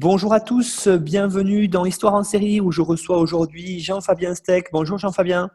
Bonjour 0.00 0.32
à 0.32 0.38
tous, 0.38 0.86
bienvenue 0.86 1.66
dans 1.66 1.84
Histoire 1.84 2.14
en 2.14 2.22
série 2.22 2.60
où 2.60 2.70
je 2.70 2.82
reçois 2.82 3.18
aujourd'hui 3.18 3.80
Jean-Fabien 3.80 4.32
Steck. 4.36 4.68
Bonjour 4.72 4.96
Jean-Fabien. 4.96 5.50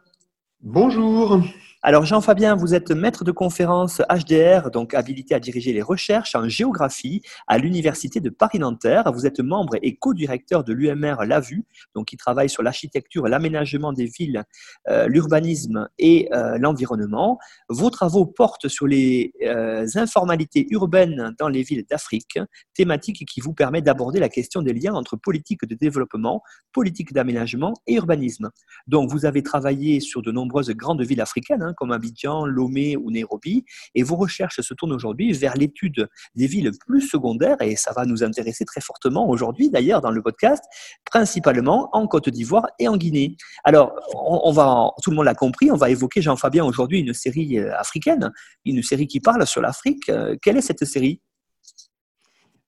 Bonjour. 0.60 1.40
Alors 1.86 2.06
Jean-Fabien, 2.06 2.56
vous 2.56 2.74
êtes 2.74 2.92
maître 2.92 3.24
de 3.24 3.30
conférence 3.30 4.00
HDR, 4.08 4.70
donc 4.70 4.94
habilité 4.94 5.34
à 5.34 5.38
diriger 5.38 5.74
les 5.74 5.82
recherches 5.82 6.34
en 6.34 6.48
géographie 6.48 7.20
à 7.46 7.58
l'Université 7.58 8.20
de 8.20 8.30
Paris-Nanterre. 8.30 9.12
Vous 9.12 9.26
êtes 9.26 9.40
membre 9.40 9.74
et 9.82 9.94
co-directeur 9.96 10.64
de 10.64 10.72
l'UMR 10.72 11.26
La 11.26 11.40
Vue, 11.40 11.66
donc 11.94 12.06
qui 12.06 12.16
travaille 12.16 12.48
sur 12.48 12.62
l'architecture, 12.62 13.28
l'aménagement 13.28 13.92
des 13.92 14.06
villes, 14.06 14.44
euh, 14.88 15.08
l'urbanisme 15.08 15.86
et 15.98 16.30
euh, 16.32 16.56
l'environnement. 16.56 17.38
Vos 17.68 17.90
travaux 17.90 18.24
portent 18.24 18.68
sur 18.68 18.86
les 18.86 19.34
euh, 19.42 19.86
informalités 19.96 20.66
urbaines 20.70 21.34
dans 21.38 21.48
les 21.48 21.62
villes 21.62 21.84
d'Afrique, 21.90 22.38
thématique 22.72 23.26
qui 23.28 23.42
vous 23.42 23.52
permet 23.52 23.82
d'aborder 23.82 24.20
la 24.20 24.30
question 24.30 24.62
des 24.62 24.72
liens 24.72 24.94
entre 24.94 25.16
politique 25.16 25.66
de 25.66 25.74
développement, 25.74 26.40
politique 26.72 27.12
d'aménagement 27.12 27.74
et 27.86 27.96
urbanisme. 27.96 28.48
Donc 28.86 29.10
vous 29.10 29.26
avez 29.26 29.42
travaillé 29.42 30.00
sur 30.00 30.22
de 30.22 30.32
nombreuses 30.32 30.70
grandes 30.70 31.02
villes 31.02 31.20
africaines, 31.20 31.60
hein, 31.60 31.73
comme 31.74 31.92
Abidjan, 31.92 32.46
Lomé 32.46 32.96
ou 32.96 33.10
Nairobi. 33.10 33.64
Et 33.94 34.02
vos 34.02 34.16
recherches 34.16 34.60
se 34.60 34.74
tournent 34.74 34.92
aujourd'hui 34.92 35.32
vers 35.32 35.54
l'étude 35.54 36.08
des 36.34 36.46
villes 36.46 36.70
plus 36.86 37.02
secondaires, 37.02 37.60
et 37.60 37.76
ça 37.76 37.92
va 37.92 38.04
nous 38.04 38.22
intéresser 38.22 38.64
très 38.64 38.80
fortement 38.80 39.28
aujourd'hui 39.28 39.70
d'ailleurs 39.70 40.00
dans 40.00 40.10
le 40.10 40.22
podcast, 40.22 40.64
principalement 41.04 41.88
en 41.92 42.06
Côte 42.06 42.28
d'Ivoire 42.28 42.66
et 42.78 42.88
en 42.88 42.96
Guinée. 42.96 43.36
Alors, 43.64 43.92
on, 44.14 44.52
va, 44.52 44.90
tout 45.02 45.10
le 45.10 45.16
monde 45.16 45.26
l'a 45.26 45.34
compris, 45.34 45.70
on 45.70 45.76
va 45.76 45.90
évoquer, 45.90 46.22
Jean-Fabien, 46.22 46.64
aujourd'hui 46.64 47.00
une 47.00 47.14
série 47.14 47.58
euh, 47.58 47.76
africaine, 47.78 48.32
une 48.64 48.82
série 48.82 49.06
qui 49.06 49.20
parle 49.20 49.46
sur 49.46 49.60
l'Afrique. 49.60 50.08
Euh, 50.08 50.36
quelle 50.40 50.56
est 50.56 50.62
cette 50.62 50.84
série? 50.84 51.20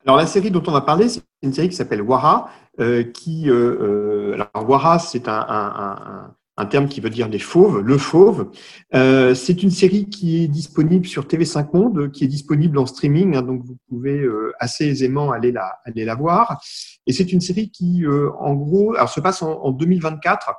Alors 0.04 0.18
la 0.18 0.26
série 0.26 0.52
dont 0.52 0.62
on 0.66 0.70
va 0.70 0.82
parler, 0.82 1.08
c'est 1.08 1.22
une 1.42 1.52
série 1.52 1.68
qui 1.68 1.74
s'appelle 1.74 2.00
Wara, 2.00 2.48
euh, 2.78 3.02
qui 3.02 3.50
alors 3.50 4.68
Wara, 4.68 5.00
c'est 5.00 5.26
un, 5.26 5.44
un 5.48 6.35
terme 6.64 6.88
qui 6.88 7.02
veut 7.02 7.10
dire 7.10 7.28
des 7.28 7.38
fauves, 7.38 7.80
le 7.80 7.98
fauve. 7.98 8.50
Euh, 8.94 9.34
c'est 9.34 9.62
une 9.62 9.70
série 9.70 10.08
qui 10.08 10.42
est 10.42 10.48
disponible 10.48 11.04
sur 11.04 11.26
TV5 11.26 11.68
Monde, 11.74 12.10
qui 12.10 12.24
est 12.24 12.28
disponible 12.28 12.78
en 12.78 12.86
streaming, 12.86 13.36
hein, 13.36 13.42
donc 13.42 13.62
vous 13.62 13.76
pouvez 13.88 14.18
euh, 14.18 14.52
assez 14.58 14.86
aisément 14.86 15.32
aller 15.32 15.52
la, 15.52 15.78
aller 15.84 16.06
la 16.06 16.14
voir. 16.14 16.62
Et 17.06 17.12
c'est 17.12 17.30
une 17.30 17.42
série 17.42 17.70
qui, 17.70 18.06
euh, 18.06 18.30
en 18.38 18.54
gros, 18.54 18.94
alors 18.94 19.10
se 19.10 19.20
passe 19.20 19.42
en, 19.42 19.70
2024, 19.70 20.54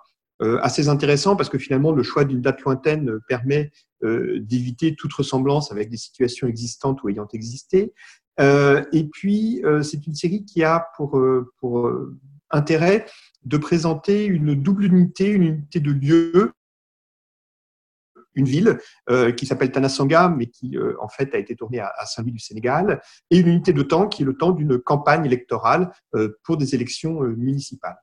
assez 0.62 0.88
intéressant 0.88 1.36
parce 1.36 1.49
que 1.49 1.58
finalement 1.58 1.92
le 1.92 2.04
choix 2.04 2.23
d'une 2.23 2.42
date 2.42 2.61
lointaine 2.61 3.17
permet 3.27 3.72
d'éviter 4.04 4.93
toute 4.95 5.11
ressemblance 5.14 5.72
avec 5.72 5.89
des 5.89 5.98
situations 5.98 6.45
existantes 6.45 7.02
ou 7.02 7.10
ayant 7.10 7.27
existé. 7.33 7.92
et 8.39 9.08
puis 9.11 9.64
c'est 9.82 10.05
une 10.05 10.14
série 10.14 10.45
qui 10.45 10.64
a 10.64 10.86
pour, 10.95 11.20
pour 11.60 11.92
intérêt 12.52 13.08
de 13.48 13.58
présenter 13.58 14.26
une 14.26 14.56
double 14.56 14.86
unité, 14.86 15.30
une 15.30 15.44
unité 15.44 15.80
de 15.80 15.92
lieu, 15.92 16.52
une 18.36 18.46
ville 18.46 18.78
euh, 19.10 19.32
qui 19.32 19.46
s'appelle 19.46 19.72
Tanasanga, 19.72 20.30
mais 20.30 20.48
qui 20.48 20.78
euh, 20.78 20.94
en 21.02 21.08
fait 21.08 21.34
a 21.34 21.38
été 21.38 21.56
tournée 21.56 21.80
à, 21.80 22.06
Saint-Louis 22.06 22.34
du 22.34 22.40
Sénégal, 22.40 23.02
et 23.32 23.40
une 23.40 23.48
unité 23.48 23.74
de 23.74 23.82
temps 23.82 24.08
qui 24.08 24.22
est 24.22 24.26
le 24.26 24.38
temps 24.38 24.52
d'une 24.52 24.78
campagne 24.78 25.26
électorale 25.26 25.92
euh, 26.16 26.38
pour 26.44 26.58
des 26.58 26.76
élections 26.76 27.22
municipales. 27.22 27.98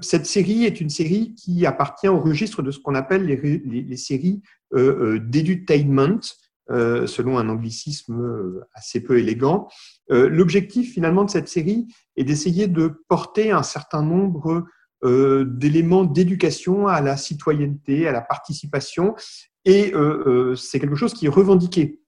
cette 0.00 0.26
série 0.26 0.64
est 0.64 0.80
une 0.80 0.90
série 0.90 1.34
qui 1.34 1.64
appartient 1.66 2.08
au 2.08 2.20
registre 2.20 2.62
de 2.62 2.70
ce 2.70 2.78
qu'on 2.78 2.94
appelle 2.94 3.24
les, 3.24 3.36
les, 3.36 3.82
les 3.82 3.96
séries 3.96 4.42
d'edutainment, 4.72 6.20
selon 6.68 7.38
un 7.38 7.48
anglicisme 7.48 8.62
assez 8.74 9.02
peu 9.02 9.18
élégant. 9.18 9.68
L'objectif 10.08 10.92
finalement 10.92 11.24
de 11.24 11.30
cette 11.30 11.48
série 11.48 11.86
est 12.16 12.24
d'essayer 12.24 12.68
de 12.68 13.02
porter 13.08 13.50
un 13.50 13.62
certain 13.62 14.02
nombre 14.02 14.64
euh, 15.04 15.44
d'éléments 15.44 16.04
d'éducation 16.04 16.86
à 16.86 17.00
la 17.00 17.16
citoyenneté, 17.16 18.06
à 18.06 18.12
la 18.12 18.20
participation, 18.20 19.16
et 19.64 19.92
euh, 19.94 20.22
euh, 20.28 20.54
c'est 20.54 20.78
quelque 20.78 20.94
chose 20.94 21.12
qui 21.12 21.26
est 21.26 21.30
revendiqué 21.30 21.98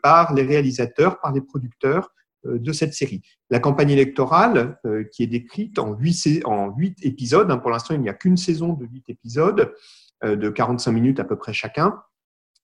par 0.00 0.32
les 0.32 0.44
réalisateurs, 0.44 1.18
par 1.18 1.32
les 1.32 1.40
producteurs 1.40 2.12
de 2.44 2.70
cette 2.70 2.94
série. 2.94 3.20
La 3.50 3.58
campagne 3.58 3.90
électorale, 3.90 4.78
qui 5.12 5.24
est 5.24 5.26
décrite 5.26 5.80
en 5.80 5.94
huit, 5.94 6.40
en 6.44 6.70
huit 6.70 6.96
épisodes, 7.02 7.50
hein, 7.50 7.58
pour 7.58 7.72
l'instant 7.72 7.92
il 7.92 8.00
n'y 8.00 8.08
a 8.08 8.14
qu'une 8.14 8.36
saison 8.36 8.74
de 8.74 8.86
huit 8.86 9.02
épisodes, 9.08 9.74
de 10.22 10.48
45 10.50 10.92
minutes 10.92 11.18
à 11.18 11.24
peu 11.24 11.34
près 11.34 11.52
chacun, 11.52 12.00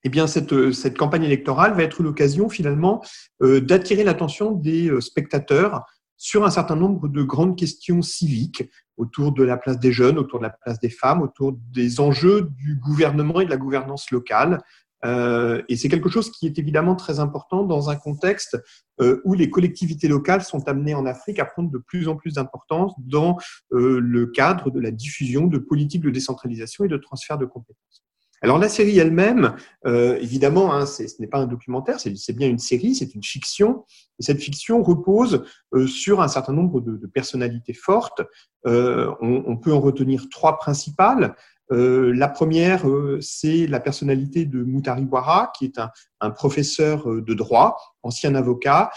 eh 0.05 0.09
bien, 0.09 0.27
cette, 0.27 0.73
cette 0.73 0.99
campagne 0.99 1.25
électorale 1.25 1.75
va 1.75 1.83
être 1.83 2.03
l'occasion 2.03 2.49
finalement 2.49 3.03
d'attirer 3.41 4.05
l'attention 4.05 4.51
des 4.51 4.91
spectateurs 5.01 5.85
sur 6.17 6.45
un 6.45 6.51
certain 6.51 6.77
nombre 6.77 7.09
de 7.09 7.23
grandes 7.23 7.59
questions 7.59 8.01
civiques 8.01 8.65
autour 8.97 9.33
de 9.33 9.43
la 9.43 9.57
place 9.57 9.81
des 9.81 9.91
jeunes, 9.91 10.19
autour 10.19 10.39
de 10.39 10.45
la 10.45 10.51
place 10.51 10.79
des 10.79 10.89
femmes, 10.89 11.21
autour 11.21 11.59
des 11.73 11.99
enjeux 11.99 12.49
du 12.59 12.77
gouvernement 12.77 13.41
et 13.41 13.45
de 13.45 13.51
la 13.51 13.57
gouvernance 13.57 14.11
locale. 14.13 14.63
Euh, 15.05 15.63
et 15.69 15.77
c'est 15.77 15.89
quelque 15.89 16.09
chose 16.09 16.31
qui 16.31 16.47
est 16.47 16.59
évidemment 16.61 16.95
très 16.95 17.19
important 17.19 17.65
dans 17.65 17.91
un 17.91 17.97
contexte 17.97 18.57
euh, 19.01 19.21
où 19.25 19.35
les 19.35 19.51
collectivités 19.51 20.07
locales 20.07 20.45
sont 20.45 20.69
amenées 20.69 20.95
en 20.95 21.07
Afrique 21.07 21.41
à 21.41 21.45
prendre 21.45 21.71
de 21.71 21.79
plus 21.79 22.07
en 22.07 22.15
plus 22.15 22.35
d'importance 22.35 22.93
dans 22.99 23.37
euh, 23.73 23.99
le 23.99 24.27
cadre 24.27 24.71
de 24.71 24.79
la 24.79 24.93
diffusion 24.93 25.49
de 25.49 25.59
politiques 25.59 26.03
de 26.03 26.11
décentralisation 26.11 26.85
et 26.85 26.89
de 26.89 26.97
transfert 26.97 27.37
de 27.37 27.47
compétences. 27.47 28.02
Alors 28.43 28.59
la 28.59 28.69
série 28.69 28.99
elle-même, 28.99 29.55
euh, 29.87 30.19
évidemment, 30.21 30.75
hein, 30.75 30.85
ce 30.85 31.05
n'est 31.21 31.29
pas 31.29 31.39
un 31.39 31.47
documentaire, 31.47 32.01
c'est 32.01 32.37
bien 32.37 32.49
une 32.49 32.59
série, 32.59 32.97
c'est 32.97 33.15
une 33.15 33.23
fiction. 33.23 33.85
Et 34.19 34.25
cette 34.25 34.41
fiction 34.41 34.83
repose 34.83 35.45
euh, 35.75 35.87
sur 35.87 36.21
un 36.21 36.29
certain 36.29 36.53
nombre 36.53 36.81
de, 36.81 37.07
personnalités 37.07 37.73
fortes. 37.73 38.21
Euh, 38.67 39.13
on, 39.21 39.57
peut 39.57 39.73
en 39.73 39.81
retenir 39.81 40.29
trois 40.29 40.59
principales. 40.59 41.37
Euh, 41.71 42.13
la 42.15 42.29
première, 42.29 42.89
euh, 42.89 43.19
c'est 43.21 43.67
la 43.67 43.81
personnalité 43.81 44.45
de 44.45 44.63
Moutari 44.63 45.05
Ouara, 45.05 45.53
qui 45.57 45.65
est 45.67 45.79
un, 45.79 45.91
un, 46.21 46.31
professeur 46.31 47.07
de 47.07 47.35
droit, 47.35 47.77
ancien 48.03 48.35
avocat, 48.35 48.91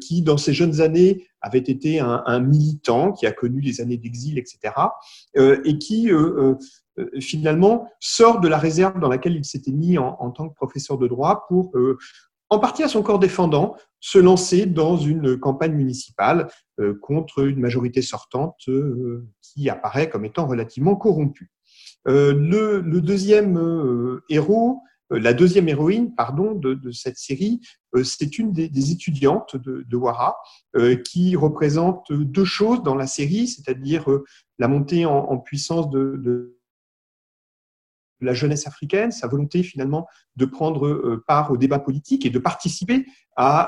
qui, 0.00 0.22
dans 0.22 0.38
ses 0.38 0.52
jeunes 0.52 0.80
années, 0.80 1.26
avait 1.40 1.58
été 1.58 2.00
un, 2.00 2.22
un, 2.26 2.40
militant, 2.40 3.12
qui 3.12 3.26
a 3.26 3.32
connu 3.32 3.60
les 3.60 3.80
années 3.80 3.98
d'exil, 3.98 4.38
etc., 4.38 4.74
et 5.36 5.78
qui 5.78 6.10
euh, 6.98 7.20
finalement 7.20 7.88
sort 8.00 8.40
de 8.40 8.48
la 8.48 8.58
réserve 8.58 9.00
dans 9.00 9.08
laquelle 9.08 9.34
il 9.34 9.46
s'était 9.46 9.72
mis 9.72 9.96
en, 9.96 10.30
tant 10.30 10.50
que 10.50 10.54
professeur 10.54 10.98
de 10.98 11.08
droit 11.08 11.46
pour, 11.48 11.74
euh, 11.74 11.96
en 12.50 12.58
partie 12.58 12.82
à 12.82 12.88
son 12.88 13.02
corps 13.02 13.18
défendant, 13.18 13.76
se 13.98 14.18
lancer 14.18 14.66
dans 14.66 14.98
une 14.98 15.38
campagne 15.38 15.72
municipale 15.72 16.48
euh, 16.80 16.98
contre 17.00 17.46
une 17.46 17.60
majorité 17.60 18.02
sortante 18.02 18.56
qui 19.40 19.70
apparaît 19.70 20.10
comme 20.10 20.26
étant 20.26 20.46
relativement 20.46 20.96
corrompue. 20.96 21.50
Le, 22.04 23.00
deuxième 23.00 24.20
héros, 24.28 24.80
la 25.10 25.34
deuxième 25.34 25.68
héroïne, 25.68 26.14
pardon, 26.14 26.54
de, 26.54 26.90
cette 26.90 27.18
série, 27.18 27.60
c'est 28.02 28.38
une 28.38 28.52
des, 28.52 28.90
étudiantes 28.90 29.56
de, 29.56 29.84
de 29.86 29.96
Wara 29.96 30.36
qui 31.04 31.36
représente 31.36 32.12
deux 32.12 32.44
choses 32.44 32.82
dans 32.82 32.94
la 32.94 33.06
série, 33.06 33.46
c'est-à-dire 33.46 34.06
la 34.58 34.68
montée 34.68 35.04
en, 35.06 35.38
puissance 35.38 35.90
de 35.90 36.56
la 38.22 38.34
jeunesse 38.34 38.66
africaine, 38.66 39.10
sa 39.10 39.26
volonté 39.26 39.62
finalement 39.62 40.06
de 40.36 40.44
prendre 40.44 40.86
euh, 40.86 41.24
part 41.26 41.50
au 41.50 41.56
débat 41.56 41.78
politique 41.78 42.24
et 42.24 42.30
de 42.30 42.38
participer 42.38 43.06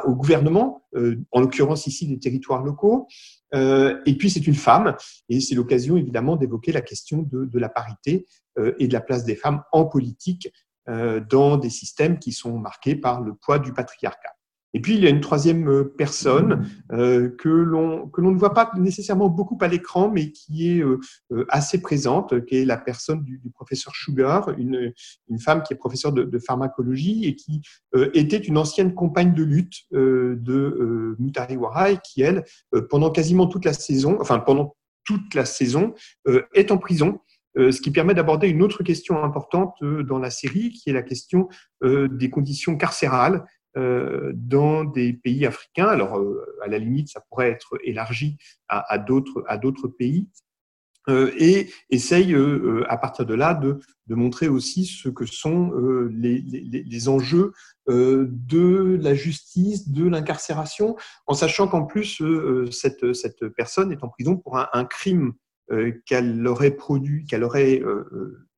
au 0.04 0.14
gouvernement, 0.14 0.84
euh, 0.94 1.16
en 1.32 1.40
l'occurrence 1.40 1.86
ici 1.86 2.06
des 2.06 2.18
territoires 2.18 2.62
locaux. 2.62 3.06
Euh, 3.54 4.00
et 4.04 4.16
puis 4.16 4.30
c'est 4.30 4.46
une 4.46 4.54
femme, 4.54 4.94
et 5.28 5.40
c'est 5.40 5.54
l'occasion 5.54 5.96
évidemment 5.96 6.36
d'évoquer 6.36 6.72
la 6.72 6.82
question 6.82 7.22
de, 7.22 7.58
la 7.58 7.68
parité 7.68 8.26
et 8.78 8.86
de 8.86 8.92
la 8.92 9.00
place 9.00 9.24
des 9.24 9.36
femmes 9.36 9.62
en 9.72 9.84
politique 9.84 10.52
dans 10.86 11.56
des 11.56 11.70
systèmes 11.70 12.18
qui 12.18 12.32
sont 12.32 12.58
marqués 12.58 12.94
par 12.94 13.20
le 13.20 13.34
poids 13.34 13.58
du 13.58 13.72
patriarcat. 13.72 14.34
Et 14.74 14.80
puis, 14.80 14.96
il 14.96 15.04
y 15.04 15.06
a 15.06 15.10
une 15.10 15.20
troisième 15.20 15.68
euh, 15.68 15.84
personne 15.84 16.68
euh, 16.92 17.30
que 17.38 17.48
l'on 17.48 18.10
ne 18.18 18.36
voit 18.36 18.52
pas 18.52 18.72
nécessairement 18.76 19.28
beaucoup 19.28 19.56
à 19.60 19.68
l'écran, 19.68 20.10
mais 20.10 20.32
qui 20.32 20.68
est 20.68 20.82
euh, 20.82 20.98
assez 21.48 21.80
présente, 21.80 22.44
qui 22.46 22.56
est 22.56 22.64
la 22.64 22.76
personne 22.76 23.22
du, 23.22 23.38
du 23.38 23.50
professeur 23.50 23.94
Sugar, 23.94 24.50
une, 24.58 24.92
une 25.28 25.38
femme 25.38 25.62
qui 25.62 25.72
est 25.72 25.76
professeure 25.76 26.12
de, 26.12 26.24
de 26.24 26.38
pharmacologie 26.40 27.24
et 27.26 27.36
qui 27.36 27.62
était 28.14 28.38
une 28.38 28.58
ancienne 28.58 28.94
compagne 28.94 29.32
de 29.32 29.44
lutte 29.44 29.84
de 29.92 31.14
Mutari 31.20 31.56
Warai, 31.56 31.98
qui, 32.02 32.22
elle, 32.22 32.44
pendant 32.90 33.10
quasiment 33.10 33.46
toute 33.46 33.64
la 33.64 33.72
saison, 33.72 34.18
enfin, 34.20 34.40
pendant 34.40 34.74
toute 35.04 35.34
la 35.34 35.44
saison, 35.44 35.94
est 36.54 36.72
en 36.72 36.78
prison 36.78 37.20
ce 37.56 37.80
qui 37.80 37.92
permet 37.92 38.14
d'aborder 38.14 38.48
une 38.48 38.62
autre 38.62 38.82
question 38.82 39.22
importante 39.22 39.76
dans 39.82 40.18
la 40.18 40.30
série, 40.30 40.70
qui 40.70 40.90
est 40.90 40.94
la 40.94 41.02
question 41.02 41.48
des 41.82 42.30
conditions 42.30 42.76
carcérales 42.76 43.44
euh, 43.44 43.63
dans 43.76 44.84
des 44.84 45.12
pays 45.12 45.46
africains. 45.46 45.88
Alors, 45.88 46.18
euh, 46.18 46.44
à 46.62 46.68
la 46.68 46.78
limite, 46.78 47.08
ça 47.08 47.20
pourrait 47.28 47.50
être 47.50 47.78
élargi 47.84 48.36
à, 48.68 48.92
à 48.92 48.98
d'autres 48.98 49.88
pays. 49.88 50.28
Euh, 51.10 51.30
et 51.36 51.68
essaye 51.90 52.34
à 52.88 52.96
partir 52.96 53.26
de 53.26 53.34
là 53.34 53.52
de, 53.52 53.78
de, 54.06 54.14
montrer 54.14 54.48
aussi 54.48 54.86
ce 54.86 55.10
que 55.10 55.26
sont 55.26 55.70
les, 56.10 56.38
les, 56.38 56.82
les, 56.82 57.08
enjeux 57.10 57.52
de 57.88 58.98
la 59.02 59.14
justice, 59.14 59.90
de 59.90 60.08
l'incarcération, 60.08 60.96
en 61.26 61.34
sachant 61.34 61.68
qu'en 61.68 61.84
plus 61.84 62.22
cette, 62.70 63.12
cette, 63.12 63.48
personne 63.48 63.92
est 63.92 64.02
en 64.02 64.08
prison 64.08 64.38
pour 64.38 64.56
un, 64.56 64.68
un 64.72 64.86
crime 64.86 65.34
qu'elle 66.06 66.46
aurait 66.46 66.72
produit, 66.72 67.24
qu'elle 67.24 67.44
aurait 67.44 67.80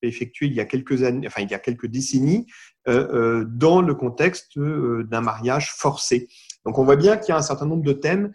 effectué 0.03 0.47
il 0.47 0.55
y 0.55 0.61
a 0.61 0.65
quelques 0.65 1.03
années, 1.03 1.27
enfin 1.27 1.43
il 1.43 1.51
y 1.51 1.55
a 1.55 1.59
quelques 1.59 1.87
décennies, 1.87 2.47
euh, 2.89 3.09
euh, 3.13 3.45
dans 3.45 3.83
le 3.83 3.95
contexte 3.95 4.57
euh, 4.57 5.05
d'un 5.05 5.21
mariage 5.21 5.73
forcé. 5.73 6.29
Donc 6.65 6.79
on 6.79 6.85
voit 6.85 6.97
bien 6.97 7.17
qu'il 7.17 7.31
y 7.31 7.33
a 7.33 7.37
un 7.37 7.43
certain 7.43 7.67
nombre 7.67 7.83
de 7.83 7.93
thèmes 7.93 8.33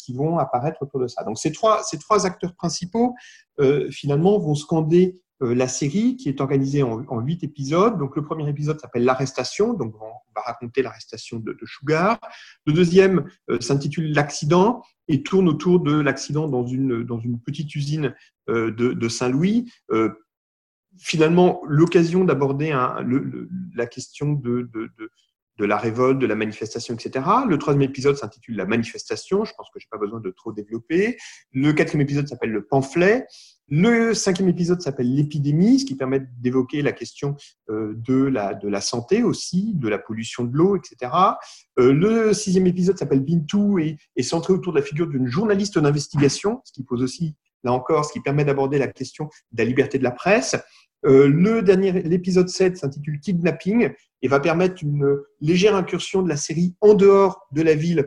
qui 0.00 0.12
vont 0.12 0.38
apparaître 0.38 0.82
autour 0.82 0.98
de 0.98 1.06
ça. 1.06 1.22
Donc 1.22 1.38
ces 1.38 1.52
trois, 1.52 1.84
ces 1.84 1.96
trois 1.96 2.26
acteurs 2.26 2.52
principaux, 2.56 3.14
finalement, 3.92 4.36
vont 4.40 4.56
scander 4.56 5.20
la 5.40 5.68
série 5.68 6.16
qui 6.16 6.28
est 6.28 6.40
organisée 6.40 6.82
en 6.82 7.20
huit 7.20 7.44
épisodes. 7.44 7.96
Donc 7.96 8.16
le 8.16 8.24
premier 8.24 8.48
épisode 8.48 8.80
s'appelle 8.80 9.04
L'arrestation, 9.04 9.72
donc 9.72 9.94
on 10.02 10.10
va 10.34 10.42
raconter 10.42 10.82
l'arrestation 10.82 11.38
de, 11.38 11.52
de, 11.52 11.66
Sugar. 11.66 12.18
Le 12.66 12.72
deuxième 12.72 13.28
s'intitule 13.60 14.12
L'accident 14.12 14.82
et 15.08 15.22
tourne 15.22 15.48
autour 15.48 15.80
de 15.80 15.94
l'accident 15.94 16.48
dans 16.48 16.66
une, 16.66 17.04
dans 17.04 17.18
une 17.18 17.40
petite 17.40 17.74
usine 17.74 18.14
de, 18.48 18.70
de 18.70 19.08
Saint-Louis 19.08 19.66
finalement 20.98 21.62
l'occasion 21.66 22.24
d'aborder 22.24 22.70
la 23.74 23.86
question 23.86 24.32
de, 24.32 24.68
de, 25.58 25.64
la 25.64 25.76
révolte, 25.76 26.18
de 26.18 26.26
la 26.26 26.34
manifestation, 26.34 26.94
etc. 26.94 27.24
Le 27.48 27.56
troisième 27.56 27.82
épisode 27.82 28.16
s'intitule 28.16 28.56
La 28.56 28.66
manifestation, 28.66 29.44
je 29.44 29.52
pense 29.56 29.68
que 29.72 29.78
je 29.78 29.86
n'ai 29.86 29.90
pas 29.90 29.98
besoin 29.98 30.20
de 30.20 30.30
trop 30.30 30.52
développer. 30.52 31.16
Le 31.52 31.72
quatrième 31.72 32.02
épisode 32.02 32.26
s'appelle 32.26 32.50
Le 32.50 32.64
pamphlet. 32.64 33.26
Le 33.74 34.12
cinquième 34.12 34.50
épisode 34.50 34.82
s'appelle 34.82 35.14
L'épidémie, 35.14 35.80
ce 35.80 35.86
qui 35.86 35.94
permet 35.94 36.20
d'évoquer 36.42 36.82
la 36.82 36.92
question 36.92 37.36
euh, 37.70 37.94
de 38.06 38.22
la, 38.24 38.52
de 38.52 38.68
la 38.68 38.82
santé 38.82 39.22
aussi, 39.22 39.72
de 39.72 39.88
la 39.88 39.96
pollution 39.96 40.44
de 40.44 40.54
l'eau, 40.54 40.76
etc. 40.76 41.10
Euh, 41.78 41.90
le 41.90 42.34
sixième 42.34 42.66
épisode 42.66 42.98
s'appelle 42.98 43.20
Bintou 43.20 43.78
et 43.78 43.96
est 44.14 44.24
centré 44.24 44.52
autour 44.52 44.74
de 44.74 44.78
la 44.78 44.84
figure 44.84 45.06
d'une 45.06 45.26
journaliste 45.26 45.78
d'investigation, 45.78 46.60
ce 46.64 46.72
qui 46.74 46.82
pose 46.82 47.02
aussi, 47.02 47.34
là 47.64 47.72
encore, 47.72 48.04
ce 48.04 48.12
qui 48.12 48.20
permet 48.20 48.44
d'aborder 48.44 48.76
la 48.76 48.88
question 48.88 49.30
de 49.52 49.62
la 49.62 49.64
liberté 49.64 49.96
de 49.96 50.04
la 50.04 50.10
presse. 50.10 50.54
Euh, 51.06 51.26
le 51.26 51.62
dernier, 51.62 51.92
l'épisode 52.02 52.50
7 52.50 52.76
s'intitule 52.76 53.20
Kidnapping 53.20 53.88
et 54.20 54.28
va 54.28 54.38
permettre 54.38 54.82
une 54.82 55.16
légère 55.40 55.76
incursion 55.76 56.20
de 56.20 56.28
la 56.28 56.36
série 56.36 56.76
en 56.82 56.92
dehors 56.92 57.40
de 57.52 57.62
la 57.62 57.74
ville 57.74 58.06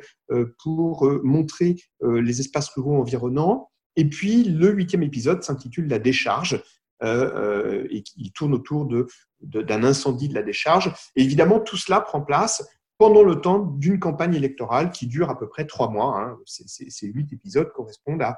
pour 0.63 1.11
montrer 1.23 1.75
les 2.01 2.39
espaces 2.39 2.69
ruraux 2.69 2.97
environnants. 2.97 3.69
Et 3.95 4.09
puis 4.09 4.43
le 4.43 4.71
huitième 4.71 5.03
épisode 5.03 5.43
s'intitule 5.43 5.87
La 5.87 5.99
décharge 5.99 6.61
et 7.03 8.03
il 8.17 8.31
tourne 8.31 8.53
autour 8.53 8.85
de, 8.85 9.07
d'un 9.41 9.83
incendie 9.83 10.27
de 10.27 10.33
la 10.33 10.41
décharge. 10.41 10.91
Et 11.15 11.23
évidemment, 11.23 11.59
tout 11.59 11.77
cela 11.77 12.01
prend 12.01 12.21
place 12.21 12.67
pendant 12.97 13.21
le 13.21 13.41
temps 13.41 13.59
d'une 13.59 13.99
campagne 13.99 14.33
électorale 14.33 14.89
qui 14.91 15.05
dure 15.05 15.29
à 15.29 15.37
peu 15.37 15.47
près 15.47 15.65
trois 15.67 15.89
mois. 15.91 16.19
Hein. 16.19 16.37
Ces, 16.45 17.07
huit 17.07 17.31
épisodes 17.31 17.71
correspondent 17.73 18.23
à 18.23 18.37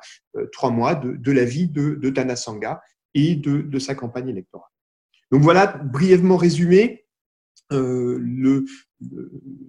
trois 0.51 0.71
mois 0.71 0.95
de, 0.95 1.13
de, 1.13 1.31
la 1.31 1.45
vie 1.45 1.69
de, 1.69 1.95
de 1.95 2.09
Tana 2.09 2.35
Sanga, 2.35 2.81
et 3.17 3.35
de, 3.35 3.79
sa 3.79 3.95
campagne 3.95 4.29
électorale. 4.29 4.69
Donc 5.31 5.41
voilà, 5.41 5.67
brièvement 5.67 6.37
résumé, 6.37 7.05
euh, 7.71 8.17
le, 8.21 8.65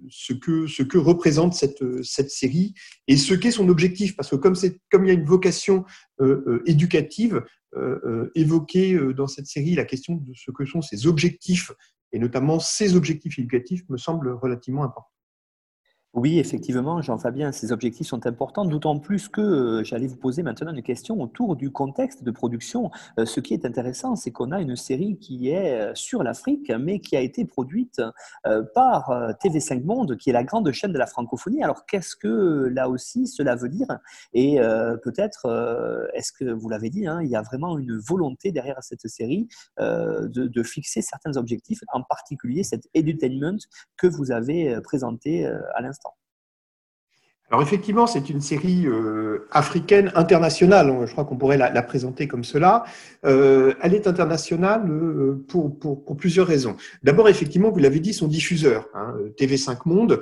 ce, 0.09 0.33
que, 0.33 0.67
ce 0.67 0.83
que 0.83 0.97
représente 0.97 1.53
cette, 1.53 1.83
cette 2.03 2.31
série 2.31 2.73
et 3.07 3.17
ce 3.17 3.33
qu'est 3.33 3.51
son 3.51 3.69
objectif. 3.69 4.15
Parce 4.15 4.29
que 4.29 4.35
comme, 4.35 4.55
comme 4.91 5.05
il 5.05 5.07
y 5.07 5.11
a 5.11 5.13
une 5.13 5.25
vocation 5.25 5.85
euh, 6.21 6.43
euh, 6.47 6.63
éducative, 6.65 7.43
évoquer 8.33 8.99
dans 9.15 9.27
cette 9.27 9.45
série 9.45 9.75
la 9.75 9.85
question 9.85 10.15
de 10.15 10.33
ce 10.33 10.49
que 10.49 10.65
sont 10.65 10.81
ses 10.81 11.05
objectifs, 11.05 11.71
et 12.11 12.17
notamment 12.17 12.59
ses 12.59 12.95
objectifs 12.95 13.37
éducatifs, 13.37 13.87
me 13.89 13.97
semble 13.97 14.31
relativement 14.31 14.83
important. 14.83 15.11
Oui, 16.15 16.39
effectivement, 16.39 17.03
Jean-Fabien, 17.03 17.51
ces 17.51 17.71
objectifs 17.71 18.07
sont 18.07 18.25
importants, 18.25 18.65
d'autant 18.65 18.97
plus 18.97 19.27
que 19.27 19.41
euh, 19.41 19.83
j'allais 19.83 20.07
vous 20.07 20.15
poser 20.15 20.41
maintenant 20.41 20.73
une 20.73 20.81
question 20.81 21.21
autour 21.21 21.55
du 21.55 21.69
contexte 21.69 22.23
de 22.23 22.31
production. 22.31 22.89
Euh, 23.19 23.27
ce 23.27 23.39
qui 23.39 23.53
est 23.53 23.63
intéressant, 23.63 24.15
c'est 24.15 24.31
qu'on 24.31 24.51
a 24.51 24.59
une 24.59 24.75
série 24.75 25.19
qui 25.19 25.49
est 25.49 25.79
euh, 25.79 25.91
sur 25.93 26.23
l'Afrique, 26.23 26.71
mais 26.79 26.99
qui 26.99 27.15
a 27.15 27.19
été 27.19 27.45
produite 27.45 28.01
par 28.73 29.11
TV5 29.43 29.83
Monde, 29.83 30.17
qui 30.17 30.31
est 30.31 30.33
la 30.33 30.43
grande 30.43 30.71
chaîne 30.71 30.91
de 30.91 30.97
la 30.97 31.05
francophonie. 31.05 31.63
Alors, 31.63 31.85
qu'est-ce 31.85 32.15
que 32.15 32.67
là 32.73 32.89
aussi 32.89 33.27
cela 33.27 33.55
veut 33.55 33.69
dire? 33.69 33.87
Et 34.33 34.59
peut-être, 35.03 36.09
est-ce 36.13 36.31
que 36.31 36.45
vous 36.45 36.69
l'avez 36.69 36.89
dit, 36.89 37.07
hein, 37.07 37.21
il 37.21 37.29
y 37.29 37.35
a 37.35 37.41
vraiment 37.41 37.77
une 37.77 37.97
volonté 37.97 38.51
derrière 38.51 38.77
cette 38.81 39.07
série 39.07 39.47
de, 39.77 40.27
de, 40.27 40.63
fixer 40.63 41.01
certains 41.01 41.37
objectifs, 41.37 41.79
en 41.91 42.03
particulier 42.03 42.63
cet 42.63 42.87
edutainment 42.93 43.57
que 43.97 44.07
vous 44.07 44.31
avez 44.31 44.79
présenté 44.81 45.45
à 45.45 45.81
l'instant. 45.81 45.98
Alors 47.51 47.63
effectivement, 47.63 48.05
c'est 48.05 48.29
une 48.29 48.41
série 48.41 48.85
euh, 48.85 49.47
africaine 49.49 50.11
internationale. 50.13 51.05
Je 51.07 51.11
crois 51.11 51.25
qu'on 51.25 51.37
pourrait 51.37 51.57
la, 51.57 51.81
présenter 51.81 52.27
comme 52.27 52.43
cela. 52.43 52.83
Euh, 53.25 53.73
elle 53.81 53.95
est 53.95 54.05
internationale 54.05 54.87
euh, 54.87 55.43
pour, 55.47 55.77
pour, 55.79 56.05
pour, 56.05 56.15
plusieurs 56.15 56.45
raisons. 56.45 56.75
D'abord, 57.01 57.27
effectivement, 57.27 57.71
vous 57.71 57.79
l'avez 57.79 57.99
dit, 57.99 58.13
son 58.13 58.27
diffuseur, 58.27 58.87
hein, 58.93 59.15
TV5 59.39 59.79
Monde, 59.85 60.21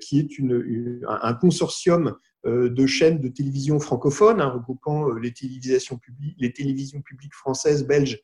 qui 0.00 0.18
est 0.18 0.38
une, 0.38 1.00
un 1.06 1.34
consortium 1.34 2.14
de 2.44 2.86
chaînes 2.86 3.20
de 3.20 3.28
télévision 3.28 3.78
francophones, 3.78 4.40
hein, 4.40 4.48
regroupant 4.48 5.10
les 5.14 5.32
télévisions 5.32 5.98
publiques, 5.98 6.36
les 6.38 6.52
télévisions 6.52 7.02
publiques 7.02 7.34
françaises, 7.34 7.86
belges, 7.86 8.20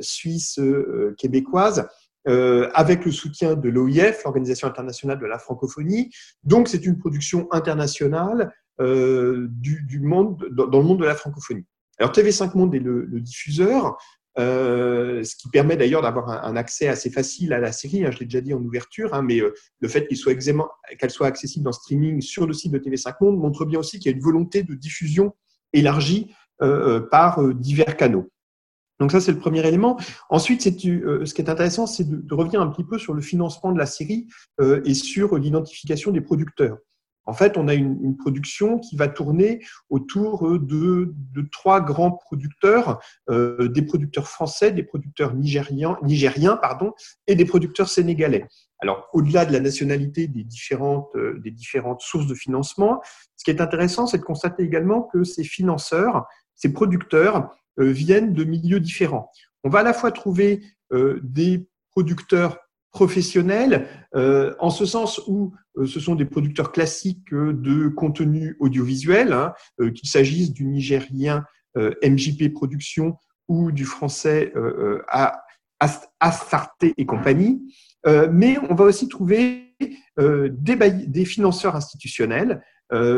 suisses, 0.00 0.58
québécoises. 1.18 1.86
Euh, 2.30 2.70
avec 2.74 3.04
le 3.04 3.10
soutien 3.10 3.56
de 3.56 3.68
l'OIF, 3.68 4.22
l'Organisation 4.24 4.68
internationale 4.68 5.18
de 5.18 5.26
la 5.26 5.38
francophonie. 5.38 6.10
Donc, 6.44 6.68
c'est 6.68 6.86
une 6.86 6.96
production 6.96 7.48
internationale 7.50 8.54
euh, 8.80 9.48
du, 9.50 10.00
monde, 10.00 10.46
dans, 10.52 10.66
le 10.66 10.84
monde 10.84 11.00
de 11.00 11.06
la 11.06 11.16
francophonie. 11.16 11.66
Alors, 11.98 12.12
TV5 12.12 12.56
Monde 12.56 12.74
est 12.76 12.78
le, 12.78 13.20
diffuseur, 13.20 13.98
euh, 14.38 15.24
ce 15.24 15.34
qui 15.34 15.48
permet 15.48 15.76
d'ailleurs 15.76 16.02
d'avoir 16.02 16.28
un, 16.44 16.54
accès 16.54 16.86
assez 16.86 17.10
facile 17.10 17.52
à 17.52 17.58
la 17.58 17.72
série. 17.72 18.04
Hein, 18.06 18.12
je 18.12 18.20
l'ai 18.20 18.26
déjà 18.26 18.40
dit 18.40 18.54
en 18.54 18.62
ouverture, 18.62 19.12
hein, 19.12 19.22
mais 19.22 19.40
le 19.80 19.88
fait 19.88 20.06
qu'elle 20.06 21.10
soit, 21.10 21.26
accessible 21.26 21.68
en 21.68 21.72
streaming 21.72 22.20
sur 22.20 22.46
le 22.46 22.52
site 22.52 22.70
de 22.70 22.78
TV5 22.78 23.16
Monde 23.22 23.38
montre 23.38 23.64
bien 23.64 23.80
aussi 23.80 23.98
qu'il 23.98 24.08
y 24.08 24.14
a 24.14 24.16
une 24.16 24.22
volonté 24.22 24.62
de 24.62 24.74
diffusion 24.74 25.34
élargie 25.72 26.32
par 27.10 27.42
divers 27.54 27.96
canaux. 27.96 28.30
Donc 29.00 29.12
ça, 29.12 29.20
c'est 29.20 29.32
le 29.32 29.38
premier 29.38 29.66
élément. 29.66 29.98
Ensuite, 30.28 30.66
euh, 30.86 31.24
ce 31.24 31.34
qui 31.34 31.40
est 31.40 31.50
intéressant, 31.50 31.86
c'est 31.86 32.08
de, 32.08 32.34
revenir 32.34 32.60
un 32.60 32.68
petit 32.68 32.84
peu 32.84 32.98
sur 32.98 33.14
le 33.14 33.22
financement 33.22 33.72
de 33.72 33.78
la 33.78 33.86
série 33.86 34.28
euh, 34.60 34.82
et 34.84 34.94
sur 34.94 35.36
l'identification 35.36 36.12
des 36.12 36.20
producteurs. 36.20 36.76
En 37.24 37.32
fait, 37.32 37.56
on 37.56 37.68
a 37.68 37.74
une, 37.74 38.16
production 38.16 38.78
qui 38.78 38.96
va 38.96 39.08
tourner 39.08 39.60
autour 39.88 40.58
de, 40.58 41.14
trois 41.52 41.80
grands 41.80 42.10
producteurs, 42.10 43.00
euh, 43.30 43.68
des 43.68 43.82
producteurs 43.82 44.26
français, 44.26 44.72
des 44.72 44.82
producteurs 44.82 45.34
nigériens, 45.34 45.96
nigériens 46.02 46.56
pardon, 46.56 46.92
et 47.26 47.36
des 47.36 47.44
producteurs 47.44 47.88
sénégalais. 47.88 48.46
Alors, 48.80 49.08
au-delà 49.12 49.44
de 49.44 49.52
la 49.52 49.60
nationalité 49.60 50.26
des 50.26 50.44
différentes, 50.44 51.10
des 51.42 51.50
différentes 51.50 52.00
sources 52.00 52.26
de 52.26 52.34
financement, 52.34 53.00
ce 53.36 53.44
qui 53.44 53.50
est 53.50 53.60
intéressant, 53.60 54.06
c'est 54.06 54.18
de 54.18 54.22
constater 54.22 54.62
également 54.62 55.02
que 55.02 55.22
ces 55.22 55.44
financeurs, 55.44 56.26
ces 56.56 56.72
producteurs, 56.72 57.36
euh, 57.36 57.59
viennent 57.78 58.32
de 58.32 58.44
milieux 58.44 58.80
différents. 58.80 59.30
On 59.64 59.68
va 59.68 59.80
à 59.80 59.82
la 59.82 59.92
fois 59.92 60.12
trouver 60.12 60.62
euh, 60.92 61.20
des 61.22 61.68
producteurs 61.90 62.58
professionnels, 62.92 63.86
euh, 64.16 64.54
en 64.58 64.70
ce 64.70 64.84
sens 64.84 65.20
où 65.26 65.54
ce 65.86 66.00
sont 66.00 66.16
des 66.16 66.24
producteurs 66.24 66.72
classiques 66.72 67.32
de 67.32 67.88
contenu 67.88 68.56
audiovisuel, 68.58 69.32
hein, 69.32 69.54
qu'il 69.94 70.08
s'agisse 70.08 70.52
du 70.52 70.66
nigérien 70.66 71.44
MJP 71.76 72.52
Production 72.52 73.16
ou 73.46 73.70
du 73.70 73.84
français 73.84 74.52
Astarté 76.18 76.92
et 76.96 77.06
compagnie. 77.06 77.62
mais 78.04 78.58
on 78.68 78.74
va 78.74 78.84
aussi 78.84 79.06
trouver 79.08 79.76
des, 80.18 81.24
financeurs 81.24 81.76
institutionnels, 81.76 82.62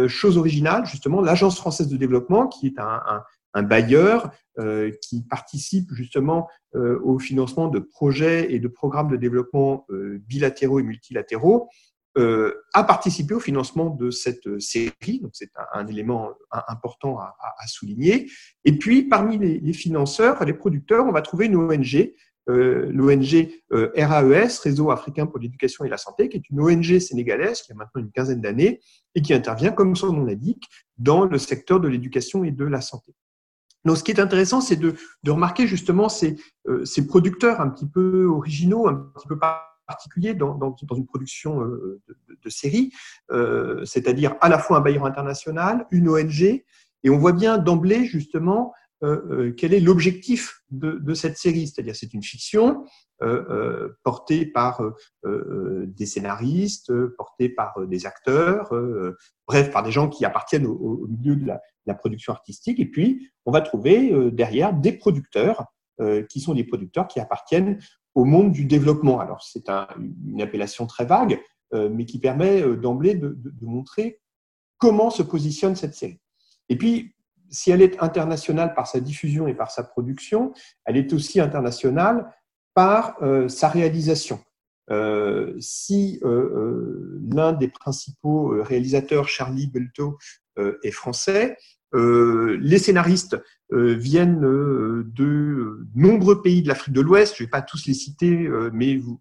chose 0.07 0.37
originale, 0.37 0.85
justement, 0.85 1.23
l'Agence 1.23 1.57
française 1.57 1.89
de 1.89 1.97
développement, 1.97 2.47
qui 2.47 2.67
est 2.67 2.79
un 2.79 3.23
bailleur 3.61 4.31
euh, 4.59 4.91
qui 5.01 5.23
participe 5.23 5.95
justement 5.95 6.47
euh, 6.75 7.01
au 7.03 7.19
financement 7.19 7.69
de 7.69 7.79
projets 7.79 8.53
et 8.53 8.59
de 8.59 8.69
programmes 8.69 9.11
de 9.11 9.17
développement 9.17 9.87
euh, 9.89 10.19
bilatéraux 10.27 10.79
et 10.79 10.83
multilatéraux, 10.83 11.71
a 12.15 12.85
participé 12.85 13.33
au 13.33 13.41
financement 13.41 13.89
de 13.89 14.11
cette 14.11 14.61
série. 14.61 15.21
Donc 15.23 15.31
c'est 15.33 15.49
un, 15.73 15.87
élément 15.87 16.33
important 16.69 17.19
à, 17.19 17.67
souligner. 17.67 18.31
Et 18.67 18.77
puis 18.77 19.05
parmi 19.05 19.39
les, 19.39 19.73
financeurs, 19.73 20.45
les 20.45 20.53
producteurs, 20.53 21.07
on 21.07 21.13
va 21.13 21.23
trouver 21.23 21.47
une 21.47 21.57
ONG. 21.57 22.13
l'ONG 22.49 23.49
RAES, 23.71 24.59
Réseau 24.63 24.91
africain 24.91 25.25
pour 25.25 25.39
l'éducation 25.39 25.87
et 25.87 25.89
la 25.89 25.97
santé, 25.97 26.29
qui 26.29 26.37
est 26.37 26.51
une 26.51 26.61
ONG 26.61 26.99
sénégalaise 26.99 27.63
qui 27.63 27.73
a 27.73 27.77
maintenant 27.77 28.03
une 28.03 28.11
quinzaine 28.11 28.43
d'années 28.43 28.81
et 29.15 29.23
qui 29.23 29.33
intervient, 29.33 29.73
comme 29.73 29.97
son 29.97 30.13
nom 30.13 30.25
l'indique, 30.27 30.65
dans 30.99 31.25
le 31.25 31.39
secteur 31.39 31.81
de 31.81 31.89
l'éducation 31.89 32.45
et 32.45 32.51
de 32.51 32.67
la 32.67 32.83
santé. 32.83 33.15
Donc, 33.85 33.97
ce 33.97 34.05
qui 34.05 34.13
est 34.13 34.21
intéressant, 34.21 34.61
c'est 34.61 34.77
de, 34.77 34.95
remarquer 35.27 35.67
justement 35.67 36.09
euh, 36.69 36.85
ces, 36.85 37.07
producteurs 37.07 37.61
un 37.61 37.69
petit 37.69 37.89
peu 37.89 38.27
originaux, 38.27 38.87
un 38.87 38.95
petit 38.95 39.27
peu 39.27 39.39
particuliers 39.87 40.35
dans, 40.35 40.77
une 40.97 41.07
production 41.07 41.63
euh, 41.63 42.01
de, 42.45 42.51
série, 42.51 42.93
euh, 43.31 43.85
c'est-à-dire 43.85 44.37
à 44.41 44.49
la 44.49 44.59
fois 44.59 44.79
un 44.79 44.81
bailleur 44.81 45.05
international, 45.05 45.87
une 45.91 46.09
ONG, 46.09 46.43
et 46.43 47.11
on 47.11 47.19
voit 47.19 47.33
bien 47.33 47.59
d'emblée 47.59 48.05
justement 48.05 48.73
quel 49.57 49.75
est 49.75 49.81
l'objectif 49.81 50.63
de, 50.71 51.13
cette 51.15 51.37
série, 51.37 51.67
c'est-à-dire 51.67 51.97
c'est 51.97 52.15
une 52.15 52.23
fiction 52.23 52.85
portée 54.05 54.47
par 54.47 54.81
des 55.25 56.07
scénaristes, 56.07 56.93
portée 57.17 57.49
par 57.49 57.85
des 57.89 58.07
acteurs, 58.07 58.73
bref, 59.49 59.73
par 59.73 59.83
des 59.83 59.91
gens 59.91 60.09
qui 60.09 60.25
appartiennent 60.25 60.67
au 60.67 61.09
milieu 61.09 61.35
de 61.35 61.47
la, 61.49 61.61
la 61.87 61.95
production 61.95 62.33
artistique. 62.33 62.81
Et 62.81 62.87
puis, 62.87 63.31
on 63.45 63.53
va 63.53 63.61
trouver 63.61 64.13
euh, 64.13 64.31
derrière 64.31 64.73
des 64.73 64.93
producteurs 64.93 65.67
euh, 66.01 66.23
qui 66.25 66.41
sont 66.41 66.55
des 66.55 66.65
producteurs 66.65 67.09
qui 67.09 67.21
appartiennent 67.21 67.79
au 68.15 68.25
monde 68.25 68.53
du 68.53 68.65
développement. 68.65 69.21
Alors, 69.21 69.43
c'est 69.43 69.69
une 69.69 70.43
appellation 70.43 70.87
très 70.87 71.05
vague, 71.05 71.41
euh, 71.75 71.89
mais 71.91 72.05
qui 72.05 72.19
permet 72.19 72.63
d'emblée 72.77 73.15
de, 73.15 73.37
montrer 73.61 74.21
comment 74.79 75.11
se 75.11 75.23
positionne 75.23 75.77
cette 75.77 75.95
série. 75.95 76.21
Et 76.69 76.77
puis, 76.77 77.15
si 77.51 77.71
elle 77.71 77.83
est 77.83 78.03
internationale 78.03 78.75
par 78.75 78.87
sa 78.87 79.01
diffusion 79.01 79.47
et 79.47 79.55
par 79.55 79.71
sa 79.71 79.83
production, 79.83 80.53
elle 80.85 80.97
est 80.97 81.13
aussi 81.13 81.39
internationale 81.39 82.35
par 82.75 83.19
sa 83.49 83.69
réalisation. 83.69 84.41
si 85.61 86.19
l'un 86.23 87.53
des 87.53 87.69
principaux 87.69 88.63
réalisateurs, 88.63 89.29
Charlie 89.29 89.67
Belto, 89.67 90.17
est 90.57 90.91
français, 90.91 91.57
euh, 91.95 92.59
les 92.61 92.79
scénaristes 92.79 93.37
euh, 93.73 93.95
viennent 93.95 94.45
euh, 94.45 95.05
de 95.15 95.87
nombreux 95.95 96.41
pays 96.41 96.63
de 96.63 96.69
l'Afrique 96.69 96.95
de 96.95 97.01
l'Ouest. 97.01 97.37
Je 97.37 97.43
ne 97.43 97.47
vais 97.47 97.51
pas 97.51 97.63
tous 97.63 97.87
les 97.87 97.95
citer, 97.95 98.49
mais 98.73 98.97
vous, 98.97 99.21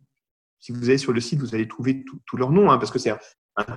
si 0.59 0.71
vous 0.71 0.89
allez 0.89 0.97
sur 0.97 1.13
le 1.13 1.21
site, 1.21 1.39
vous 1.39 1.53
allez 1.55 1.67
trouver 1.67 2.03
tous 2.25 2.37
leurs 2.37 2.51
noms, 2.51 2.71
hein, 2.71 2.77
parce 2.77 2.91
que 2.91 2.99
c'est 2.99 3.11
un, 3.11 3.17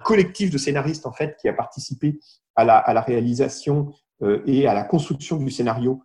collectif 0.05 0.51
de 0.51 0.59
scénaristes 0.59 1.07
en 1.07 1.13
fait 1.13 1.37
qui 1.41 1.49
a 1.49 1.53
participé 1.53 2.21
à 2.55 2.65
la, 2.65 2.79
à 2.79 2.95
la 2.95 3.01
réalisation 3.01 3.93
et 4.47 4.69
à 4.69 4.75
la 4.75 4.85
construction 4.85 5.37
du 5.37 5.51
scénario 5.51 6.03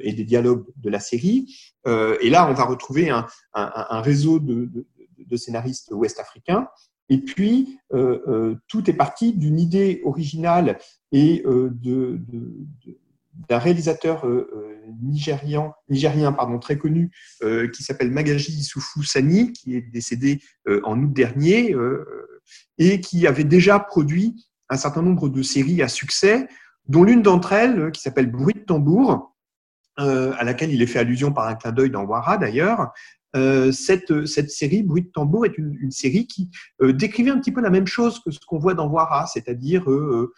et 0.00 0.12
des 0.12 0.24
dialogues 0.24 0.64
de 0.76 0.88
la 0.88 1.00
série. 1.00 1.52
et 1.86 2.30
là, 2.30 2.48
on 2.48 2.54
va 2.54 2.64
retrouver 2.64 3.10
un, 3.10 3.26
un, 3.54 3.86
un 3.90 4.00
réseau 4.00 4.38
de, 4.38 4.66
de, 4.66 4.86
de 5.18 5.36
scénaristes 5.36 5.90
ouest-africains 5.90 6.68
et 7.08 7.18
puis, 7.18 7.78
euh, 7.94 8.20
euh, 8.28 8.54
tout 8.68 8.88
est 8.90 8.94
parti 8.94 9.32
d'une 9.32 9.58
idée 9.58 10.02
originale 10.04 10.78
et 11.10 11.42
euh, 11.46 11.70
de, 11.72 12.20
d'un 13.48 13.58
réalisateur 13.58 14.26
nigérian, 15.00 15.72
nigérien 15.88 16.32
pardon, 16.32 16.58
très 16.58 16.76
connu 16.76 17.10
qui 17.72 17.82
s'appelle 17.82 18.10
Magaji 18.10 18.52
Issoufou 18.52 19.04
Sani, 19.04 19.52
qui 19.52 19.76
est 19.76 19.80
décédé 19.80 20.42
en 20.82 21.00
août 21.00 21.12
dernier 21.12 21.74
et 22.78 23.00
qui 23.00 23.28
avait 23.28 23.44
déjà 23.44 23.78
produit 23.78 24.48
un 24.68 24.76
certain 24.76 25.02
nombre 25.02 25.28
de 25.28 25.42
séries 25.42 25.82
à 25.82 25.88
succès, 25.88 26.48
dont 26.88 27.04
l'une 27.04 27.22
d'entre 27.22 27.52
elles, 27.52 27.92
qui 27.92 28.00
s'appelle 28.00 28.30
Bruit 28.30 28.54
de 28.54 28.60
tambour, 28.60 29.36
à 29.96 30.42
laquelle 30.42 30.72
il 30.72 30.82
est 30.82 30.86
fait 30.86 30.98
allusion 30.98 31.32
par 31.32 31.46
un 31.46 31.54
clin 31.54 31.70
d'œil 31.70 31.90
dans 31.90 32.04
Wara 32.04 32.38
d'ailleurs, 32.38 32.92
euh, 33.36 33.72
cette, 33.72 34.26
cette, 34.26 34.50
série, 34.50 34.82
Bruit 34.82 35.02
de 35.02 35.08
tambour, 35.08 35.44
est 35.46 35.58
une, 35.58 35.90
série 35.90 36.26
qui 36.26 36.50
euh, 36.82 36.92
décrivait 36.92 37.30
un 37.30 37.38
petit 37.38 37.52
peu 37.52 37.60
la 37.60 37.70
même 37.70 37.86
chose 37.86 38.20
que 38.20 38.30
ce 38.30 38.38
qu'on 38.46 38.58
voit 38.58 38.74
dans 38.74 38.88
Wara, 38.88 39.26
c'est-à-dire 39.26 39.90
euh, 39.90 40.32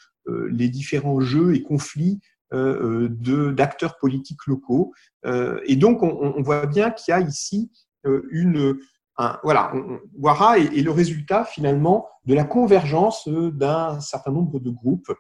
les 0.50 0.68
différents 0.68 1.20
jeux 1.20 1.54
et 1.54 1.62
conflits 1.62 2.20
d'acteurs 2.52 3.96
politiques 3.98 4.46
locaux. 4.46 4.92
et 5.24 5.76
donc, 5.76 6.02
on, 6.02 6.42
voit 6.42 6.66
bien 6.66 6.90
qu'il 6.90 7.12
y 7.12 7.14
a 7.14 7.20
ici 7.20 7.70
une... 8.04 8.76
voilà, 9.44 9.72
Wara 10.18 10.58
est, 10.58 10.82
le 10.82 10.90
résultat 10.90 11.44
finalement 11.44 12.08
de 12.26 12.34
la 12.34 12.44
convergence 12.44 13.28
d'un 13.28 14.00
certain 14.00 14.32
nombre 14.32 14.58
de 14.58 14.70
groupes, 14.70 15.12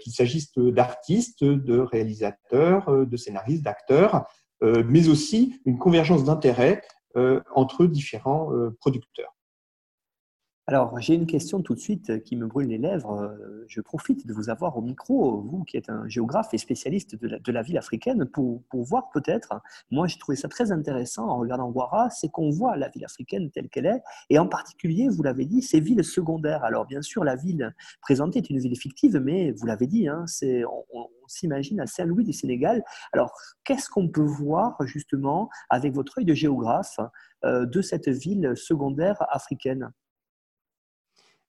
qu'il 0.00 0.12
s'agisse 0.12 0.52
d'artistes, 0.56 1.42
de 1.44 1.78
réalisateurs, 1.78 3.06
de 3.06 3.16
scénaristes, 3.16 3.64
d'acteurs, 3.64 4.24
mais 4.62 5.08
aussi 5.08 5.60
une 5.66 5.78
convergence 5.78 6.24
d'intérêts 6.24 6.82
euh, 7.18 7.40
entre 7.54 7.86
différents 7.86 8.52
euh, 8.54 8.70
producteurs. 8.80 9.34
Alors, 10.68 11.00
j'ai 11.00 11.14
une 11.14 11.24
question 11.24 11.62
tout 11.62 11.74
de 11.74 11.80
suite 11.80 12.22
qui 12.24 12.36
me 12.36 12.46
brûle 12.46 12.68
les 12.68 12.76
lèvres. 12.76 13.34
Je 13.68 13.80
profite 13.80 14.26
de 14.26 14.34
vous 14.34 14.50
avoir 14.50 14.76
au 14.76 14.82
micro, 14.82 15.40
vous 15.40 15.64
qui 15.64 15.78
êtes 15.78 15.88
un 15.88 16.06
géographe 16.08 16.52
et 16.52 16.58
spécialiste 16.58 17.16
de 17.16 17.52
la, 17.52 17.62
ville 17.62 17.78
africaine, 17.78 18.26
pour, 18.26 18.62
voir 18.74 19.08
peut-être, 19.08 19.62
moi 19.90 20.06
j'ai 20.08 20.18
trouvé 20.18 20.36
ça 20.36 20.46
très 20.46 20.70
intéressant 20.70 21.26
en 21.26 21.38
regardant 21.38 21.70
Ouara, 21.70 22.10
c'est 22.10 22.28
qu'on 22.28 22.50
voit 22.50 22.76
la 22.76 22.90
ville 22.90 23.06
africaine 23.06 23.50
telle 23.50 23.70
qu'elle 23.70 23.86
est, 23.86 24.02
et 24.28 24.38
en 24.38 24.46
particulier, 24.46 25.08
vous 25.08 25.22
l'avez 25.22 25.46
dit, 25.46 25.62
ces 25.62 25.80
villes 25.80 26.04
secondaires. 26.04 26.62
Alors, 26.64 26.84
bien 26.84 27.00
sûr, 27.00 27.24
la 27.24 27.34
ville 27.34 27.74
présentée 28.02 28.40
est 28.40 28.50
une 28.50 28.58
ville 28.58 28.78
fictive, 28.78 29.16
mais 29.24 29.52
vous 29.52 29.64
l'avez 29.64 29.86
dit, 29.86 30.06
hein, 30.06 30.26
on, 30.92 31.08
s'imagine 31.28 31.80
à 31.80 31.86
Saint-Louis 31.86 32.24
du 32.24 32.34
Sénégal. 32.34 32.84
Alors, 33.14 33.32
qu'est-ce 33.64 33.88
qu'on 33.88 34.08
peut 34.08 34.20
voir 34.20 34.76
justement 34.84 35.48
avec 35.70 35.94
votre 35.94 36.18
œil 36.18 36.26
de 36.26 36.34
géographe 36.34 37.00
euh, 37.46 37.64
de 37.64 37.80
cette 37.80 38.08
ville 38.08 38.52
secondaire 38.54 39.16
africaine? 39.30 39.92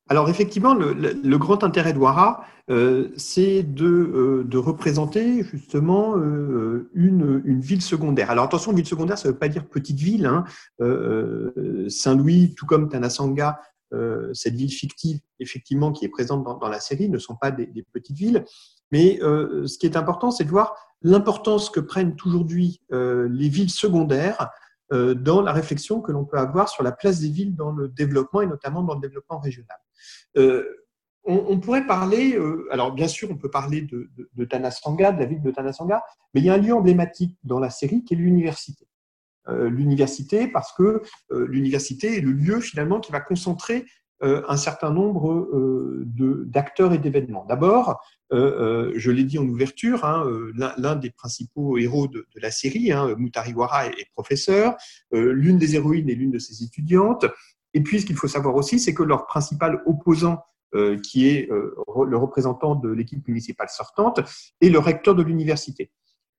Alors 0.09 0.27
effectivement, 0.27 0.73
le, 0.73 1.37
grand 1.37 1.63
intérêt 1.63 1.93
de 1.93 1.99
Ouara, 1.99 2.43
euh, 2.71 3.09
c'est 3.15 3.61
de, 3.61 3.85
euh, 3.85 4.43
de, 4.43 4.57
représenter 4.57 5.43
justement 5.43 6.17
euh, 6.17 6.89
une, 6.95 7.59
ville 7.59 7.83
secondaire. 7.83 8.31
Alors 8.31 8.45
attention, 8.45 8.73
ville 8.73 8.87
secondaire, 8.87 9.19
ça 9.19 9.27
ne 9.27 9.33
veut 9.33 9.39
pas 9.39 9.49
dire 9.49 9.67
petite 9.67 9.99
ville. 9.99 10.25
Hein. 10.25 10.45
Saint-Louis, 11.89 12.55
tout 12.57 12.65
comme 12.65 12.89
Tanasanga, 12.89 13.59
cette 14.33 14.55
ville 14.55 14.71
fictive, 14.71 15.19
effectivement, 15.39 15.91
qui 15.91 16.05
est 16.05 16.09
présente 16.09 16.43
dans, 16.43 16.57
dans 16.57 16.69
la 16.69 16.79
série, 16.79 17.07
ne 17.07 17.19
sont 17.19 17.35
pas 17.35 17.51
des, 17.51 17.67
des 17.67 17.83
petites 17.83 18.17
villes. 18.17 18.45
Mais 18.91 19.19
ce 19.19 19.77
qui 19.77 19.85
est 19.85 19.95
important, 19.95 20.31
c'est 20.31 20.43
de 20.43 20.49
voir 20.49 20.75
l'importance 21.03 21.69
que 21.69 21.79
prennent 21.79 22.15
aujourd'hui 22.25 22.81
les 22.91 23.49
villes 23.49 23.69
secondaires 23.69 24.49
dans 24.91 25.41
la 25.43 25.53
réflexion 25.53 26.01
que 26.01 26.11
l'on 26.11 26.25
peut 26.25 26.39
avoir 26.39 26.67
sur 26.67 26.81
la 26.81 26.91
place 26.91 27.19
des 27.19 27.29
villes 27.29 27.55
dans 27.55 27.71
le 27.71 27.87
développement 27.89 28.41
et 28.41 28.47
notamment 28.47 28.81
dans 28.81 28.95
le 28.95 29.01
développement 29.01 29.37
régional. 29.39 29.77
Euh, 30.37 30.63
on, 31.25 31.59
pourrait 31.59 31.85
parler, 31.85 32.35
euh, 32.35 32.67
alors 32.71 32.91
bien 32.91 33.07
sûr, 33.07 33.29
on 33.29 33.35
peut 33.35 33.51
parler 33.51 33.81
de, 33.81 34.09
de, 34.33 34.45
Tanasanga, 34.45 35.11
de 35.11 35.19
la 35.19 35.25
ville 35.25 35.41
de 35.41 35.51
Tanasanga, 35.51 36.01
mais 36.33 36.41
il 36.41 36.45
y 36.45 36.49
a 36.49 36.53
un 36.53 36.57
lieu 36.57 36.73
emblématique 36.73 37.37
dans 37.43 37.59
la 37.59 37.69
série 37.69 38.03
qui 38.03 38.15
est 38.15 38.17
l'université. 38.17 38.87
Euh, 39.47 39.69
l'université, 39.69 40.47
parce 40.47 40.73
que 40.73 41.03
l'université 41.29 42.17
est 42.17 42.21
le 42.21 42.31
lieu 42.31 42.59
finalement 42.61 42.99
qui 42.99 43.11
va 43.11 43.19
concentrer 43.19 43.85
un 44.21 44.57
certain 44.57 44.91
nombre 44.91 45.47
d'acteurs 46.03 46.91
et 46.91 46.97
d'événements. 46.97 47.45
D'abord, 47.45 48.01
je 48.31 49.11
l'ai 49.11 49.23
dit 49.23 49.37
en 49.37 49.45
ouverture, 49.45 50.03
hein, 50.03 50.25
l'un 50.77 50.95
des 50.97 51.09
principaux 51.09 51.77
héros 51.77 52.07
de, 52.07 52.25
la 52.35 52.51
série, 52.51 52.91
hein, 52.91 53.15
Mutariwara, 53.17 53.87
est, 53.87 53.91
est 53.91 54.09
professeur. 54.13 54.75
l'une 55.13 55.57
des 55.57 55.75
héroïnes 55.75 56.09
est 56.09 56.15
l'une 56.15 56.31
de 56.31 56.39
ses 56.39 56.63
étudiantes. 56.63 57.27
Et 57.73 57.81
puis, 57.81 58.01
ce 58.01 58.05
qu'il 58.05 58.15
faut 58.15 58.27
savoir 58.27 58.55
aussi, 58.55 58.79
c'est 58.79 58.93
que 58.93 59.03
leur 59.03 59.25
principal 59.25 59.81
opposant, 59.85 60.39
euh, 60.75 60.97
qui 60.99 61.27
est 61.27 61.49
euh, 61.51 61.75
le 62.07 62.17
représentant 62.17 62.75
de 62.75 62.89
l'équipe 62.89 63.27
municipale 63.27 63.69
sortante, 63.69 64.19
est 64.61 64.69
le 64.69 64.79
recteur 64.79 65.15
de 65.15 65.23
l'université. 65.23 65.91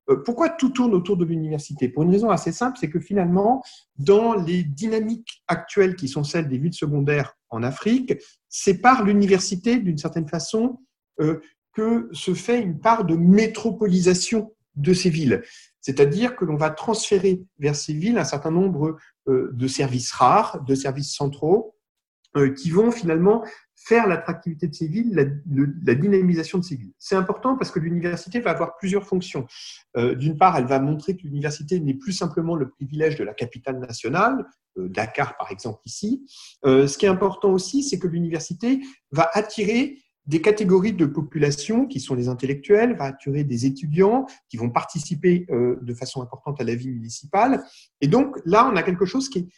Euh, 0.08 0.16
pourquoi 0.24 0.48
tout 0.48 0.70
tourne 0.70 0.94
autour 0.94 1.16
de 1.16 1.24
l'université? 1.24 1.88
Pour 1.88 2.02
une 2.02 2.10
raison 2.10 2.30
assez 2.30 2.52
simple, 2.52 2.78
c'est 2.80 2.90
que 2.90 3.00
finalement, 3.00 3.62
dans 3.96 4.34
les 4.34 4.62
dynamiques 4.62 5.42
actuelles 5.48 5.96
qui 5.96 6.08
sont 6.08 6.24
celles 6.24 6.48
des 6.48 6.58
villes 6.58 6.74
secondaires 6.74 7.36
en 7.48 7.62
Afrique, 7.62 8.14
c'est 8.48 8.80
par 8.80 9.04
l'université, 9.04 9.78
d'une 9.78 9.98
certaine 9.98 10.28
façon, 10.28 10.78
que 11.74 12.08
se 12.12 12.32
fait 12.32 12.62
une 12.62 12.80
part 12.80 13.04
de 13.04 13.14
métropolisation 13.14 14.54
de 14.76 14.94
ces 14.94 15.10
villes. 15.10 15.42
C'est-à-dire 15.80 16.36
que 16.36 16.44
l'on 16.44 16.56
va 16.56 16.70
transférer 16.70 17.42
vers 17.58 17.76
ces 17.76 17.92
villes 17.92 18.18
un 18.18 18.24
certain 18.24 18.50
nombre 18.50 18.96
euh, 19.28 19.50
de 19.52 19.66
services 19.66 20.12
rares, 20.12 20.62
de 20.64 20.74
services 20.74 21.14
centraux, 21.14 21.76
qui 22.56 22.70
vont 22.70 22.92
finalement 22.92 23.44
faire 23.74 24.06
l'attractivité 24.06 24.68
de 24.68 24.72
ces 24.72 24.86
villes, 24.86 25.12
la, 25.82 25.94
dynamisation 25.96 26.58
de 26.58 26.62
ces 26.62 26.76
villes. 26.76 26.92
C'est 26.96 27.16
important 27.16 27.56
parce 27.56 27.72
que 27.72 27.80
l'université 27.80 28.38
va 28.38 28.52
avoir 28.52 28.76
plusieurs 28.76 29.04
fonctions. 29.04 29.48
D'une 29.96 30.38
part, 30.38 30.56
elle 30.56 30.66
va 30.66 30.78
montrer 30.78 31.16
que 31.16 31.22
l'université 31.24 31.80
n'est 31.80 31.94
plus 31.94 32.12
simplement 32.12 32.54
le 32.54 32.68
privilège 32.68 33.16
de 33.16 33.24
la 33.24 33.34
capitale 33.34 33.80
nationale, 33.80 34.46
Dakar 34.76 35.36
par 35.38 35.50
exemple 35.50 35.80
ici. 35.86 36.24
ce 36.62 36.96
qui 36.96 37.06
est 37.06 37.08
important 37.08 37.50
aussi, 37.50 37.82
c'est 37.82 37.98
que 37.98 38.06
l'université 38.06 38.80
va 39.10 39.28
attirer 39.32 39.98
des 40.30 40.40
catégories 40.40 40.92
de 40.92 41.06
population 41.06 41.86
qui 41.86 41.98
sont 41.98 42.14
les 42.14 42.28
intellectuels, 42.28 42.96
va 42.96 43.06
attirer 43.06 43.42
des 43.42 43.66
étudiants 43.66 44.26
qui 44.48 44.58
vont 44.58 44.70
participer 44.70 45.44
euh, 45.50 45.76
de 45.82 45.92
façon 45.92 46.22
importante 46.22 46.60
à 46.60 46.64
la 46.64 46.76
vie 46.76 46.88
municipale. 46.88 47.64
Et 48.00 48.06
donc 48.06 48.36
là, 48.44 48.70
on 48.72 48.76
a 48.76 48.84
quelque 48.84 49.06
chose 49.06 49.28
qui 49.28 49.40
est 49.40 49.48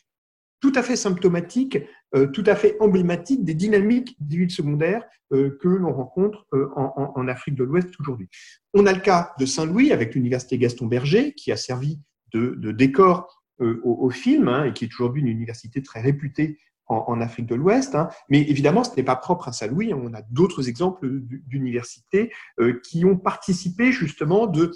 tout 0.60 0.72
à 0.74 0.82
fait 0.82 0.96
symptomatique, 0.96 1.78
euh, 2.14 2.26
tout 2.26 2.44
à 2.46 2.56
fait 2.56 2.78
emblématique 2.80 3.44
des 3.44 3.52
dynamiques 3.52 4.16
des 4.18 4.38
villes 4.38 4.50
secondaires 4.50 5.04
euh, 5.34 5.58
que 5.60 5.68
l'on 5.68 5.92
rencontre 5.92 6.46
en, 6.74 7.28
Afrique 7.28 7.54
de 7.54 7.64
l'Ouest 7.64 7.90
aujourd'hui. 8.00 8.30
On 8.72 8.86
a 8.86 8.94
le 8.94 9.00
cas 9.00 9.34
de 9.38 9.44
Saint-Louis 9.44 9.92
avec 9.92 10.14
l'université 10.14 10.56
Gaston 10.56 10.86
Berger 10.86 11.34
qui 11.34 11.52
a 11.52 11.58
servi 11.58 12.00
de, 12.32 12.72
décor 12.72 13.44
au, 13.58 14.08
film 14.08 14.48
hein, 14.48 14.64
et 14.64 14.72
qui 14.72 14.86
est 14.86 14.94
aujourd'hui 14.94 15.20
une 15.20 15.28
université 15.28 15.82
très 15.82 16.00
réputée 16.00 16.58
en, 16.92 17.20
Afrique 17.20 17.46
de 17.46 17.54
l'Ouest. 17.54 17.94
Hein. 17.94 18.08
Mais 18.28 18.40
évidemment, 18.40 18.84
ce 18.84 18.94
n'est 18.96 19.02
pas 19.02 19.16
propre 19.16 19.48
à 19.48 19.52
Saint-Louis. 19.52 19.92
On 19.94 20.12
a 20.14 20.22
d'autres 20.30 20.68
exemples 20.68 21.08
d'universités 21.46 22.32
euh, 22.60 22.80
qui 22.84 23.04
ont 23.04 23.16
participé 23.16 23.92
justement 23.92 24.46
de, 24.46 24.72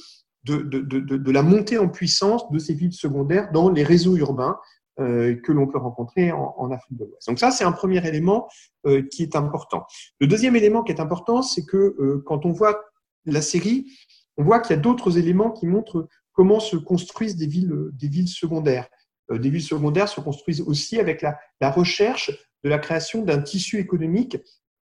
la 0.47 1.43
montée 1.43 1.79
en 1.79 1.89
puissance 1.89 2.51
de 2.51 2.59
ces 2.59 2.75
villes 2.75 2.93
secondaires 2.93 3.51
dans 3.53 3.71
les 3.71 3.83
réseaux 3.83 4.17
urbains 4.17 4.59
euh, 4.99 5.37
que 5.37 5.53
l'on 5.53 5.67
peut 5.67 5.79
rencontrer 5.79 6.33
en, 6.33 6.71
Afrique 6.71 6.99
de 6.99 7.05
l'Ouest. 7.05 7.29
Donc 7.29 7.39
ça, 7.39 7.51
c'est 7.51 7.65
un 7.65 7.73
premier 7.73 8.07
élément 8.07 8.49
euh, 8.87 9.03
qui 9.11 9.23
est 9.23 9.37
important. 9.37 9.85
Le 10.21 10.27
deuxième 10.27 10.57
élément 10.57 10.83
qui 10.83 10.93
est 10.93 11.01
important, 11.01 11.43
c'est 11.43 11.65
que 11.65 12.23
quand 12.27 12.47
on 12.47 12.53
voit 12.53 12.81
la 13.25 13.43
série, 13.43 13.93
on 14.37 14.45
voit 14.45 14.61
qu'il 14.61 14.75
y 14.77 14.79
a 14.79 14.83
d'autres 14.83 15.19
éléments 15.19 15.51
qui 15.51 15.67
montrent 15.67 16.09
comment 16.33 16.61
se 16.61 16.77
construisent 16.77 17.37
des 17.37 17.47
villes, 17.47 17.75
des 17.93 18.09
villes 18.09 18.29
secondaires. 18.29 18.89
Euh, 19.31 19.39
des 19.39 19.51
villes 19.51 19.63
secondaires 19.63 20.09
se 20.09 20.21
construisent 20.21 20.63
aussi 20.63 20.99
avec 20.99 21.23
la, 21.23 21.71
recherche 21.71 22.31
de 22.65 22.69
la 22.69 22.79
création 22.79 23.23
d'un 23.23 23.41
tissu 23.41 23.79
économique 23.79 24.39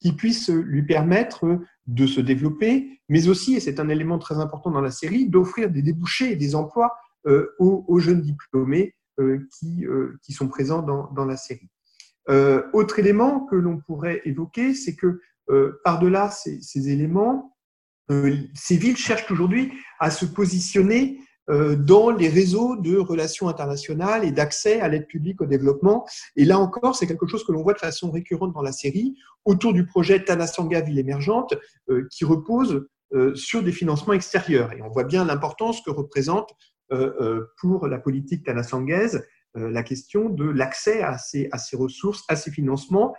qui 0.00 0.12
puisse 0.12 0.48
lui 0.48 0.84
permettre 0.84 1.58
de 1.86 2.06
se 2.06 2.20
développer, 2.20 3.00
mais 3.08 3.28
aussi, 3.28 3.54
et 3.54 3.60
c'est 3.60 3.80
un 3.80 3.88
élément 3.88 4.18
très 4.18 4.36
important 4.36 4.70
dans 4.70 4.80
la 4.80 4.92
série, 4.92 5.28
d'offrir 5.28 5.70
des 5.70 5.82
débouchés 5.82 6.32
et 6.32 6.36
des 6.36 6.54
emplois 6.54 6.96
euh, 7.26 7.48
aux, 7.58 7.98
jeunes 7.98 8.20
diplômés 8.20 8.94
euh, 9.18 9.40
qui, 9.58 9.84
qui 10.22 10.32
sont 10.32 10.46
présents 10.46 10.82
dans, 10.82 11.24
la 11.24 11.36
série. 11.36 11.68
autre 12.72 13.00
élément 13.00 13.44
que 13.46 13.56
l'on 13.56 13.78
pourrait 13.78 14.22
évoquer, 14.24 14.74
c'est 14.74 14.94
que 14.94 15.20
par-delà 15.82 16.30
ces, 16.30 16.60
ces, 16.60 16.90
éléments, 16.90 17.56
ces 18.54 18.76
villes 18.76 18.96
cherchent 18.96 19.30
aujourd'hui 19.32 19.72
à 19.98 20.10
se 20.10 20.26
positionner 20.26 21.18
euh, 21.18 21.26
dans 21.48 22.10
les 22.10 22.28
réseaux 22.28 22.76
de 22.76 22.98
relations 22.98 23.48
internationales 23.48 24.24
et 24.24 24.32
d'accès 24.32 24.80
à 24.80 24.88
l'aide 24.88 25.06
publique 25.06 25.40
au 25.40 25.46
développement. 25.46 26.06
Et 26.36 26.44
là 26.44 26.58
encore, 26.58 26.94
c'est 26.94 27.06
quelque 27.06 27.26
chose 27.26 27.44
que 27.44 27.52
l'on 27.52 27.62
voit 27.62 27.72
de 27.72 27.78
façon 27.78 28.10
récurrente 28.10 28.52
dans 28.52 28.62
la 28.62 28.72
série, 28.72 29.16
autour 29.44 29.72
du 29.72 29.86
projet 29.86 30.22
Tanasanga 30.22 30.80
Ville 30.80 30.98
émergente, 30.98 31.54
euh, 31.88 32.06
qui 32.10 32.24
repose 32.24 32.86
euh, 33.14 33.34
sur 33.34 33.62
des 33.62 33.72
financements 33.72 34.12
extérieurs. 34.12 34.72
Et 34.72 34.82
on 34.82 34.90
voit 34.90 35.04
bien 35.04 35.24
l'importance 35.24 35.80
que 35.80 35.90
représente 35.90 36.50
pour 37.60 37.86
la 37.86 37.98
politique 37.98 38.46
tanasangaise 38.46 39.22
la 39.54 39.82
question 39.82 40.30
de 40.30 40.48
l'accès 40.48 41.02
à 41.02 41.18
ces, 41.18 41.50
à 41.52 41.58
ces 41.58 41.76
ressources, 41.76 42.24
à 42.28 42.36
ces 42.36 42.50
financements 42.50 43.14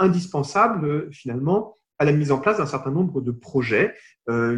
indispensables 0.00 1.08
finalement 1.12 1.76
à 2.00 2.04
la 2.04 2.10
mise 2.10 2.32
en 2.32 2.38
place 2.38 2.58
d'un 2.58 2.66
certain 2.66 2.90
nombre 2.90 3.20
de 3.20 3.30
projets 3.30 3.94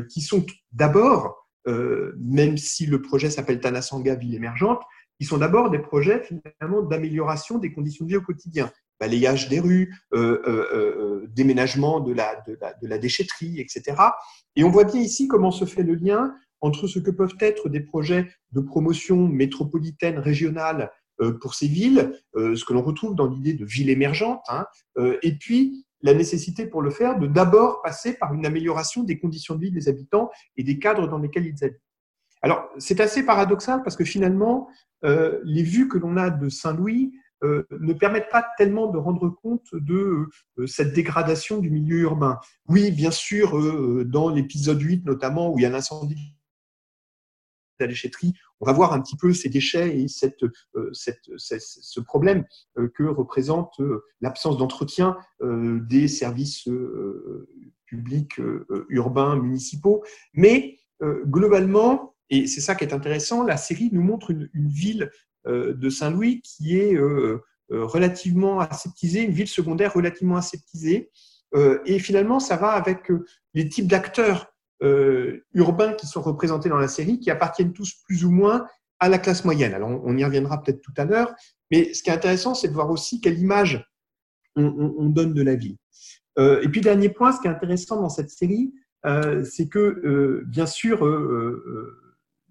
qui 0.08 0.22
sont 0.22 0.46
d'abord 0.72 1.37
euh, 1.66 2.12
même 2.18 2.56
si 2.56 2.86
le 2.86 3.02
projet 3.02 3.30
s'appelle 3.30 3.60
Tanasanga 3.60 4.14
Ville 4.14 4.34
émergente, 4.34 4.82
ils 5.20 5.26
sont 5.26 5.38
d'abord 5.38 5.70
des 5.70 5.80
projets 5.80 6.22
finalement 6.22 6.82
d'amélioration 6.82 7.58
des 7.58 7.72
conditions 7.72 8.04
de 8.04 8.10
vie 8.10 8.16
au 8.16 8.22
quotidien. 8.22 8.70
Balayage 9.00 9.48
des 9.48 9.60
rues, 9.60 9.94
euh, 10.14 10.42
euh, 10.46 11.26
déménagement 11.30 12.00
de 12.00 12.12
la, 12.12 12.98
déchetterie, 12.98 13.60
etc. 13.60 13.96
Et 14.56 14.64
on 14.64 14.70
voit 14.70 14.84
bien 14.84 15.00
ici 15.00 15.28
comment 15.28 15.50
se 15.50 15.64
fait 15.64 15.82
le 15.82 15.94
lien 15.94 16.34
entre 16.60 16.88
ce 16.88 16.98
que 16.98 17.10
peuvent 17.10 17.36
être 17.40 17.68
des 17.68 17.80
projets 17.80 18.28
de 18.52 18.60
promotion 18.60 19.28
métropolitaine, 19.28 20.18
régionale 20.18 20.90
pour 21.40 21.54
ces 21.54 21.66
villes, 21.66 22.12
ce 22.34 22.64
que 22.64 22.72
l'on 22.72 22.82
retrouve 22.82 23.14
dans 23.14 23.26
l'idée 23.26 23.54
de 23.54 23.64
ville 23.64 23.90
émergente, 23.90 24.40
hein, 24.48 24.66
et 25.22 25.36
puis 25.36 25.86
la 26.02 26.14
nécessité 26.14 26.66
pour 26.66 26.82
le 26.82 26.90
faire 26.90 27.18
de 27.18 27.26
d'abord 27.26 27.82
passer 27.82 28.14
par 28.14 28.34
une 28.34 28.46
amélioration 28.46 29.02
des 29.02 29.18
conditions 29.18 29.54
de 29.54 29.60
vie 29.60 29.70
des 29.70 29.88
habitants 29.88 30.30
et 30.56 30.62
des 30.62 30.78
cadres 30.78 31.08
dans 31.08 31.18
lesquels 31.18 31.46
ils 31.46 31.64
habitent. 31.64 31.82
Alors, 32.42 32.68
c'est 32.78 33.00
assez 33.00 33.24
paradoxal 33.24 33.82
parce 33.82 33.96
que 33.96 34.04
finalement, 34.04 34.68
euh, 35.04 35.40
les 35.44 35.62
vues 35.62 35.88
que 35.88 35.98
l'on 35.98 36.16
a 36.16 36.30
de 36.30 36.48
Saint-Louis 36.48 37.12
euh, 37.44 37.64
ne 37.70 37.92
permettent 37.92 38.30
pas 38.30 38.46
tellement 38.56 38.88
de 38.88 38.98
rendre 38.98 39.28
compte 39.28 39.66
de 39.72 40.28
euh, 40.58 40.66
cette 40.66 40.92
dégradation 40.92 41.58
du 41.58 41.70
milieu 41.70 41.98
urbain. 41.98 42.38
Oui, 42.68 42.90
bien 42.90 43.10
sûr, 43.10 43.56
dans 44.04 44.28
l'épisode 44.28 44.80
8 44.80 45.04
notamment, 45.04 45.52
où 45.52 45.58
il 45.58 45.62
y 45.62 45.66
a 45.66 45.70
l'incendie 45.70 46.37
la 47.80 47.86
déchetterie, 47.86 48.34
on 48.60 48.66
va 48.66 48.72
voir 48.72 48.92
un 48.92 49.00
petit 49.00 49.16
peu 49.16 49.32
ces 49.32 49.48
déchets 49.48 49.98
et 49.98 50.08
cette, 50.08 50.42
euh, 50.76 50.90
ce 50.92 52.00
problème 52.00 52.44
euh, 52.78 52.88
que 52.94 53.04
représente 53.04 53.80
euh, 53.80 54.04
l'absence 54.20 54.58
d'entretien 54.58 55.16
des 55.40 56.08
services 56.08 56.68
publics 57.86 58.40
urbains, 58.88 59.36
municipaux. 59.36 60.04
Mais 60.34 60.78
globalement, 61.26 62.14
et 62.30 62.46
c'est 62.46 62.60
ça 62.60 62.74
qui 62.74 62.84
est 62.84 62.92
intéressant, 62.92 63.44
la 63.44 63.56
série 63.56 63.90
nous 63.92 64.02
montre 64.02 64.30
une, 64.30 64.50
une 64.52 64.68
ville 64.68 65.10
de 65.46 65.88
Saint-Louis 65.88 66.42
qui 66.42 66.76
est 66.76 66.98
relativement 67.70 68.60
aseptisée, 68.60 69.22
une 69.22 69.32
ville 69.32 69.48
secondaire 69.48 69.94
relativement 69.94 70.36
aseptisée. 70.36 71.10
Et 71.86 71.98
finalement, 72.00 72.40
ça 72.40 72.56
va 72.56 72.70
avec 72.70 73.10
les 73.54 73.68
types 73.68 73.86
d'acteurs 73.86 74.52
euh, 74.82 75.44
urbains 75.54 75.92
qui 75.92 76.06
sont 76.06 76.22
représentés 76.22 76.68
dans 76.68 76.78
la 76.78 76.88
série, 76.88 77.18
qui 77.18 77.30
appartiennent 77.30 77.72
tous 77.72 77.94
plus 78.04 78.24
ou 78.24 78.30
moins 78.30 78.66
à 79.00 79.08
la 79.08 79.18
classe 79.18 79.44
moyenne. 79.44 79.74
Alors, 79.74 79.88
on 80.04 80.16
y 80.16 80.24
reviendra 80.24 80.62
peut-être 80.62 80.80
tout 80.80 80.92
à 80.96 81.04
l'heure, 81.04 81.34
mais 81.70 81.94
ce 81.94 82.02
qui 82.02 82.10
est 82.10 82.12
intéressant, 82.12 82.54
c'est 82.54 82.68
de 82.68 82.74
voir 82.74 82.90
aussi 82.90 83.20
quelle 83.20 83.38
image 83.38 83.84
on, 84.56 85.06
donne 85.06 85.34
de 85.34 85.42
la 85.42 85.54
ville. 85.54 85.76
Euh, 86.38 86.60
et 86.62 86.68
puis, 86.68 86.80
dernier 86.80 87.08
point, 87.08 87.32
ce 87.32 87.40
qui 87.40 87.46
est 87.46 87.50
intéressant 87.50 88.00
dans 88.00 88.08
cette 88.08 88.30
série, 88.30 88.72
euh, 89.06 89.44
c'est 89.44 89.68
que, 89.68 90.42
bien 90.46 90.66
sûr, 90.66 91.04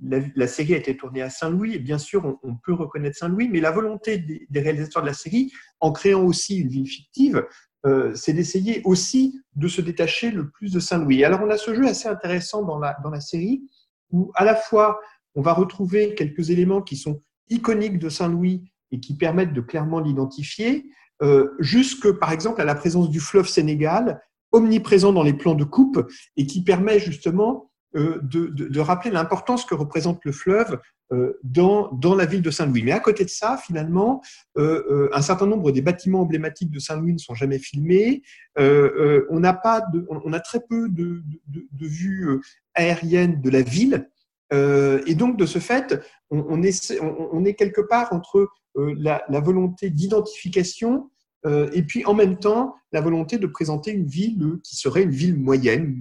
la, 0.02 0.48
série 0.48 0.74
a 0.74 0.78
été 0.78 0.96
tournée 0.96 1.22
à 1.22 1.30
Saint-Louis, 1.30 1.76
et 1.76 1.80
bien 1.80 1.98
sûr, 1.98 2.40
on, 2.44 2.56
peut 2.56 2.74
reconnaître 2.74 3.18
Saint-Louis, 3.18 3.50
mais 3.50 3.60
la 3.60 3.72
volonté 3.72 4.20
des, 4.20 4.48
des, 4.50 4.60
réalisateurs 4.62 5.02
de 5.02 5.08
la 5.08 5.14
série, 5.14 5.52
en 5.82 5.92
créant 5.92 6.24
aussi 6.24 6.60
une 6.60 6.70
ville 6.70 6.88
fictive, 6.88 7.46
euh, 7.86 8.14
c'est 8.16 8.34
d'essayer 8.34 8.82
aussi 8.86 9.42
de 9.56 9.68
se 9.68 9.82
détacher 9.82 10.32
le 10.32 10.50
plus 10.50 10.74
de 10.74 10.80
Saint-Louis. 10.80 11.24
Alors 11.24 11.42
on 11.44 11.50
a 11.50 11.58
ce 11.58 11.74
jeu 11.74 11.88
assez 11.88 12.08
intéressant 12.08 12.64
dans 12.64 12.80
la, 12.80 12.98
dans 13.04 13.10
la 13.10 13.22
série, 13.22 13.64
où 14.12 14.32
à 14.36 14.44
la 14.46 14.56
fois 14.56 15.00
on 15.36 15.42
va 15.42 15.54
retrouver 15.54 16.16
quelques 16.16 16.50
éléments 16.50 16.82
qui 16.82 16.96
sont 16.96 17.22
iconiques 17.50 18.00
de 18.00 18.10
Saint-Louis 18.10 18.72
et 18.92 19.00
qui 19.00 19.16
permettent 19.16 19.54
de 19.54 19.62
clairement 19.62 20.00
l'identifier, 20.00 20.90
euh, 21.22 21.52
jusque 21.60 22.12
par 22.20 22.32
exemple 22.32 22.62
à 22.62 22.66
la 22.66 22.76
présence 22.76 23.10
du 23.10 23.20
fleuve 23.20 23.48
Sénégal, 23.48 24.22
omniprésent 24.52 25.14
dans 25.14 25.24
les 25.24 25.34
plans 25.34 25.56
de 25.56 25.64
coupe, 25.64 26.08
et 26.38 26.46
qui 26.46 26.64
permet 26.64 27.00
justement 27.00 27.67
euh, 27.98 28.20
de, 28.22 28.80
rappeler 28.80 29.10
l'importance 29.10 29.66
que 29.66 29.74
représente 29.74 30.24
le 30.24 30.32
fleuve 30.32 30.80
euh, 31.12 31.34
dans, 31.44 31.90
dans 31.94 32.14
la 32.14 32.26
ville 32.26 32.44
de 32.44 32.52
Saint-Louis. 32.52 32.84
Mais 32.84 32.92
à 32.92 33.00
côté 33.00 33.24
de 33.24 33.30
ça, 33.30 33.58
finalement, 33.58 34.22
euh, 34.58 35.10
un 35.14 35.22
certain 35.24 35.48
nombre 35.48 35.72
des 35.72 35.82
bâtiments 35.82 36.22
emblématiques 36.22 36.70
de 36.70 36.80
Saint-Louis 36.80 37.14
ne 37.14 37.18
sont 37.18 37.34
jamais 37.34 37.58
filmés. 37.58 38.22
on, 38.58 39.40
n'a 39.40 39.54
pas 39.54 39.82
de, 39.82 40.06
on 40.10 40.32
a 40.32 40.40
très 40.40 40.60
peu 40.60 40.90
de, 40.90 41.24
de, 41.48 41.88
vues 41.88 42.40
aériennes 42.76 43.42
de 43.42 43.50
la 43.50 43.62
ville. 43.64 44.08
et 44.52 45.16
donc, 45.16 45.38
de 45.38 45.46
ce 45.46 45.60
fait, 45.60 46.00
on, 46.30 46.62
est, 46.62 47.54
quelque 47.56 47.82
part 47.82 48.14
entre 48.14 48.48
la 48.76 49.40
volonté 49.40 49.90
d'identification 49.90 51.10
et 51.46 51.82
puis 51.84 52.04
en 52.06 52.14
même 52.14 52.38
temps 52.38 52.76
la 52.92 53.02
volonté 53.02 53.38
de 53.38 53.48
présenter 53.48 53.92
une 53.92 54.08
ville 54.08 54.60
qui 54.64 54.76
serait 54.76 55.04
une 55.04 55.12
ville 55.12 55.38
moyenne, 55.38 55.96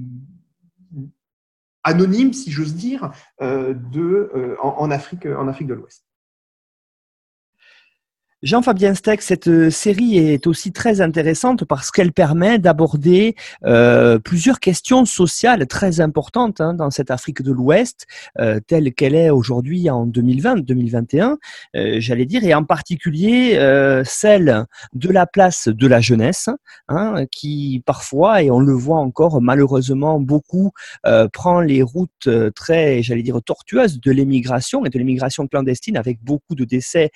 anonyme, 1.86 2.32
si 2.32 2.50
j'ose 2.50 2.74
dire, 2.74 3.12
euh, 3.40 3.74
de, 3.74 4.30
euh, 4.34 4.56
en, 4.60 4.90
Afrique, 4.90 5.26
en 5.26 5.48
Afrique 5.48 5.68
de 5.68 5.74
l'Ouest. 5.74 6.05
Jean-Fabien 8.42 8.94
Steck, 8.94 9.22
cette 9.22 9.48
euh, 9.48 9.70
série 9.70 10.18
est 10.18 10.46
aussi 10.46 10.70
très 10.70 11.00
intéressante 11.00 11.64
parce 11.64 11.90
qu'elle 11.90 12.12
permet 12.12 12.58
d'aborder 12.58 13.34
euh, 13.64 14.18
plusieurs 14.18 14.60
questions 14.60 15.06
sociales 15.06 15.66
très 15.66 16.00
importantes 16.00 16.60
hein, 16.60 16.74
dans 16.74 16.90
cette 16.90 17.10
Afrique 17.10 17.40
de 17.40 17.50
l'Ouest, 17.50 18.06
euh, 18.38 18.60
telle 18.66 18.92
qu'elle 18.92 19.14
est 19.14 19.30
aujourd'hui 19.30 19.88
en 19.88 20.06
2020-2021, 20.06 21.36
j'allais 21.98 22.26
dire, 22.26 22.44
et 22.44 22.52
en 22.52 22.64
particulier 22.64 23.54
celle 24.04 24.66
de 24.92 25.10
la 25.10 25.26
place 25.26 25.68
de 25.68 25.86
la 25.86 26.00
jeunesse, 26.00 26.50
hein, 26.88 27.24
qui 27.30 27.82
parfois, 27.86 28.42
et 28.42 28.50
on 28.50 28.60
le 28.60 28.72
voit 28.72 28.98
encore 28.98 29.40
malheureusement 29.40 30.20
beaucoup, 30.20 30.72
prend 31.32 31.60
les 31.60 31.82
routes 31.82 32.28
très, 32.54 33.02
j'allais 33.02 33.22
dire, 33.22 33.40
tortueuses 33.42 34.00
de 34.00 34.10
l'émigration 34.10 34.84
et 34.84 34.90
de 34.90 34.98
l'émigration 34.98 35.46
clandestine 35.46 35.96
avec 35.96 36.22
beaucoup 36.22 36.54
de 36.54 36.64
décès, 36.64 37.10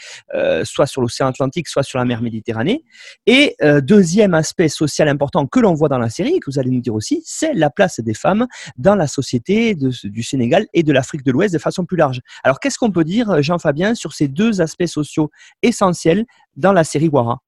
soit 0.65 0.87
sur 0.87 1.03
le 1.03 1.10
l'océan 1.11 1.27
Atlantique, 1.27 1.69
soit 1.69 1.83
sur 1.83 1.99
la 1.99 2.05
mer 2.05 2.23
Méditerranée. 2.23 2.85
Et 3.27 3.57
euh, 3.63 3.81
deuxième 3.81 4.35
aspect 4.35 4.69
social 4.69 5.09
important 5.09 5.47
que 5.47 5.59
l'on 5.59 5.75
voit 5.75 5.89
dans 5.89 5.99
la 5.99 6.09
série, 6.09 6.37
et 6.37 6.41
que 6.41 6.51
vous 6.51 6.59
allez 6.59 6.71
nous 6.71 6.81
dire 6.81 6.95
aussi, 6.95 7.23
c'est 7.27 7.53
la 7.53 7.69
place 7.69 8.01
des 8.01 8.15
femmes 8.15 8.47
dans 8.77 8.95
la 8.95 9.07
société 9.07 9.75
du 9.75 10.23
Sénégal 10.23 10.67
et 10.73 10.83
de 10.83 10.93
l'Afrique 10.93 11.25
de 11.25 11.33
l'Ouest 11.33 11.53
de 11.53 11.59
façon 11.59 11.85
plus 11.85 11.97
large. 11.97 12.21
Alors 12.45 12.61
qu'est-ce 12.61 12.79
qu'on 12.79 12.93
peut 12.93 13.05
dire, 13.05 13.43
Jean-Fabien, 13.43 13.95
sur 13.95 14.13
ces 14.13 14.29
deux 14.29 14.61
aspects 14.61 14.87
sociaux 14.87 15.31
essentiels 15.63 16.25
dans 16.57 16.73
la 16.73 16.85
série 16.85 17.09
Wara? 17.09 17.41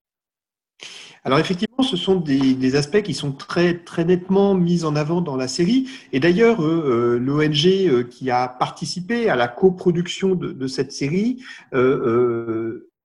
Alors 1.24 1.38
effectivement, 1.38 1.84
ce 1.84 1.96
sont 1.96 2.16
des, 2.16 2.74
aspects 2.74 3.02
qui 3.02 3.14
sont 3.14 3.30
très, 3.30 3.78
très 3.78 4.04
nettement 4.04 4.54
mis 4.54 4.84
en 4.84 4.96
avant 4.96 5.20
dans 5.20 5.36
la 5.36 5.46
série. 5.46 5.88
Et 6.12 6.18
d'ailleurs, 6.18 6.64
euh, 6.64 7.16
euh, 7.16 7.18
l'ONG 7.18 8.08
qui 8.08 8.30
a 8.30 8.48
participé 8.48 9.28
à 9.28 9.36
la 9.36 9.46
coproduction 9.46 10.34
de, 10.34 10.50
de 10.50 10.66
cette 10.66 10.90
série 10.90 11.42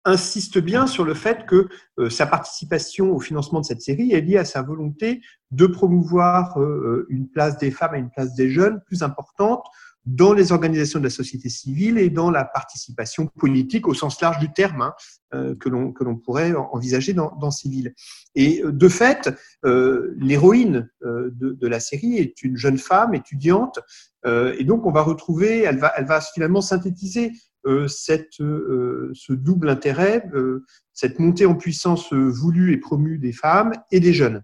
insiste 0.08 0.58
bien 0.58 0.88
sur 0.88 1.04
le 1.04 1.14
fait 1.14 1.46
que 1.46 1.68
euh, 2.00 2.10
sa 2.10 2.26
participation 2.26 3.12
au 3.12 3.20
financement 3.20 3.60
de 3.60 3.66
cette 3.66 3.82
série 3.82 4.14
est 4.14 4.22
liée 4.22 4.38
à 4.38 4.46
sa 4.46 4.62
volonté 4.62 5.22
de 5.52 5.68
promouvoir 5.68 6.58
euh, 6.58 6.66
euh, 6.66 7.08
une 7.10 7.28
place 7.28 7.58
des 7.58 7.72
femmes 7.72 7.96
et 7.96 8.00
une 8.00 8.10
place 8.10 8.34
des 8.34 8.50
jeunes 8.50 8.82
plus 8.86 9.04
importante 9.04 9.66
dans 10.06 10.32
les 10.32 10.54
organisations 10.54 11.00
de 11.00 11.04
la 11.04 11.10
société 11.10 11.50
civile 11.50 11.98
et 11.98 12.10
dans 12.10 12.32
la 12.32 12.46
participation 12.46 13.28
politique 13.28 13.90
au 13.90 13.94
sens 13.94 14.22
large 14.22 14.40
du 14.40 14.54
terme 14.54 14.94
hein, 15.34 15.56
que 15.60 15.68
l'on 15.68 15.92
que 15.92 16.06
l'on 16.06 16.16
pourrait 16.16 16.54
envisager 16.56 17.12
dans, 17.12 17.36
dans 17.42 17.52
ces 17.52 17.68
villes. 17.68 17.94
Et 18.34 18.64
de 18.66 18.88
fait, 18.88 19.30
l'héroïne 19.66 20.90
de, 21.02 21.58
de, 21.60 21.68
la 21.68 21.82
série 21.82 22.20
est 22.20 22.42
une 22.42 22.56
jeune 22.56 22.78
femme 22.78 23.16
étudiante, 23.16 23.80
et 24.26 24.64
donc 24.64 24.86
on 24.86 24.92
va 24.92 25.02
retrouver, 25.02 25.64
elle 25.64 25.78
va, 25.78 25.92
elle 25.98 26.06
va 26.06 26.22
finalement 26.22 26.62
synthétiser 26.62 27.34
euh, 27.57 27.57
cette, 27.88 28.40
euh, 28.42 29.12
ce 29.14 29.34
double 29.34 29.70
intérêt, 29.70 30.28
euh, 30.34 30.66
cette 30.94 31.20
montée 31.20 31.46
en 31.46 31.56
puissance 31.56 32.14
voulue 32.14 32.74
et 32.74 32.78
promue 32.78 33.18
des 33.18 33.34
femmes 33.34 33.74
et 33.92 34.00
des 34.00 34.14
jeunes. 34.14 34.44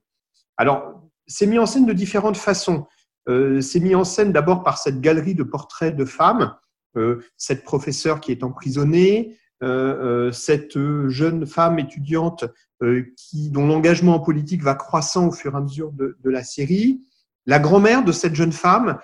Alors, 0.57 1.01
c'est 1.27 1.47
mis 1.47 1.59
en 1.59 1.65
scène 1.65 1.86
de 1.86 1.93
différentes 1.93 2.38
façons. 2.38 2.86
c'est 3.27 3.79
mis 3.79 3.95
en 3.95 4.03
scène 4.03 4.33
d'abord 4.33 4.63
par 4.63 4.77
cette 4.77 4.99
galerie 4.99 5.36
de 5.36 5.43
portraits 5.43 5.95
de 5.95 6.05
femmes, 6.05 6.53
cette 7.38 7.63
professeure 7.63 8.19
qui 8.19 8.31
est 8.31 8.43
emprisonnée, 8.43 9.39
cette 10.31 10.77
jeune 11.07 11.47
femme 11.47 11.79
étudiante 11.79 12.43
qui, 13.15 13.49
dont 13.49 13.65
l'engagement 13.65 14.15
en 14.15 14.19
politique 14.19 14.62
va 14.62 14.75
croissant 14.75 15.29
au 15.29 15.31
fur 15.31 15.53
et 15.53 15.57
à 15.57 15.62
mesure 15.62 15.91
de, 15.93 16.17
de 16.21 16.29
la 16.29 16.43
série, 16.43 17.01
la 17.45 17.59
grand-mère 17.59 18.03
de 18.03 18.12
cette 18.12 18.36
jeune 18.36 18.51
femme 18.51 18.99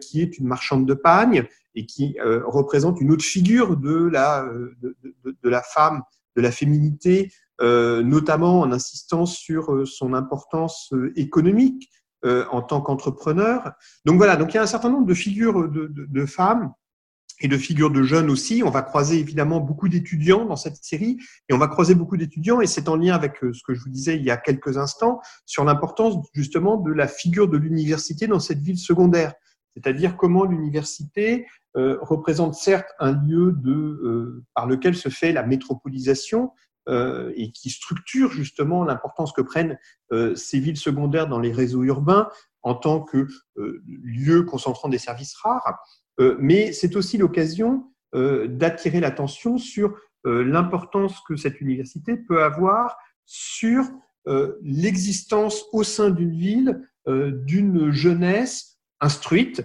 qui 0.00 0.22
est 0.22 0.38
une 0.38 0.46
marchande 0.46 0.86
de 0.86 0.94
pagne, 0.94 1.46
et 1.78 1.86
qui 1.86 2.16
euh, 2.18 2.42
représente 2.44 3.00
une 3.00 3.12
autre 3.12 3.24
figure 3.24 3.76
de 3.76 3.94
la, 3.94 4.44
euh, 4.44 4.76
de, 4.82 5.48
la 5.48 5.62
femme, 5.62 6.02
de 6.36 6.42
la 6.42 6.50
féminité, 6.50 7.30
euh, 7.60 8.02
notamment 8.02 8.60
en 8.60 8.72
insistant 8.72 9.26
sur 9.26 9.86
son 9.86 10.12
importance 10.12 10.92
économique 11.16 11.88
en 12.24 12.62
tant 12.62 12.80
qu'entrepreneur. 12.80 13.70
Donc 14.04 14.16
voilà, 14.16 14.34
donc 14.34 14.52
il 14.52 14.56
y 14.56 14.58
a 14.58 14.62
un 14.62 14.66
certain 14.66 14.90
nombre 14.90 15.06
de 15.06 15.14
figures 15.14 15.68
de, 15.68 16.26
femmes 16.26 16.72
et 17.40 17.46
de 17.46 17.56
figures 17.56 17.92
de 17.92 18.02
jeunes 18.02 18.28
aussi. 18.28 18.64
On 18.64 18.70
va 18.70 18.82
croiser 18.82 19.20
évidemment 19.20 19.60
beaucoup 19.60 19.88
d'étudiants 19.88 20.44
dans 20.44 20.56
cette 20.56 20.82
série 20.82 21.18
et 21.48 21.54
on 21.54 21.58
va 21.58 21.68
croiser 21.68 21.94
beaucoup 21.94 22.16
d'étudiants 22.16 22.60
et 22.60 22.66
c'est 22.66 22.88
en 22.88 22.96
lien 22.96 23.14
avec 23.14 23.36
ce 23.40 23.62
que 23.64 23.72
je 23.72 23.80
vous 23.80 23.88
disais 23.88 24.16
il 24.16 24.24
y 24.24 24.32
a 24.32 24.36
quelques 24.36 24.78
instants 24.78 25.20
sur 25.46 25.62
l'importance 25.62 26.16
justement 26.34 26.76
de 26.76 26.90
la 26.90 27.06
figure 27.06 27.46
de 27.46 27.56
l'université 27.56 28.26
dans 28.26 28.40
cette 28.40 28.58
ville 28.58 28.78
secondaire. 28.78 29.34
C'est-à-dire 29.74 30.16
comment 30.16 30.44
l'université 30.44 31.46
euh, 31.76 31.98
représente 32.00 32.54
certes 32.54 32.88
un 32.98 33.12
lieu 33.12 33.52
de, 33.52 33.70
euh, 33.70 34.44
par 34.54 34.66
lequel 34.66 34.96
se 34.96 35.10
fait 35.10 35.32
la 35.32 35.44
métropolisation 35.44 36.50
euh, 36.88 37.32
et 37.36 37.52
qui 37.52 37.70
structure 37.70 38.32
justement 38.32 38.84
l'importance 38.84 39.32
que 39.32 39.42
prennent 39.42 39.78
ces 40.34 40.58
villes 40.58 40.78
secondaires 40.78 41.28
dans 41.28 41.38
les 41.38 41.52
réseaux 41.52 41.84
urbains 41.84 42.30
en 42.62 42.74
tant 42.74 43.02
que 43.02 43.28
lieu 43.86 44.42
concentrant 44.42 44.88
des 44.88 44.98
services 44.98 45.36
rares, 45.36 45.78
mais 46.38 46.72
c'est 46.72 46.96
aussi 46.96 47.18
l'occasion 47.18 47.92
d'attirer 48.14 49.00
l'attention 49.00 49.58
sur 49.58 49.94
l'importance 50.24 51.20
que 51.28 51.36
cette 51.36 51.60
université 51.60 52.16
peut 52.16 52.42
avoir 52.42 52.96
sur 53.26 53.84
l'existence 54.62 55.66
au 55.72 55.84
sein 55.84 56.08
d'une 56.08 56.32
ville 56.32 56.88
d'une 57.06 57.90
jeunesse 57.90 58.77
instruite, 59.00 59.62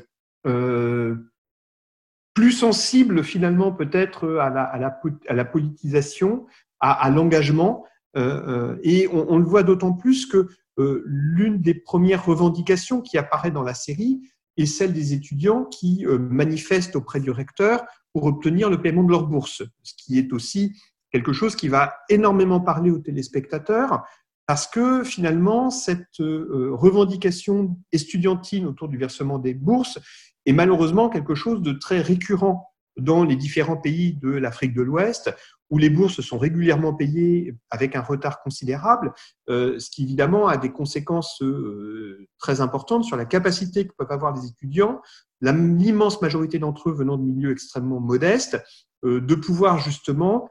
plus 2.34 2.52
sensible 2.52 3.24
finalement 3.24 3.72
peut-être 3.72 4.38
à 4.38 4.50
la, 4.50 4.64
à, 4.64 5.34
la, 5.34 5.46
politisation, 5.46 6.48
à, 6.80 7.10
l'engagement. 7.10 7.86
Euh, 8.16 8.74
euh 8.74 8.78
et 8.84 9.08
on, 9.08 9.26
on, 9.30 9.38
le 9.38 9.46
voit 9.46 9.64
d'autant 9.64 9.94
plus 9.94 10.26
que 10.26 10.48
euh, 10.80 11.04
l'une 11.06 11.62
des 11.62 11.74
premières 11.74 12.26
revendications 12.26 13.02
qui 13.02 13.18
apparaît 13.18 13.52
dans 13.52 13.64
la 13.64 13.74
série 13.74 14.22
est 14.58 14.66
celle 14.66 14.94
des 14.94 15.14
étudiants 15.14 15.66
qui 15.66 16.06
euh, 16.06 16.18
manifestent 16.18 16.96
auprès 16.96 17.20
du 17.20 17.32
recteur 17.32 17.84
pour 18.12 18.26
obtenir 18.26 18.70
le 18.70 18.82
paiement 18.82 19.04
de 19.04 19.12
leur 19.12 19.28
bourse, 19.28 19.64
ce 19.84 19.94
qui 19.98 20.18
est 20.18 20.34
aussi 20.34 20.76
quelque 21.12 21.34
chose 21.34 21.56
qui 21.56 21.68
va 21.68 21.96
énormément 22.10 22.60
parler 22.60 22.90
aux 22.90 23.00
téléspectateurs, 23.00 24.04
parce 24.46 24.68
que 24.68 25.04
finalement, 25.04 25.70
cette 25.70 26.20
euh, 26.20 26.70
revendication 26.74 27.78
estudiantine 27.92 28.66
autour 28.66 28.90
du 28.90 28.98
versement 28.98 29.40
des 29.40 29.54
bourses 29.54 30.00
est 30.46 30.54
malheureusement 30.54 31.10
quelque 31.10 31.36
chose 31.36 31.62
de 31.62 31.72
très 31.72 32.02
récurrent 32.02 32.70
dans 32.98 33.24
les 33.24 33.36
différents 33.36 33.78
pays 33.78 34.14
de 34.22 34.30
l'Afrique 34.30 34.74
de 34.76 34.82
l'Ouest, 34.82 35.34
où 35.70 35.78
les 35.78 35.90
bourses 35.90 36.22
sont 36.22 36.38
régulièrement 36.38 36.94
payées 36.94 37.56
avec 37.72 37.96
un 37.96 38.02
retard 38.02 38.44
considérable, 38.44 39.14
euh, 39.50 39.80
ce 39.80 39.90
qui 39.90 40.04
évidemment 40.04 40.48
a 40.48 40.58
des 40.58 40.72
conséquences 40.72 41.42
euh, 41.42 42.28
très 42.38 42.62
importantes 42.62 43.06
sur 43.06 43.18
la 43.18 43.26
capacité 43.26 43.88
que 43.88 43.94
peuvent 43.98 44.12
avoir 44.12 44.36
les 44.36 44.46
étudiants, 44.46 45.02
l'immense 45.42 46.22
majorité 46.22 46.60
d'entre 46.60 46.90
eux 46.90 46.94
venant 46.94 47.18
de 47.18 47.24
milieux 47.24 47.52
extrêmement 47.52 48.00
modestes, 48.00 48.62
de 49.04 49.36
pouvoir 49.36 49.80
justement 49.80 50.48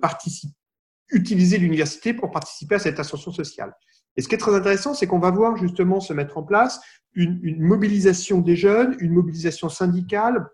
participer, 0.00 0.56
utiliser 1.14 1.58
l'université 1.58 2.12
pour 2.12 2.30
participer 2.30 2.74
à 2.74 2.78
cette 2.78 3.00
ascension 3.00 3.32
sociale. 3.32 3.74
Et 4.16 4.22
ce 4.22 4.28
qui 4.28 4.34
est 4.34 4.38
très 4.38 4.54
intéressant, 4.54 4.94
c'est 4.94 5.06
qu'on 5.06 5.18
va 5.18 5.30
voir 5.30 5.56
justement 5.56 6.00
se 6.00 6.12
mettre 6.12 6.38
en 6.38 6.42
place 6.42 6.80
une, 7.14 7.60
mobilisation 7.60 8.40
des 8.40 8.56
jeunes, 8.56 8.96
une 9.00 9.12
mobilisation 9.12 9.68
syndicale, 9.68 10.46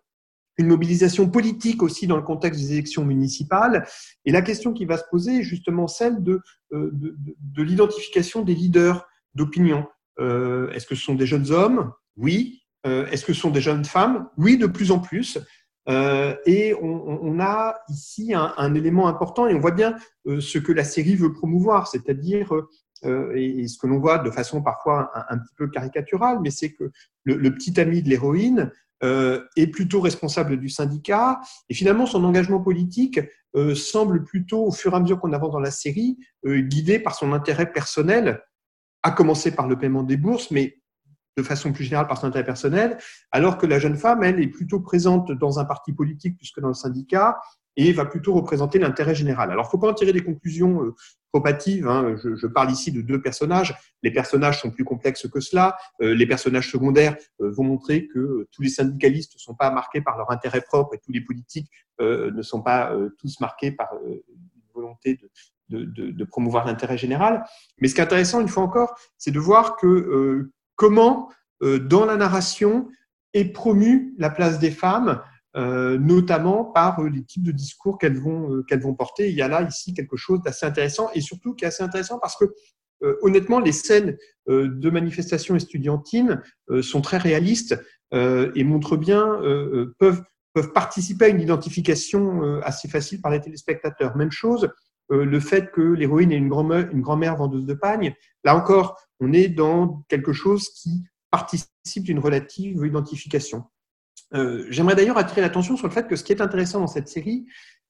une 0.58 0.66
mobilisation 0.66 1.28
politique 1.28 1.82
aussi 1.82 2.06
dans 2.06 2.16
le 2.16 2.22
contexte 2.22 2.60
des 2.60 2.72
élections 2.72 3.04
municipales. 3.04 3.86
Et 4.24 4.32
la 4.32 4.42
question 4.42 4.72
qui 4.72 4.84
va 4.84 4.98
se 4.98 5.04
poser 5.10 5.38
est 5.38 5.42
justement 5.42 5.88
celle 5.88 6.22
de, 6.22 6.40
euh, 6.72 6.90
de 6.92 7.62
l'identification 7.62 8.42
des 8.42 8.54
leaders 8.54 9.06
d'opinion. 9.34 9.86
Euh, 10.18 10.70
Est-ce 10.72 10.86
que 10.86 10.94
ce 10.94 11.02
sont 11.02 11.14
des 11.14 11.26
jeunes 11.26 11.50
hommes? 11.50 11.92
Oui. 12.16 12.62
Euh, 12.86 13.06
Est-ce 13.08 13.24
que 13.24 13.32
ce 13.32 13.40
sont 13.40 13.50
des 13.50 13.60
jeunes 13.60 13.84
femmes? 13.84 14.28
Oui, 14.36 14.58
de 14.58 14.66
plus 14.66 14.90
en 14.90 14.98
plus. 14.98 15.38
Euh, 15.88 16.36
et 16.46 16.74
on, 16.74 17.18
on, 17.22 17.40
a 17.40 17.80
ici 17.88 18.34
un, 18.34 18.52
un, 18.56 18.74
élément 18.74 19.08
important 19.08 19.46
et 19.46 19.54
on 19.54 19.60
voit 19.60 19.70
bien 19.70 19.96
euh, 20.26 20.40
ce 20.40 20.58
que 20.58 20.72
la 20.72 20.84
série 20.84 21.16
veut 21.16 21.32
promouvoir, 21.32 21.88
c'est-à-dire 21.88 22.52
euh, 23.04 23.32
et, 23.34 23.66
ce 23.66 23.78
que 23.78 23.86
l'on 23.86 23.98
voit 23.98 24.18
de 24.18 24.30
façon 24.30 24.62
parfois 24.62 25.10
un, 25.30 25.38
petit 25.38 25.54
peu 25.56 25.68
caricaturale, 25.68 26.38
mais 26.42 26.50
c'est 26.50 26.72
que 26.72 26.90
le, 27.24 27.36
le, 27.36 27.54
petit 27.54 27.80
ami 27.80 28.02
de 28.02 28.10
l'héroïne 28.10 28.70
euh, 29.02 29.46
est 29.56 29.68
plutôt 29.68 30.02
responsable 30.02 30.58
du 30.58 30.68
syndicat, 30.68 31.40
et 31.70 31.74
finalement 31.74 32.04
son 32.04 32.22
engagement 32.22 32.60
politique 32.60 33.18
euh, 33.56 33.74
semble 33.74 34.24
plutôt, 34.24 34.66
au 34.66 34.72
fur 34.72 34.92
et 34.92 34.96
à 34.96 35.00
mesure 35.00 35.18
qu'on 35.18 35.32
avance 35.32 35.52
dans 35.52 35.60
la 35.60 35.70
série, 35.70 36.18
euh, 36.44 36.60
guidé 36.60 36.98
par 36.98 37.14
son 37.14 37.32
intérêt 37.32 37.72
personnel, 37.72 38.42
à 39.02 39.10
commencer 39.10 39.52
par 39.52 39.68
le 39.68 39.78
paiement 39.78 40.02
des 40.02 40.18
bourses, 40.18 40.50
mais 40.50 40.79
de 41.36 41.42
façon 41.42 41.72
plus 41.72 41.84
générale 41.84 42.06
par 42.06 42.18
son 42.18 42.26
intérêt 42.26 42.44
personnel, 42.44 42.98
alors 43.30 43.58
que 43.58 43.66
la 43.66 43.78
jeune 43.78 43.96
femme, 43.96 44.22
elle, 44.22 44.40
est 44.40 44.48
plutôt 44.48 44.80
présente 44.80 45.32
dans 45.32 45.58
un 45.58 45.64
parti 45.64 45.92
politique 45.92 46.36
plus 46.36 46.50
que 46.50 46.60
dans 46.60 46.68
le 46.68 46.74
syndicat, 46.74 47.40
et 47.76 47.92
va 47.92 48.04
plutôt 48.04 48.34
représenter 48.34 48.78
l'intérêt 48.78 49.14
général. 49.14 49.50
Alors, 49.50 49.64
il 49.64 49.68
ne 49.68 49.70
faut 49.70 49.78
pas 49.78 49.88
en 49.88 49.94
tirer 49.94 50.12
des 50.12 50.24
conclusions 50.24 50.82
euh, 50.82 50.94
trop. 51.32 51.42
Hein. 51.46 52.16
Je, 52.22 52.34
je, 52.36 52.46
parle 52.46 52.70
ici 52.70 52.92
de 52.92 53.00
deux 53.00 53.20
personnages. 53.20 53.74
Les 54.02 54.10
personnages 54.10 54.60
sont 54.60 54.70
plus 54.70 54.84
complexes 54.84 55.28
que 55.28 55.40
cela. 55.40 55.76
Euh, 56.02 56.14
les 56.14 56.26
personnages 56.26 56.70
secondaires 56.70 57.16
euh, 57.40 57.50
vont 57.50 57.64
montrer 57.64 58.08
que 58.08 58.18
euh, 58.18 58.48
tous 58.52 58.62
les 58.62 58.68
syndicalistes 58.68 59.34
ne 59.34 59.38
sont 59.38 59.54
pas 59.54 59.70
marqués 59.70 60.00
par 60.00 60.18
leur 60.18 60.30
intérêt 60.30 60.60
propre 60.60 60.94
et 60.94 60.98
tous 60.98 61.12
les 61.12 61.20
politiques 61.20 61.70
euh, 62.00 62.30
ne 62.32 62.42
sont 62.42 62.62
pas 62.62 62.92
euh, 62.92 63.10
tous 63.18 63.40
marqués 63.40 63.72
par 63.72 63.88
une 64.06 64.20
volonté 64.74 65.20
de, 65.68 66.24
promouvoir 66.24 66.66
l'intérêt 66.66 66.98
général. 66.98 67.44
Mais 67.78 67.86
ce 67.86 67.94
qui 67.94 68.00
est 68.00 68.04
intéressant, 68.04 68.40
une 68.40 68.48
fois 68.48 68.64
encore, 68.64 68.98
c'est 69.18 69.30
de 69.30 69.38
voir 69.38 69.76
que 69.76 70.50
comment, 70.80 71.28
dans 71.60 72.06
la 72.06 72.16
narration, 72.16 72.88
est 73.34 73.44
promue 73.44 74.14
la 74.16 74.30
place 74.30 74.58
des 74.58 74.70
femmes, 74.70 75.20
notamment 75.54 76.64
par 76.64 77.02
les 77.02 77.22
types 77.22 77.42
de 77.42 77.52
discours 77.52 77.98
qu'elles 77.98 78.18
vont, 78.18 78.94
porter. 78.96 79.28
Il 79.28 79.36
y 79.36 79.42
a 79.42 79.48
là, 79.48 79.60
ici, 79.60 79.92
quelque 79.92 80.16
chose 80.16 80.40
d'assez 80.42 80.64
intéressant, 80.64 81.10
et 81.14 81.20
surtout 81.20 81.54
qui 81.54 81.66
est 81.66 81.68
assez 81.68 81.82
intéressant 81.82 82.18
parce 82.18 82.34
que 82.34 82.46
euh, 83.02 83.16
honnêtement, 83.22 83.60
les 83.60 83.72
scènes 83.72 84.16
euh, 84.48 84.68
de 84.68 84.90
manifestations 84.90 85.56
estudiantines 85.56 86.42
euh, 86.70 86.82
sont 86.82 87.00
très 87.00 87.18
réalistes 87.18 87.78
et 88.12 88.64
montrent 88.64 88.96
bien, 88.96 89.40
peuvent 90.00 90.24
participer 90.74 91.26
à 91.26 91.28
une 91.28 91.40
identification 91.40 92.60
assez 92.62 92.88
facile 92.88 93.20
par 93.20 93.30
les 93.30 93.40
téléspectateurs. 93.40 94.16
Même 94.16 94.32
chose, 94.32 94.68
le 95.10 95.40
fait 95.40 95.70
que 95.72 95.80
l'héroïne 95.80 96.32
est 96.32 96.36
une 96.36 96.48
grand-mère 96.48 97.36
vendeuse 97.36 97.66
de 97.66 97.74
pagne, 97.74 98.14
là 98.44 98.56
encore, 98.56 98.96
on 99.18 99.32
est 99.32 99.48
dans 99.48 100.04
quelque 100.08 100.32
chose 100.32 100.70
qui 100.70 101.04
participe 101.30 102.04
d'une 102.04 102.18
relative 102.18 102.84
identification. 102.86 103.64
J'aimerais 104.68 104.94
d'ailleurs 104.94 105.18
attirer 105.18 105.40
l'attention 105.40 105.76
sur 105.76 105.88
le 105.88 105.92
fait 105.92 106.06
que 106.06 106.16
ce 106.16 106.22
qui 106.22 106.32
est 106.32 106.40
intéressant 106.40 106.80
dans 106.80 106.86
cette 106.86 107.08
série, 107.08 107.46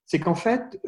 c'est 0.07 0.19
qu'en 0.19 0.35
fait, 0.35 0.81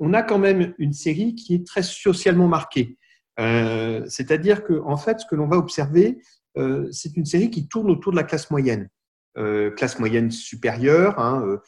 on 0.00 0.14
a 0.14 0.22
quand 0.22 0.38
même 0.38 0.74
une 0.78 0.94
série 0.94 1.34
qui 1.34 1.54
est 1.54 1.66
très 1.66 1.82
socialement 1.82 2.48
marquée. 2.48 2.98
Euh, 3.40 4.04
c'est-à-dire 4.08 4.64
que, 4.64 4.80
en 4.84 4.96
fait, 4.96 5.20
ce 5.20 5.26
que 5.26 5.34
l'on 5.34 5.48
va 5.48 5.56
observer, 5.56 6.18
euh, 6.56 6.88
c'est 6.92 7.16
une 7.16 7.24
série 7.24 7.50
qui 7.50 7.68
tourne 7.68 7.90
autour 7.90 8.12
de 8.12 8.16
la 8.16 8.24
classe 8.24 8.50
moyenne, 8.50 8.88
euh, 9.36 9.70
classe 9.72 9.98
moyenne 9.98 10.30
supérieure, 10.30 11.18
hein, 11.18 11.58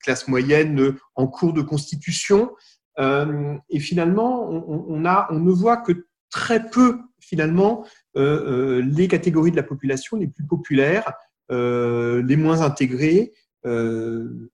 classe 0.00 0.28
moyenne 0.28 0.96
en 1.14 1.26
cours 1.26 1.52
de 1.52 1.62
constitution. 1.62 2.52
Et 2.98 3.80
finalement, 3.80 4.48
on, 4.48 5.04
a, 5.04 5.26
on 5.30 5.40
ne 5.40 5.50
voit 5.50 5.78
que 5.78 6.06
très 6.30 6.68
peu, 6.70 6.98
finalement, 7.20 7.86
les 8.14 9.08
catégories 9.08 9.50
de 9.50 9.56
la 9.56 9.62
population 9.62 10.16
les 10.16 10.28
plus 10.28 10.46
populaires, 10.46 11.12
les 11.50 12.36
moins 12.36 12.62
intégrées. 12.62 13.32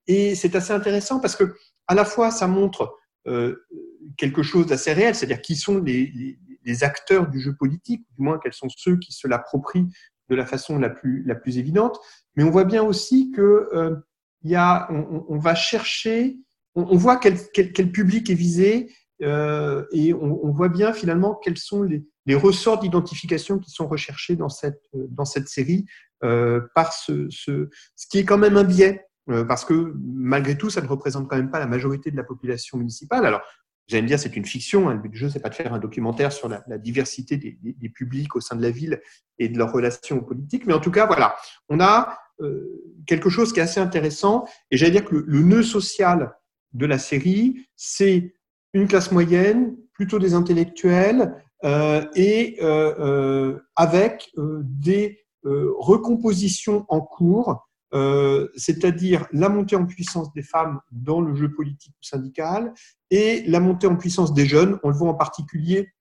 et 0.06 0.34
c'est 0.34 0.54
assez 0.56 0.72
intéressant 0.72 1.20
parce 1.20 1.36
que, 1.36 1.54
à 1.86 1.94
la 1.94 2.04
fois, 2.04 2.30
ça 2.30 2.46
montre 2.46 2.96
quelque 4.16 4.42
chose 4.42 4.66
d'assez 4.66 4.92
réel, 4.92 5.14
c'est-à-dire 5.14 5.40
qui 5.40 5.56
sont 5.56 5.78
les, 5.78 6.38
acteurs 6.82 7.28
du 7.28 7.40
jeu 7.40 7.54
politique, 7.56 8.06
du 8.16 8.22
moins 8.22 8.38
quels 8.38 8.52
sont 8.52 8.68
ceux 8.68 8.96
qui 8.96 9.12
se 9.12 9.26
l'approprient 9.26 9.88
de 10.28 10.36
la 10.36 10.46
façon 10.46 10.78
la 10.78 10.88
plus, 10.88 11.24
la 11.24 11.34
plus 11.34 11.58
évidente. 11.58 11.98
Mais 12.36 12.44
on 12.44 12.50
voit 12.50 12.64
bien 12.64 12.84
aussi 12.84 13.32
que 13.32 13.68
euh, 13.72 13.96
y 14.44 14.54
a, 14.54 14.88
on, 14.92 15.38
va 15.38 15.56
chercher, 15.56 16.38
on, 16.74 16.96
voit 16.96 17.16
quel, 17.16 17.36
public 17.92 18.30
est 18.30 18.34
visé 18.34 18.92
euh, 19.22 19.84
et 19.92 20.14
on, 20.14 20.50
voit 20.50 20.68
bien 20.68 20.92
finalement 20.92 21.34
quels 21.34 21.58
sont 21.58 21.82
les, 21.82 22.04
ressorts 22.34 22.78
d'identification 22.78 23.58
qui 23.58 23.72
sont 23.72 23.88
recherchés 23.88 24.36
dans 24.36 24.48
cette, 24.48 24.80
cette 25.24 25.48
série 25.48 25.84
euh, 26.22 26.60
par 26.76 26.92
ce, 26.92 27.28
qui 28.08 28.18
est 28.18 28.24
quand 28.24 28.38
même 28.38 28.56
un 28.56 28.64
biais 28.64 29.04
parce 29.46 29.64
que 29.64 29.94
malgré 29.96 30.58
tout, 30.58 30.70
ça 30.70 30.80
ne 30.80 30.88
représente 30.88 31.28
quand 31.28 31.36
même 31.36 31.50
pas 31.50 31.60
la 31.60 31.66
majorité 31.66 32.10
de 32.10 32.16
la 32.16 32.24
population 32.24 32.78
municipale. 32.78 33.24
Alors, 33.24 33.42
vous 33.90 33.96
allez 33.96 34.02
me 34.02 34.08
dire, 34.08 34.20
c'est 34.20 34.36
une 34.36 34.44
fiction. 34.44 34.88
Hein. 34.88 34.94
Le 34.94 35.00
but 35.00 35.08
du 35.08 35.18
jeu, 35.18 35.28
c'est 35.28 35.40
pas 35.40 35.48
de 35.48 35.54
faire 35.54 35.74
un 35.74 35.80
documentaire 35.80 36.30
sur 36.30 36.48
la, 36.48 36.78
diversité 36.78 37.36
des, 37.36 37.88
publics 37.88 38.36
au 38.36 38.40
sein 38.40 38.54
de 38.54 38.62
la 38.62 38.70
ville 38.70 39.00
et 39.40 39.48
de 39.48 39.58
leurs 39.58 39.72
relations 39.72 40.20
politiques. 40.20 40.64
Mais 40.66 40.72
en 40.72 40.78
tout 40.78 40.92
cas, 40.92 41.06
voilà, 41.06 41.34
on 41.68 41.80
a 41.80 42.16
euh, 42.40 42.68
quelque 43.06 43.28
chose 43.28 43.52
qui 43.52 43.58
est 43.58 43.64
assez 43.64 43.80
intéressant. 43.80 44.44
Et 44.70 44.76
j'allais 44.76 44.92
dire 44.92 45.04
que 45.04 45.16
le, 45.16 45.40
nœud 45.40 45.64
social 45.64 46.32
de 46.72 46.86
la 46.86 46.98
série, 46.98 47.66
c'est 47.76 48.34
une 48.72 48.86
classe 48.86 49.12
moyenne, 49.12 49.76
plutôt 49.92 50.18
des 50.18 50.34
intellectuels, 50.34 51.34
euh, 51.64 52.06
et 52.14 52.56
euh, 52.62 53.58
avec 53.76 54.30
des 54.34 55.24
recompositions 55.44 56.84
en 56.88 57.00
cours 57.00 57.66
euh, 57.92 58.48
c'est-à-dire 58.54 59.26
la 59.32 59.48
montée 59.48 59.74
en 59.74 59.84
puissance 59.84 60.32
des 60.32 60.42
femmes 60.42 60.80
dans 60.92 61.20
le 61.20 61.34
jeu 61.34 61.52
politique 61.52 61.94
ou 62.00 62.04
syndical 62.04 62.72
et 63.10 63.42
la 63.48 63.58
montée 63.58 63.88
en 63.88 63.96
puissance 63.96 64.32
des 64.32 64.46
jeunes. 64.46 64.78
On 64.84 64.90
le 64.90 64.94
voit 64.94 65.08
en 65.08 65.14
particulier 65.14 65.92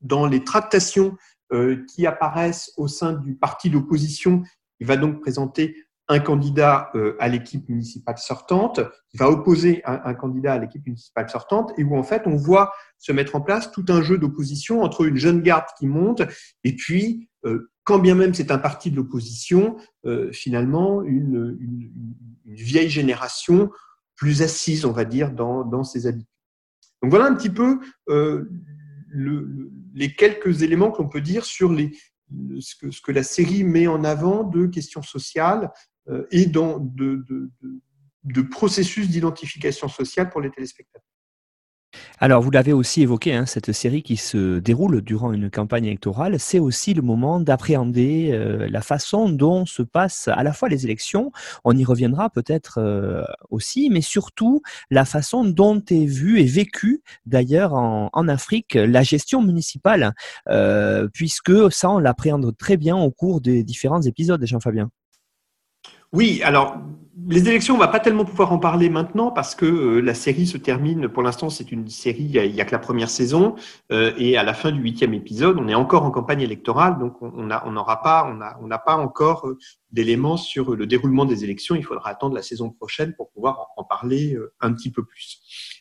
dans 0.00 0.26
les 0.26 0.42
tractations 0.42 1.16
euh, 1.52 1.84
qui 1.88 2.06
apparaissent 2.06 2.72
au 2.78 2.88
sein 2.88 3.12
du 3.12 3.34
parti 3.34 3.68
d'opposition. 3.68 4.42
Il 4.80 4.86
va 4.86 4.96
donc 4.96 5.20
présenter 5.20 5.76
un 6.08 6.20
candidat 6.20 6.90
euh, 6.94 7.16
à 7.20 7.28
l'équipe 7.28 7.68
municipale 7.68 8.18
sortante, 8.18 8.80
il 9.12 9.18
va 9.18 9.28
opposer 9.28 9.82
un, 9.84 10.14
candidat 10.14 10.54
à 10.54 10.58
l'équipe 10.58 10.84
municipale 10.86 11.28
sortante, 11.28 11.72
et 11.76 11.84
où 11.84 11.96
en 11.96 12.02
fait 12.02 12.22
on 12.26 12.36
voit 12.36 12.72
se 12.98 13.12
mettre 13.12 13.36
en 13.36 13.40
place 13.40 13.70
tout 13.70 13.84
un 13.88 14.02
jeu 14.02 14.18
d'opposition 14.18 14.82
entre 14.82 15.04
une 15.04 15.16
jeune 15.16 15.42
garde 15.42 15.66
qui 15.78 15.86
monte 15.86 16.22
et 16.64 16.74
puis 16.74 17.28
quand 17.88 17.98
bien 17.98 18.14
même 18.14 18.34
c'est 18.34 18.50
un 18.50 18.58
parti 18.58 18.90
de 18.90 18.96
l'opposition, 18.96 19.78
euh, 20.04 20.30
finalement, 20.30 21.02
une, 21.02 21.58
vieille 22.44 22.90
génération 22.90 23.70
plus 24.14 24.42
assise, 24.42 24.84
on 24.84 24.92
va 24.92 25.06
dire, 25.06 25.32
dans, 25.32 25.84
ses 25.84 26.06
habitudes. 26.06 26.28
Donc 27.00 27.10
voilà 27.10 27.24
un 27.24 27.34
petit 27.34 27.48
peu 27.48 27.80
euh, 28.10 28.44
les 29.94 30.14
quelques 30.14 30.60
éléments 30.60 30.90
qu'on 30.90 31.08
peut 31.08 31.22
dire 31.22 31.46
sur 31.46 31.72
les, 31.72 31.92
ce, 32.60 33.00
que, 33.00 33.10
la 33.10 33.22
série 33.22 33.64
met 33.64 33.86
en 33.86 34.04
avant 34.04 34.44
de 34.44 34.66
questions 34.66 35.02
sociales 35.02 35.70
euh, 35.70 35.97
et 36.30 36.46
dans, 36.46 36.78
de 36.78 38.42
processus 38.42 39.08
d'identification 39.08 39.88
sociale 39.88 40.30
pour 40.30 40.40
les 40.40 40.50
téléspectateurs. 40.50 41.02
Alors, 42.20 42.42
vous 42.42 42.50
l'avez 42.50 42.72
aussi 42.72 43.02
évoqué, 43.02 43.34
hein, 43.34 43.46
cette 43.46 43.72
série 43.72 44.02
qui 44.02 44.16
se 44.16 44.58
déroule 44.58 45.00
durant 45.02 45.32
une 45.32 45.50
campagne 45.50 45.86
électorale, 45.86 46.38
c'est 46.38 46.58
aussi 46.58 46.92
le 46.92 47.02
moment 47.02 47.40
d'appréhender 47.40 48.30
euh, 48.32 48.68
la 48.70 48.82
façon 48.82 49.28
dont 49.28 49.64
se 49.64 49.82
passent 49.82 50.28
à 50.28 50.42
la 50.42 50.52
fois 50.52 50.68
les 50.68 50.84
élections, 50.84 51.32
on 51.64 51.76
y 51.76 51.84
reviendra 51.84 52.28
peut-être 52.28 52.78
euh, 52.78 53.24
aussi, 53.50 53.88
mais 53.90 54.00
surtout 54.00 54.62
la 54.90 55.04
façon 55.04 55.44
dont 55.44 55.82
est 55.90 56.06
vue 56.06 56.40
et 56.40 56.44
vécue 56.44 57.02
d'ailleurs 57.24 57.74
en, 57.74 58.28
Afrique 58.28 58.74
la 58.74 59.02
gestion 59.02 59.40
municipale, 59.40 60.12
euh, 60.48 61.08
puisque 61.14 61.72
ça, 61.72 61.88
on 61.88 61.98
l'appréhende 61.98 62.54
très 62.58 62.76
bien 62.76 62.96
au 62.96 63.10
cours 63.10 63.40
des 63.40 63.64
différents 63.64 64.02
épisodes, 64.02 64.44
Jean-Fabien. 64.44 64.90
Oui, 66.12 66.40
alors 66.42 66.78
les 67.30 67.46
élections, 67.48 67.74
on 67.74 67.78
va 67.78 67.88
pas 67.88 68.00
tellement 68.00 68.24
pouvoir 68.24 68.52
en 68.52 68.58
parler 68.58 68.88
maintenant 68.88 69.30
parce 69.30 69.54
que 69.54 69.66
euh, 69.66 70.00
la 70.00 70.14
série 70.14 70.46
se 70.46 70.56
termine. 70.56 71.08
Pour 71.08 71.22
l'instant, 71.22 71.50
c'est 71.50 71.70
une 71.72 71.88
série, 71.88 72.22
il 72.22 72.52
n'y 72.52 72.60
a, 72.60 72.64
que 72.64 72.72
la 72.72 72.78
première 72.78 73.10
saison, 73.10 73.54
euh, 73.92 74.14
et 74.16 74.38
à 74.38 74.42
la 74.42 74.54
fin 74.54 74.70
du 74.70 74.80
huitième 74.80 75.12
épisode, 75.12 75.58
on 75.58 75.68
est 75.68 75.74
encore 75.74 76.04
en 76.04 76.10
campagne 76.10 76.40
électorale, 76.40 76.98
donc 76.98 77.20
on 77.20 77.70
n'aura 77.70 78.02
pas, 78.02 78.34
on 78.62 78.66
n'a 78.66 78.78
pas 78.78 78.96
encore 78.96 79.46
euh, 79.46 79.58
d'éléments 79.90 80.38
sur 80.38 80.74
le 80.74 80.86
déroulement 80.86 81.26
des 81.26 81.44
élections. 81.44 81.74
Il 81.74 81.84
faudra 81.84 82.10
attendre 82.10 82.34
la 82.34 82.42
saison 82.42 82.70
prochaine 82.70 83.14
pour 83.14 83.30
pouvoir 83.30 83.68
en 83.76 83.84
parler 83.84 84.36
un 84.60 84.72
petit 84.72 84.90
peu 84.90 85.04
plus. 85.04 85.40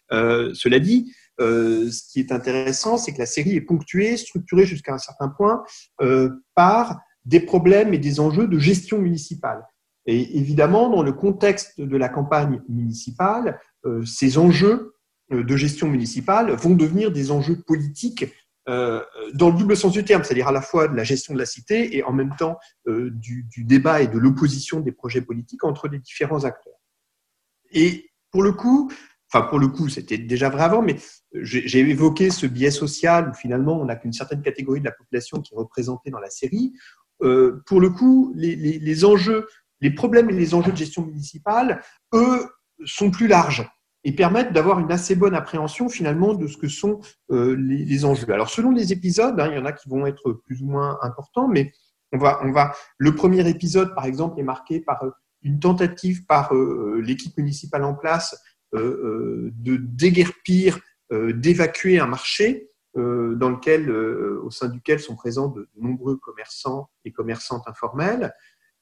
cela 0.09 0.79
dit, 0.79 1.13
ce 1.39 2.11
qui 2.11 2.19
est 2.19 2.31
intéressant, 2.31 2.97
c'est 2.97 3.13
que 3.13 3.19
la 3.19 3.25
série 3.25 3.55
est 3.55 3.61
ponctuée, 3.61 4.17
structurée 4.17 4.65
jusqu'à 4.65 4.93
un 4.93 4.97
certain 4.97 5.29
point 5.29 5.63
par 6.55 6.97
des 7.25 7.41
problèmes 7.41 7.93
et 7.93 7.97
des 7.97 8.19
enjeux 8.19 8.47
de 8.47 8.59
gestion 8.59 8.99
municipale. 8.99 9.63
Et 10.07 10.37
évidemment, 10.37 10.89
dans 10.89 11.03
le 11.03 11.11
contexte 11.11 11.79
de 11.79 11.97
la 11.97 12.07
campagne 12.07 12.61
municipale, 12.69 13.59
euh, 13.85 14.03
ces 14.05 14.37
enjeux 14.37 14.95
euh, 15.33 15.43
de 15.43 15.55
gestion 15.57 15.89
municipale 15.89 16.51
vont 16.51 16.75
devenir 16.75 17.11
des 17.11 17.29
enjeux 17.29 17.61
politiques 17.67 18.25
euh, 18.69 19.03
dans 19.33 19.49
le 19.49 19.57
double 19.57 19.75
sens 19.75 19.91
du 19.91 20.05
terme, 20.05 20.23
c'est-à-dire 20.23 20.47
à 20.47 20.53
la 20.53 20.61
fois 20.61 20.87
de 20.87 20.95
la 20.95 21.03
gestion 21.03 21.33
de 21.33 21.39
la 21.39 21.45
cité 21.45 21.95
et 21.95 22.03
en 22.03 22.11
même 22.11 22.35
temps 22.37 22.57
du, 22.85 23.45
débat 23.59 24.01
et 24.01 24.07
de 24.07 24.17
l'opposition 24.17 24.81
des 24.81 24.91
projets 24.91 25.21
politiques 25.21 25.63
entre 25.63 25.87
les 25.87 25.99
différents 25.99 26.43
acteurs. 26.43 26.75
Et 27.71 28.09
pour 28.29 28.43
le 28.43 28.51
coup, 28.51 28.91
enfin 29.31 29.45
pour 29.45 29.59
le 29.59 29.69
coup, 29.69 29.87
c'était 29.87 30.17
déjà 30.17 30.49
vrai 30.49 30.63
avant, 30.63 30.81
mais 30.81 30.97
j'ai 31.33 31.79
évoqué 31.79 32.29
ce 32.29 32.45
biais 32.45 32.71
social 32.71 33.29
où 33.29 33.33
finalement 33.33 33.79
on 33.79 33.85
n'a 33.85 33.95
qu'une 33.95 34.11
certaine 34.11 34.41
catégorie 34.41 34.81
de 34.81 34.85
la 34.85 34.91
population 34.91 35.41
qui 35.41 35.53
est 35.53 35.57
représentée 35.57 36.11
dans 36.11 36.19
la 36.19 36.29
série. 36.29 36.73
pour 37.19 37.79
le 37.79 37.89
coup, 37.89 38.33
les, 38.35 38.57
les 38.57 39.05
enjeux 39.05 39.47
les 39.81 39.91
problèmes 39.91 40.29
et 40.29 40.33
les 40.33 40.53
enjeux 40.53 40.71
de 40.71 40.77
gestion 40.77 41.05
municipale, 41.05 41.81
eux, 42.13 42.47
sont 42.85 43.11
plus 43.11 43.27
larges 43.27 43.67
et 44.03 44.13
permettent 44.13 44.53
d'avoir 44.53 44.79
une 44.79 44.91
assez 44.91 45.15
bonne 45.15 45.35
appréhension 45.35 45.89
finalement 45.89 46.33
de 46.33 46.47
ce 46.47 46.57
que 46.57 46.67
sont 46.67 47.01
euh, 47.31 47.55
les, 47.55 48.05
enjeux. 48.05 48.31
Alors 48.31 48.49
selon 48.49 48.71
les 48.71 48.93
épisodes, 48.93 49.39
hein, 49.39 49.49
il 49.51 49.57
y 49.57 49.59
en 49.59 49.65
a 49.65 49.73
qui 49.73 49.89
vont 49.89 50.05
être 50.05 50.31
plus 50.45 50.61
ou 50.61 50.67
moins 50.67 50.97
importants, 51.01 51.47
mais 51.47 51.71
on 52.13 52.17
va, 52.17 52.39
on 52.43 52.51
va. 52.51 52.71
Le 52.97 53.15
premier 53.15 53.47
épisode, 53.49 53.93
par 53.93 54.05
exemple, 54.05 54.39
est 54.39 54.43
marqué 54.43 54.79
par 54.79 55.03
euh, 55.03 55.11
une 55.41 55.59
tentative 55.59 56.25
par 56.25 56.53
euh, 56.53 57.01
l'équipe 57.03 57.37
municipale 57.37 57.83
en 57.83 57.93
place 57.93 58.41
de 58.73 59.77
déguerpir, 59.77 60.77
d'évacuer 61.09 61.99
un 61.99 62.05
marché 62.05 62.69
dans 62.95 63.49
lequel, 63.49 63.89
au 63.89 64.51
sein 64.51 64.67
duquel 64.67 64.99
sont 64.99 65.15
présents 65.15 65.47
de 65.47 65.69
nombreux 65.77 66.17
commerçants 66.17 66.89
et 67.05 67.13
commerçantes 67.13 67.65
informelles. 67.69 68.33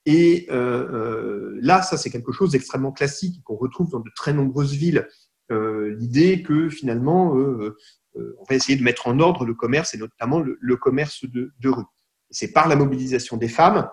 Et 0.05 0.47
euh, 0.49 0.55
euh, 0.55 1.59
là, 1.61 1.81
ça, 1.81 1.97
c'est 1.97 2.09
quelque 2.09 2.31
chose 2.31 2.51
d'extrêmement 2.51 2.91
classique 2.91 3.41
qu'on 3.43 3.55
retrouve 3.55 3.89
dans 3.89 3.99
de 3.99 4.11
très 4.15 4.33
nombreuses 4.33 4.73
villes 4.73 5.07
l'idée 5.51 6.41
que 6.41 6.69
finalement, 6.69 7.33
on 7.33 8.43
va 8.49 8.55
essayer 8.55 8.75
de 8.75 8.83
mettre 8.83 9.07
en 9.07 9.19
ordre 9.19 9.45
le 9.45 9.53
commerce 9.53 9.93
et 9.93 9.97
notamment 9.99 10.39
le, 10.39 10.75
commerce 10.75 11.23
de, 11.23 11.51
rue. 11.63 11.83
C'est 12.31 12.51
par 12.51 12.67
la 12.67 12.75
mobilisation 12.75 13.37
des 13.37 13.47
femmes 13.47 13.87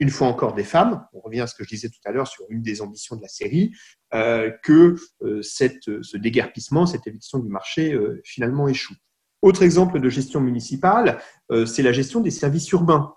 une 0.00 0.10
fois 0.10 0.26
encore 0.26 0.54
des 0.54 0.64
femmes, 0.64 1.06
on 1.12 1.20
revient 1.20 1.40
à 1.40 1.46
ce 1.46 1.54
que 1.54 1.64
je 1.64 1.68
disais 1.68 1.88
tout 1.88 2.00
à 2.04 2.12
l'heure 2.12 2.26
sur 2.26 2.44
une 2.50 2.62
des 2.62 2.82
ambitions 2.82 3.16
de 3.16 3.22
la 3.22 3.28
série, 3.28 3.72
euh, 4.12 4.50
que 4.62 4.96
euh, 5.22 5.40
ce 5.42 6.16
déguerpissement, 6.16 6.86
cette 6.86 7.06
éviction 7.06 7.38
du 7.38 7.48
marché 7.48 7.92
euh, 7.92 8.20
finalement 8.24 8.68
échoue. 8.68 8.94
Autre 9.42 9.62
exemple 9.62 10.00
de 10.00 10.08
gestion 10.08 10.40
municipale, 10.40 11.20
c'est 11.66 11.82
la 11.82 11.92
gestion 11.92 12.20
des 12.20 12.30
services 12.30 12.70
urbains, 12.70 13.14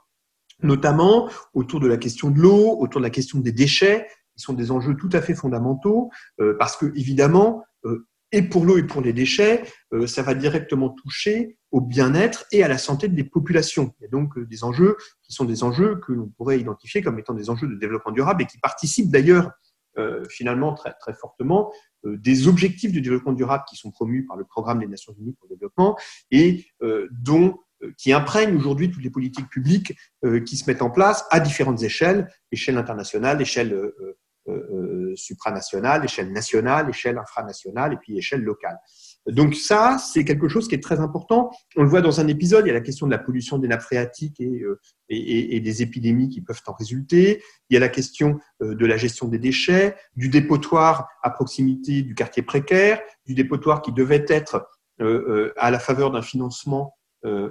notamment 0.62 1.30
autour 1.54 1.80
de 1.80 1.88
la 1.88 1.98
question 1.98 2.30
de 2.32 2.40
l'eau, 2.40 2.78
autour 2.80 3.02
de 3.02 3.06
la 3.06 3.12
question 3.12 3.40
des 3.40 3.52
déchets, 3.52 4.08
qui 4.36 4.44
sont 4.44 4.54
des 4.54 4.72
enjeux 4.72 4.96
tout 4.96 5.10
à 5.14 5.22
fait 5.22 5.34
fondamentaux, 5.34 6.12
parce 6.60 6.78
que 6.78 6.86
évidemment, 6.96 7.64
et 8.32 8.42
pour 8.42 8.66
l'eau 8.66 8.78
et 8.78 8.84
pour 8.84 9.02
les 9.02 9.14
déchets, 9.14 9.64
euh, 9.94 10.06
ça 10.06 10.22
va 10.22 10.34
directement 10.34 10.90
toucher 10.90 11.58
au 11.72 11.82
bien-être 11.82 12.46
et 12.52 12.64
à 12.64 12.68
la 12.68 12.78
santé 12.78 13.08
des 13.08 13.24
populations. 13.24 13.94
Il 14.00 14.04
y 14.04 14.06
a 14.06 14.10
donc 14.10 14.38
euh, 14.38 14.46
des 14.46 14.64
enjeux 14.64 14.98
qui 15.24 15.34
sont 15.34 15.46
des 15.46 15.64
enjeux 15.64 16.00
que 16.06 16.12
l'on 16.12 16.28
pourrait 16.28 16.60
identifier 16.60 17.02
comme 17.02 17.20
étant 17.20 17.34
des 17.34 17.50
enjeux 17.50 17.68
de 17.68 17.76
développement 17.76 18.12
durable 18.12 18.44
et 18.44 18.46
qui 18.46 18.58
participent 18.58 19.12
d'ailleurs 19.12 19.52
euh, 19.98 20.24
finalement 20.30 20.74
très, 20.74 20.94
très 21.00 21.14
fortement 21.14 21.72
des 22.04 22.48
objectifs 22.48 22.92
du 22.92 23.02
développement 23.02 23.34
durable 23.34 23.64
qui 23.68 23.76
sont 23.76 23.92
promus 23.92 24.26
par 24.26 24.38
le 24.38 24.46
programme 24.46 24.80
des 24.80 24.88
Nations 24.88 25.14
Unies 25.20 25.34
pour 25.34 25.48
le 25.50 25.56
développement 25.56 25.98
et 26.32 26.66
dont 27.12 27.58
qui 27.98 28.12
imprègnent 28.12 28.56
aujourd'hui 28.56 28.90
toutes 28.90 29.04
les 29.04 29.10
politiques 29.10 29.50
publiques 29.50 29.94
qui 30.46 30.58
se 30.58 30.70
mettent 30.70 30.82
en 30.82 30.90
place 30.90 31.26
à 31.30 31.40
différentes 31.40 31.84
échelles, 31.84 32.28
échelle 32.52 32.78
internationale, 32.78 33.42
échelle 33.42 33.92
euh, 34.50 35.14
supranationale, 35.18 36.06
échelle 36.06 36.32
nationale, 36.32 36.90
échelle 36.90 37.18
infranationale 37.18 37.94
et 37.94 37.98
puis 37.98 38.18
échelle 38.18 38.44
locale. 38.44 38.78
Donc 39.26 39.56
ça, 39.56 39.98
c'est 39.98 40.24
quelque 40.24 40.48
chose 40.48 40.70
qui 40.70 40.76
est 40.76 40.84
très 40.84 41.00
important. 41.02 41.50
On 41.76 41.84
le 41.84 41.90
voit 41.90 42.02
dans 42.02 42.22
un 42.22 42.28
épisode, 42.28 42.66
il 42.66 42.68
y 42.68 42.72
a 42.72 42.74
la 42.74 42.82
question 42.82 43.08
de 43.08 43.12
la 43.12 43.18
pollution 43.18 43.58
des 43.58 43.68
nappes 43.68 43.82
phréatiques 43.82 44.40
et, 44.40 44.62
euh, 44.62 44.80
et, 45.10 45.58
et 45.58 45.60
des 45.60 45.82
épidémies 45.82 46.30
qui 46.30 46.42
peuvent 46.42 46.62
en 46.68 46.74
résulter. 46.74 47.44
Il 47.70 47.74
y 47.74 47.78
a 47.78 47.80
la 47.82 47.90
question 47.90 48.40
euh, 48.62 48.74
de 48.74 48.86
la 48.86 48.96
gestion 48.96 49.28
des 49.28 49.40
déchets, 49.40 49.98
du 50.16 50.30
dépotoir 50.30 51.10
à 51.24 51.30
proximité 51.30 52.04
du 52.04 52.16
quartier 52.16 52.44
précaire, 52.44 53.02
du 53.26 53.34
dépotoir 53.34 53.82
qui 53.82 53.92
devait 53.92 54.26
être 54.30 54.70
à 55.58 55.70
la 55.70 55.78
faveur 55.78 56.10
d'un 56.10 56.24
financement 56.24 56.97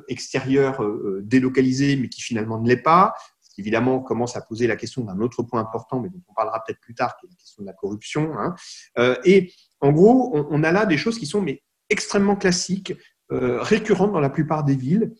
extérieur 0.08 0.80
délocalisé, 1.22 1.96
mais 1.96 2.08
qui 2.08 2.20
finalement 2.20 2.60
ne 2.60 2.68
l'est 2.68 2.76
pas 2.76 3.14
évidemment 3.58 4.00
commence 4.00 4.36
à 4.36 4.40
poser 4.40 4.66
la 4.66 4.76
question 4.76 5.04
d'un 5.04 5.20
autre 5.20 5.42
point 5.42 5.60
important, 5.60 6.00
mais 6.00 6.08
dont 6.08 6.22
on 6.28 6.34
parlera 6.34 6.62
peut-être 6.64 6.80
plus 6.80 6.94
tard, 6.94 7.16
qui 7.16 7.26
est 7.26 7.30
la 7.30 7.36
question 7.36 7.62
de 7.62 7.66
la 7.66 7.72
corruption. 7.72 8.38
Hein. 8.38 8.54
Euh, 8.98 9.16
et 9.24 9.52
en 9.80 9.92
gros, 9.92 10.46
on, 10.50 10.62
a 10.62 10.72
là 10.72 10.86
des 10.86 10.96
choses 10.96 11.18
qui 11.18 11.26
sont 11.26 11.40
mais, 11.40 11.62
extrêmement 11.88 12.36
classiques, 12.36 12.94
euh, 13.32 13.60
récurrentes 13.62 14.12
dans 14.12 14.20
la 14.20 14.30
plupart 14.30 14.64
des 14.64 14.76
villes, 14.76 15.14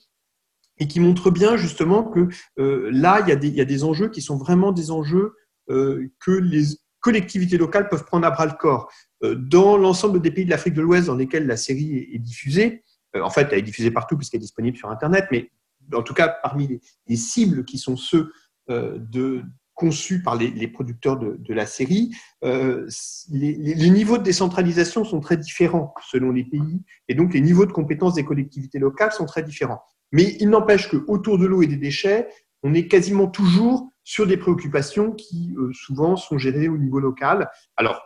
et 0.79 0.87
qui 0.87 1.01
montrent 1.01 1.31
bien 1.31 1.57
justement 1.57 2.05
que 2.05 2.29
euh, 2.59 2.91
là, 2.93 3.21
il 3.21 3.29
y, 3.29 3.61
a 3.61 3.65
des, 3.65 3.85
enjeux 3.85 4.09
qui 4.09 4.21
sont 4.21 4.37
vraiment 4.37 4.73
des 4.73 4.91
enjeux 4.91 5.35
que 5.69 6.31
les 6.31 6.65
collectivités 7.01 7.59
locales 7.59 7.89
peuvent 7.89 8.05
prendre 8.05 8.25
à 8.25 8.31
bras 8.31 8.47
le 8.47 8.53
corps. 8.53 8.89
dans 9.21 9.77
l'ensemble 9.77 10.21
des 10.21 10.31
pays 10.31 10.45
de 10.45 10.51
l'Afrique 10.51 10.75
de 10.75 10.83
l'Ouest 10.83 11.09
dans 11.09 11.17
lesquels 11.17 11.47
la 11.47 11.57
série 11.57 12.09
est 12.13 12.19
diffusée, 12.19 12.85
en 13.23 13.31
fait, 13.31 13.49
elle 13.53 13.59
est 13.59 13.63
diffusée 13.63 13.91
partout 13.91 14.17
puisqu'elle 14.17 14.39
est 14.39 14.43
disponible 14.43 14.77
sur 14.77 14.91
Internet, 14.91 15.27
mais 15.31 15.51
en 15.95 16.03
tout 16.03 16.15
cas 16.15 16.29
parmi 16.29 16.81
les, 17.07 17.17
cibles 17.17 17.65
qui 17.65 17.79
sont 17.79 17.97
ceux 17.97 18.33
euh, 18.71 18.99
de, 18.99 19.43
conçus 19.77 20.23
par 20.23 20.37
les, 20.37 20.69
producteurs 20.69 21.19
de, 21.19 21.53
la 21.55 21.67
série, 21.67 22.11
euh, 22.45 22.89
les, 23.31 23.91
niveaux 23.91 24.17
de 24.17 24.23
décentralisation 24.23 25.05
sont 25.05 25.21
très 25.21 25.37
différents 25.37 25.95
selon 26.11 26.33
les 26.33 26.45
pays, 26.45 26.83
et 27.09 27.15
donc 27.15 27.35
les 27.35 27.43
niveaux 27.43 27.67
de 27.67 27.73
compétences 27.73 28.15
des 28.15 28.25
collectivités 28.25 28.79
locales 28.79 29.13
sont 29.13 29.27
très 29.27 29.43
différents. 29.43 29.83
Mais 30.13 30.37
il 30.41 30.49
n'empêche 30.49 30.89
qu'autour 30.89 31.39
de 31.39 31.47
l'eau 31.47 31.63
et 31.63 31.67
des 31.67 31.77
déchets, 31.77 32.27
on 32.63 32.73
est 32.73 32.89
quasiment 32.89 33.27
toujours 33.27 33.93
sur 34.03 34.27
des 34.27 34.39
préoccupations 34.39 35.13
qui 35.13 35.55
euh, 35.59 35.71
souvent 35.75 36.17
sont 36.17 36.39
gérées 36.39 36.69
au 36.69 36.79
niveau 36.79 36.99
local. 36.99 37.51
Alors, 37.77 38.01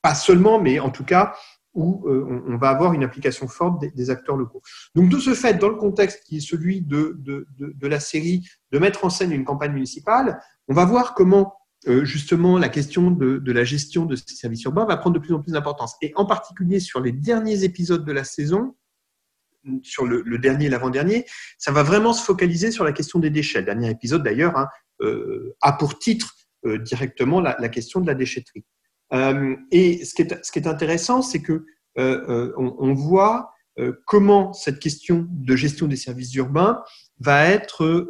pas 0.00 0.14
seulement, 0.14 0.58
mais 0.58 0.80
en 0.80 0.90
tout 0.90 1.04
cas, 1.04 1.34
où 1.78 2.08
euh, 2.08 2.42
on, 2.48 2.56
va 2.56 2.70
avoir 2.70 2.92
une 2.92 3.04
application 3.04 3.46
forte 3.46 3.80
des, 3.94 4.10
acteurs 4.10 4.36
locaux. 4.36 4.60
Donc, 4.96 5.08
de 5.10 5.18
ce 5.18 5.32
fait, 5.32 5.54
dans 5.54 5.68
le 5.68 5.76
contexte 5.76 6.24
qui 6.24 6.38
est 6.38 6.40
celui 6.40 6.82
de, 6.82 7.46
la 7.80 8.00
série, 8.00 8.44
de 8.72 8.80
mettre 8.80 9.04
en 9.04 9.10
scène 9.10 9.30
une 9.30 9.44
campagne 9.44 9.72
municipale, 9.72 10.40
on 10.66 10.74
va 10.74 10.84
voir 10.84 11.14
comment 11.14 11.54
euh, 11.86 12.04
justement 12.04 12.58
la 12.58 12.68
question 12.68 13.12
de, 13.12 13.52
la 13.52 13.62
gestion 13.62 14.06
de 14.06 14.16
ces 14.16 14.34
services 14.34 14.64
urbains 14.64 14.86
va 14.86 14.96
prendre 14.96 15.14
de 15.14 15.20
plus 15.24 15.32
en 15.32 15.40
plus 15.40 15.52
d'importance. 15.52 15.94
Et 16.02 16.12
en 16.16 16.26
particulier 16.26 16.80
sur 16.80 17.00
les 17.00 17.12
derniers 17.12 17.62
épisodes 17.62 18.04
de 18.04 18.12
la 18.12 18.24
saison, 18.24 18.74
sur 19.82 20.04
le, 20.04 20.38
dernier 20.38 20.66
et 20.66 20.70
l'avant-dernier, 20.70 21.26
ça 21.58 21.70
va 21.70 21.84
vraiment 21.84 22.12
se 22.12 22.24
focaliser 22.24 22.72
sur 22.72 22.84
la 22.84 22.92
question 22.92 23.20
des 23.20 23.30
déchets. 23.30 23.60
Le 23.60 23.66
dernier 23.66 23.90
épisode, 23.90 24.24
d'ailleurs, 24.24 24.56
hein, 24.56 24.66
euh, 25.00 25.54
a 25.60 25.72
pour 25.72 25.98
titre 25.98 26.34
directement 26.64 27.40
la, 27.40 27.68
question 27.68 28.00
de 28.00 28.06
la 28.08 28.14
déchetterie. 28.14 28.64
Euh, 29.12 29.56
et 29.70 30.04
ce 30.04 30.14
qui 30.14 30.22
est, 30.22 30.44
ce 30.44 30.52
qui 30.52 30.58
est 30.58 30.66
intéressant, 30.66 31.22
c'est 31.22 31.40
que 31.40 31.64
euh, 31.98 32.24
euh, 32.28 32.52
on, 32.56 32.74
on, 32.78 32.94
voit 32.94 33.52
comment 34.06 34.52
cette 34.52 34.80
question 34.80 35.28
de 35.30 35.54
gestion 35.54 35.86
des 35.86 35.94
services 35.94 36.34
urbains 36.34 36.82
va 37.20 37.46
être, 37.46 38.08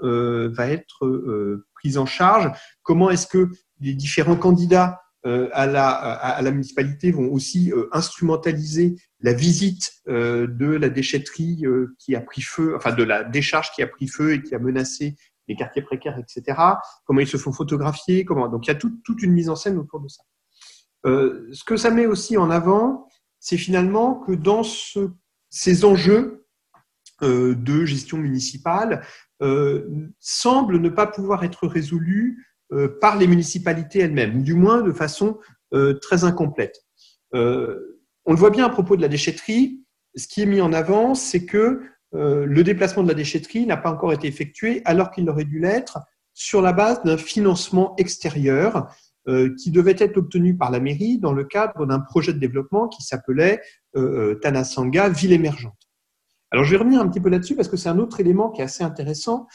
va 0.57 0.67
être 0.67 1.63
prise 1.75 1.99
en 1.99 2.07
charge. 2.07 2.51
Comment 2.83 3.11
est-ce 3.11 3.27
que 3.27 3.51
les 3.79 3.93
différents 3.93 4.37
candidats 4.37 5.03
à 5.25 5.67
la, 5.67 5.91
à 5.91 6.41
la 6.41 6.51
municipalité 6.53 7.11
vont 7.11 7.31
aussi 7.31 7.71
instrumentaliser 7.93 8.97
la 9.21 9.35
visite 9.35 9.93
de 10.07 10.67
la 10.75 10.89
déchetterie 10.89 11.65
qui 11.99 12.17
a 12.17 12.23
pris 12.23 12.41
feu, 12.41 12.75
enfin 12.75 12.95
de 12.95 13.03
la 13.03 13.23
décharge 13.23 13.71
qui 13.73 13.83
a 13.83 13.87
pris 13.87 14.09
feu 14.09 14.33
et 14.33 14.43
qui 14.43 14.55
a 14.55 14.59
menacé 14.59 15.17
les 15.49 15.55
quartiers 15.55 15.83
précaires, 15.83 16.19
etc. 16.19 16.59
Comment 17.05 17.21
ils 17.21 17.29
se 17.29 17.37
font 17.37 17.53
photographier, 17.53 18.25
comment. 18.25 18.49
Donc 18.49 18.67
il 18.67 18.69
y 18.69 18.73
a 18.73 18.77
toute, 18.77 19.03
toute 19.03 19.23
une 19.23 19.33
mise 19.33 19.51
en 19.51 19.57
scène 19.57 19.77
autour 19.77 20.01
de 20.01 20.09
ça. 20.09 20.23
Euh, 21.07 21.49
ce 21.53 21.65
que 21.65 21.77
ça 21.77 21.91
met 21.91 22.07
aussi 22.07 22.37
en 22.37 22.51
avant, 22.51 23.09
c'est 23.41 23.57
finalement 23.57 24.15
que 24.15 24.33
dans 24.33 24.63
ces 25.51 25.85
enjeux 25.85 26.47
euh, 27.23 27.55
de 27.55 27.85
gestion 27.85 28.19
municipale 28.19 29.05
euh, 29.43 29.89
semblent 30.19 30.79
ne 30.79 30.89
pas 30.89 31.07
pouvoir 31.07 31.45
être 31.45 31.67
résolus 31.67 32.45
par 33.01 33.17
les 33.17 33.27
municipalités 33.27 34.01
elles-mêmes, 34.01 34.43
du 34.43 34.53
moins 34.53 34.83
de 34.83 34.93
façon 34.93 35.39
très 36.03 36.25
incomplète. 36.25 36.85
on 37.33 37.39
le 38.27 38.37
voit 38.37 38.51
bien 38.51 38.67
à 38.67 38.69
propos 38.69 38.95
de 38.95 39.01
la 39.01 39.09
déchetterie, 39.09 39.83
ce 40.15 40.29
qui 40.29 40.43
est 40.43 40.47
mis 40.47 40.61
en 40.61 40.75
avant, 40.75 41.15
c'est 41.15 41.47
que 41.47 41.81
le 42.13 42.63
déplacement 42.63 43.03
de 43.03 43.09
la 43.09 43.15
déchetterie 43.15 43.65
n'a 43.65 43.79
pas 43.79 43.91
encore 43.91 44.13
été 44.13 44.29
effectué 44.29 44.83
alors 44.85 45.11
qu'il 45.11 45.31
aurait 45.31 45.47
dû 45.47 45.61
l'être 45.61 45.99
sur 46.39 46.63
la 46.63 46.73
base 46.73 47.03
d'un 47.03 47.17
financement 47.17 47.97
extérieur 47.97 48.77
euh, 48.77 48.83
qui 49.59 49.71
devait 49.71 49.97
être 49.99 50.17
obtenu 50.17 50.57
par 50.57 50.71
la 50.71 50.81
mairie 50.81 51.19
dans 51.19 51.33
le 51.33 51.45
cadre 51.45 51.85
d'un 51.87 52.01
projet 52.01 52.33
de 52.33 52.39
développement 52.39 52.89
qui 52.89 53.03
s'appelait 53.03 53.61
euh, 53.97 54.33
euh, 54.33 54.35
Tanasanga, 54.37 55.09
ville 55.09 55.33
émergente. 55.33 55.77
Alors 56.51 56.65
je 56.65 56.71
vais 56.71 56.79
revenir 56.79 57.01
un 57.01 57.09
petit 57.09 57.21
peu 57.21 57.29
là-dessus 57.29 57.55
parce 57.55 57.69
que 57.69 57.77
c'est 57.77 57.91
un 57.91 57.99
autre 57.99 58.21
élément 58.21 58.51
qui 58.51 58.63
est 58.63 58.65
assez 58.65 58.83
intéressant. 58.83 59.47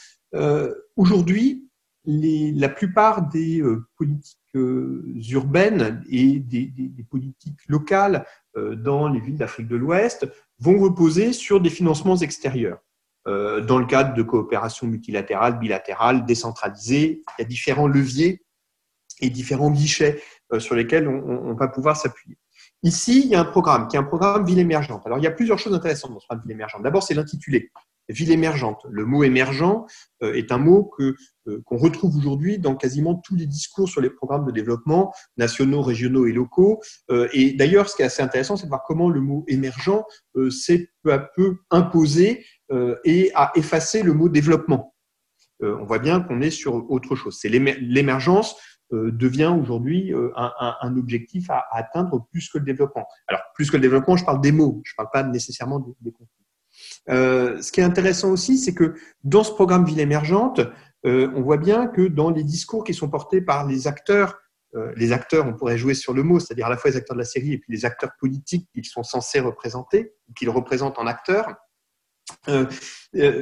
Aujourd'hui, 0.96 1.68
la 2.04 2.68
plupart 2.68 3.28
des 3.28 3.62
politiques 3.96 4.38
urbaines 4.54 6.04
et 6.08 6.38
des, 6.38 6.66
des 6.66 7.02
politiques 7.02 7.58
locales 7.68 8.24
dans 8.56 9.08
les 9.08 9.18
villes 9.18 9.36
d'Afrique 9.36 9.66
de 9.66 9.74
l'Ouest 9.74 10.28
vont 10.60 10.78
reposer 10.78 11.32
sur 11.32 11.60
des 11.60 11.70
financements 11.70 12.16
extérieurs 12.16 12.78
dans 13.26 13.78
le 13.78 13.86
cadre 13.86 14.14
de 14.14 14.22
coopération 14.22 14.86
multilatérale, 14.86 15.58
bilatérale, 15.58 16.24
décentralisée. 16.26 17.22
Il 17.38 17.42
y 17.42 17.44
a 17.44 17.48
différents 17.48 17.88
leviers 17.88 18.43
différents 19.30 19.70
guichets 19.70 20.20
euh, 20.52 20.60
sur 20.60 20.74
lesquels 20.74 21.08
on, 21.08 21.54
va 21.54 21.68
pouvoir 21.68 21.96
s'appuyer. 21.96 22.36
Ici, 22.82 23.22
il 23.24 23.28
y 23.28 23.34
a 23.34 23.40
un 23.40 23.44
programme 23.44 23.88
qui 23.88 23.96
est 23.96 23.98
un 23.98 24.04
programme 24.04 24.44
ville 24.44 24.58
émergente. 24.58 25.02
Alors, 25.06 25.18
il 25.18 25.24
y 25.24 25.26
a 25.26 25.30
plusieurs 25.30 25.58
choses 25.58 25.72
intéressantes 25.72 26.12
dans 26.12 26.20
ce 26.20 26.26
programme 26.26 26.44
ville 26.44 26.52
émergente. 26.52 26.82
D'abord, 26.82 27.02
c'est 27.02 27.14
l'intitulé. 27.14 27.70
Ville 28.10 28.30
émergente. 28.30 28.84
Le 28.90 29.06
mot 29.06 29.24
émergent 29.24 29.86
euh, 30.22 30.34
est 30.34 30.52
un 30.52 30.58
mot 30.58 30.84
que 30.84 31.14
euh, 31.48 31.62
qu'on 31.64 31.78
retrouve 31.78 32.14
aujourd'hui 32.16 32.58
dans 32.58 32.76
quasiment 32.76 33.14
tous 33.14 33.36
les 33.36 33.46
discours 33.46 33.88
sur 33.88 34.02
les 34.02 34.10
programmes 34.10 34.44
de 34.44 34.50
développement 34.50 35.14
nationaux, 35.38 35.80
régionaux 35.80 36.26
et 36.26 36.32
locaux. 36.32 36.82
Et 37.32 37.54
d'ailleurs, 37.54 37.88
ce 37.88 37.96
qui 37.96 38.02
est 38.02 38.06
assez 38.06 38.22
intéressant, 38.22 38.56
c'est 38.56 38.64
de 38.64 38.68
voir 38.68 38.82
comment 38.86 39.08
le 39.08 39.20
mot 39.20 39.44
émergent 39.48 40.04
s'est 40.50 40.90
peu 41.02 41.12
à 41.12 41.18
peu 41.18 41.56
imposé 41.70 42.44
et 43.04 43.30
a 43.34 43.52
effacé 43.54 44.02
le 44.02 44.12
mot 44.12 44.28
développement. 44.28 44.94
On 45.60 45.84
voit 45.84 45.98
bien 45.98 46.20
qu'on 46.20 46.40
est 46.40 46.50
sur 46.50 46.90
autre 46.90 47.14
chose. 47.14 47.38
C'est 47.40 47.48
l'émergence 47.48 48.56
devient 49.12 49.54
aujourd'hui 49.60 50.12
euh, 50.12 50.30
un, 50.36 50.96
objectif 50.96 51.50
à, 51.50 51.64
atteindre 51.72 52.26
plus 52.30 52.48
que 52.48 52.58
le 52.58 52.64
développement. 52.64 53.06
Alors, 53.28 53.40
plus 53.54 53.70
que 53.70 53.76
le 53.76 53.82
développement, 53.82 54.16
je 54.16 54.24
parle 54.24 54.40
des 54.40 54.52
mots, 54.52 54.80
je 54.84 54.92
ne 54.92 54.96
parle 54.96 55.08
pas 55.12 55.22
nécessairement 55.22 55.78
des, 55.78 56.12
contenus. 56.12 56.28
Euh, 57.08 57.60
ce 57.62 57.72
qui 57.72 57.80
est 57.80 57.84
intéressant 57.84 58.30
aussi, 58.30 58.58
c'est 58.58 58.74
que 58.74 58.94
dans 59.22 59.44
ce 59.44 59.52
programme 59.52 59.84
Ville 59.84 60.00
émergente, 60.00 60.60
on 61.06 61.42
voit 61.42 61.58
bien 61.58 61.86
que 61.86 62.08
dans 62.08 62.30
les 62.30 62.44
discours 62.44 62.82
qui 62.82 62.94
sont 62.94 63.10
portés 63.10 63.42
par 63.42 63.66
les 63.66 63.86
acteurs 63.86 64.38
les 64.96 65.12
acteurs, 65.12 65.46
on 65.46 65.52
pourrait 65.52 65.78
jouer 65.78 65.94
sur 65.94 66.12
le 66.14 66.24
mot, 66.24 66.40
c'est-à-dire 66.40 66.66
à 66.66 66.70
la 66.70 66.76
fois 66.76 66.90
les 66.90 66.96
acteurs 66.96 67.14
de 67.14 67.20
la 67.20 67.26
série 67.26 67.52
et 67.52 67.58
puis 67.58 67.72
les 67.72 67.84
acteurs 67.84 68.10
politiques 68.18 68.68
qu'ils 68.74 68.86
sont 68.86 69.04
censés 69.04 69.38
représenter, 69.38 70.14
qu'ils 70.34 70.50
représentent 70.50 70.98
en 70.98 71.06
acteurs. 71.06 71.54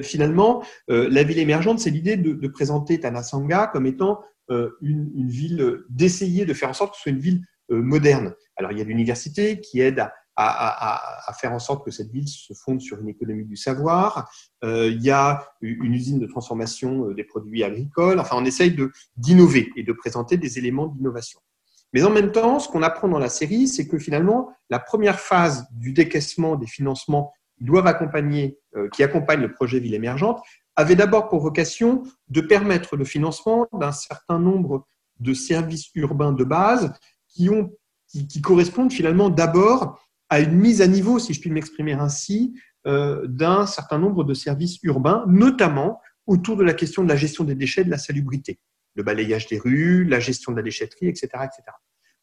finalement, 0.02 0.62
la 0.88 1.22
ville 1.22 1.38
émergente, 1.38 1.78
c'est 1.78 1.88
l'idée 1.88 2.18
de, 2.18 2.48
présenter 2.48 3.00
Tanasanga 3.00 3.68
comme 3.68 3.86
étant 3.86 4.20
une, 4.48 5.10
une, 5.14 5.28
ville, 5.28 5.84
d'essayer 5.88 6.44
de 6.44 6.54
faire 6.54 6.68
en 6.68 6.74
sorte 6.74 6.92
que 6.92 6.96
ce 6.96 7.02
soit 7.02 7.12
une 7.12 7.18
ville 7.18 7.42
moderne. 7.68 8.34
Alors, 8.56 8.72
il 8.72 8.78
y 8.78 8.80
a 8.80 8.84
l'université 8.84 9.60
qui 9.60 9.80
aide 9.80 10.06
à, 10.36 11.32
faire 11.38 11.52
en 11.52 11.58
sorte 11.58 11.84
que 11.84 11.90
cette 11.90 12.10
ville 12.10 12.28
se 12.28 12.54
fonde 12.54 12.80
sur 12.80 13.00
une 13.00 13.08
économie 13.08 13.44
du 13.44 13.56
savoir. 13.56 14.30
Euh, 14.64 14.88
il 14.88 15.02
y 15.02 15.10
a 15.10 15.46
une 15.60 15.94
usine 15.94 16.18
de 16.18 16.26
transformation 16.26 17.08
euh, 17.08 17.14
des 17.14 17.24
produits 17.24 17.64
agricoles. 17.64 18.18
Enfin, 18.18 18.36
on 18.38 18.44
essaye 18.44 18.76
d'innover 19.16 19.70
et 19.76 19.82
de 19.82 19.92
présenter 19.92 20.36
des 20.36 20.58
éléments 20.58 20.86
d'innovation. 20.86 21.40
Mais 21.92 22.04
en 22.04 22.10
même 22.10 22.32
temps, 22.32 22.58
ce 22.58 22.68
qu'on 22.68 22.82
apprend 22.82 23.08
dans 23.08 23.18
la 23.18 23.28
série, 23.28 23.68
c'est 23.68 23.86
que 23.86 23.98
finalement, 23.98 24.50
la 24.70 24.78
première 24.78 25.20
phase 25.20 25.66
du 25.72 25.92
décaissement 25.92 26.56
des 26.56 26.66
financements 26.66 27.32
qui 27.58 27.64
doivent 27.64 27.86
accompagner, 27.86 28.58
euh, 28.76 28.88
qui 28.88 29.02
accompagnent 29.02 29.42
le 29.42 29.52
projet 29.52 29.78
Ville 29.78 29.94
émergente, 29.94 30.40
avait 30.76 30.96
d'abord 30.96 31.28
pour 31.28 31.40
vocation 31.40 32.02
de 32.28 32.40
permettre 32.40 32.96
le 32.96 33.04
financement 33.04 33.66
d'un 33.72 33.92
certain 33.92 34.38
nombre 34.38 34.86
de 35.20 35.34
services 35.34 35.90
urbains 35.94 36.32
de 36.32 36.44
base 36.44 36.92
qui, 37.28 37.50
ont, 37.50 37.70
qui 38.08 38.40
correspondent 38.40 38.92
finalement 38.92 39.28
d'abord 39.28 40.00
à 40.28 40.40
une 40.40 40.56
mise 40.56 40.80
à 40.80 40.86
niveau, 40.86 41.18
si 41.18 41.34
je 41.34 41.40
puis 41.40 41.50
m'exprimer 41.50 41.92
ainsi, 41.92 42.54
euh, 42.86 43.26
d'un 43.26 43.66
certain 43.66 43.98
nombre 43.98 44.24
de 44.24 44.34
services 44.34 44.78
urbains, 44.82 45.24
notamment 45.28 46.00
autour 46.26 46.56
de 46.56 46.64
la 46.64 46.72
question 46.72 47.04
de 47.04 47.08
la 47.08 47.16
gestion 47.16 47.44
des 47.44 47.54
déchets, 47.54 47.84
de 47.84 47.90
la 47.90 47.98
salubrité, 47.98 48.58
le 48.94 49.02
balayage 49.02 49.46
des 49.46 49.58
rues, 49.58 50.04
la 50.04 50.20
gestion 50.20 50.52
de 50.52 50.56
la 50.56 50.62
déchetterie, 50.62 51.08
etc., 51.08 51.28
etc. 51.34 51.62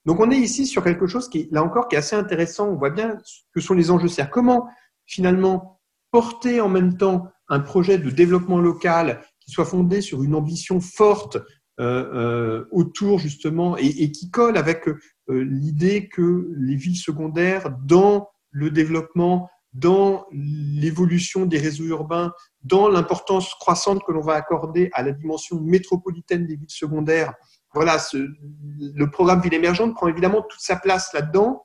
Donc 0.05 0.19
on 0.19 0.31
est 0.31 0.37
ici 0.37 0.65
sur 0.65 0.83
quelque 0.83 1.07
chose 1.07 1.29
qui, 1.29 1.47
là 1.51 1.63
encore, 1.63 1.87
qui 1.87 1.95
est 1.95 1.99
assez 1.99 2.15
intéressant. 2.15 2.69
On 2.69 2.75
voit 2.75 2.89
bien 2.89 3.17
que 3.53 3.61
sont 3.61 3.73
les 3.73 3.91
enjeux. 3.91 4.07
C'est 4.07 4.29
comment 4.29 4.67
finalement 5.05 5.79
porter 6.11 6.61
en 6.61 6.69
même 6.69 6.97
temps 6.97 7.27
un 7.49 7.59
projet 7.59 7.97
de 7.97 8.09
développement 8.09 8.59
local 8.59 9.21
qui 9.39 9.51
soit 9.51 9.65
fondé 9.65 10.01
sur 10.01 10.23
une 10.23 10.35
ambition 10.35 10.79
forte 10.79 11.37
euh, 11.79 12.13
euh, 12.13 12.65
autour 12.71 13.19
justement 13.19 13.77
et, 13.77 13.85
et, 13.85 14.11
qui 14.11 14.29
colle 14.29 14.57
avec 14.57 14.87
euh, 14.89 14.97
l'idée 15.29 16.09
que 16.09 16.49
les 16.57 16.75
villes 16.75 16.97
secondaires, 16.97 17.73
dans 17.85 18.27
le 18.51 18.69
développement, 18.69 19.49
dans 19.71 20.25
l'évolution 20.31 21.45
des 21.45 21.57
réseaux 21.57 21.85
urbains, 21.85 22.33
dans 22.63 22.89
l'importance 22.89 23.53
croissante 23.53 24.03
que 24.05 24.11
l'on 24.11 24.21
va 24.21 24.33
accorder 24.33 24.89
à 24.93 25.03
la 25.03 25.13
dimension 25.13 25.61
métropolitaine 25.61 26.45
des 26.45 26.57
villes 26.57 26.65
secondaires, 26.69 27.33
voilà, 27.73 27.97
ce, 27.99 28.17
le 28.17 29.09
programme 29.09 29.41
Ville 29.41 29.53
émergente 29.53 29.93
prend 29.95 30.07
évidemment 30.07 30.41
toute 30.41 30.59
sa 30.59 30.75
place 30.75 31.13
là-dedans. 31.13 31.63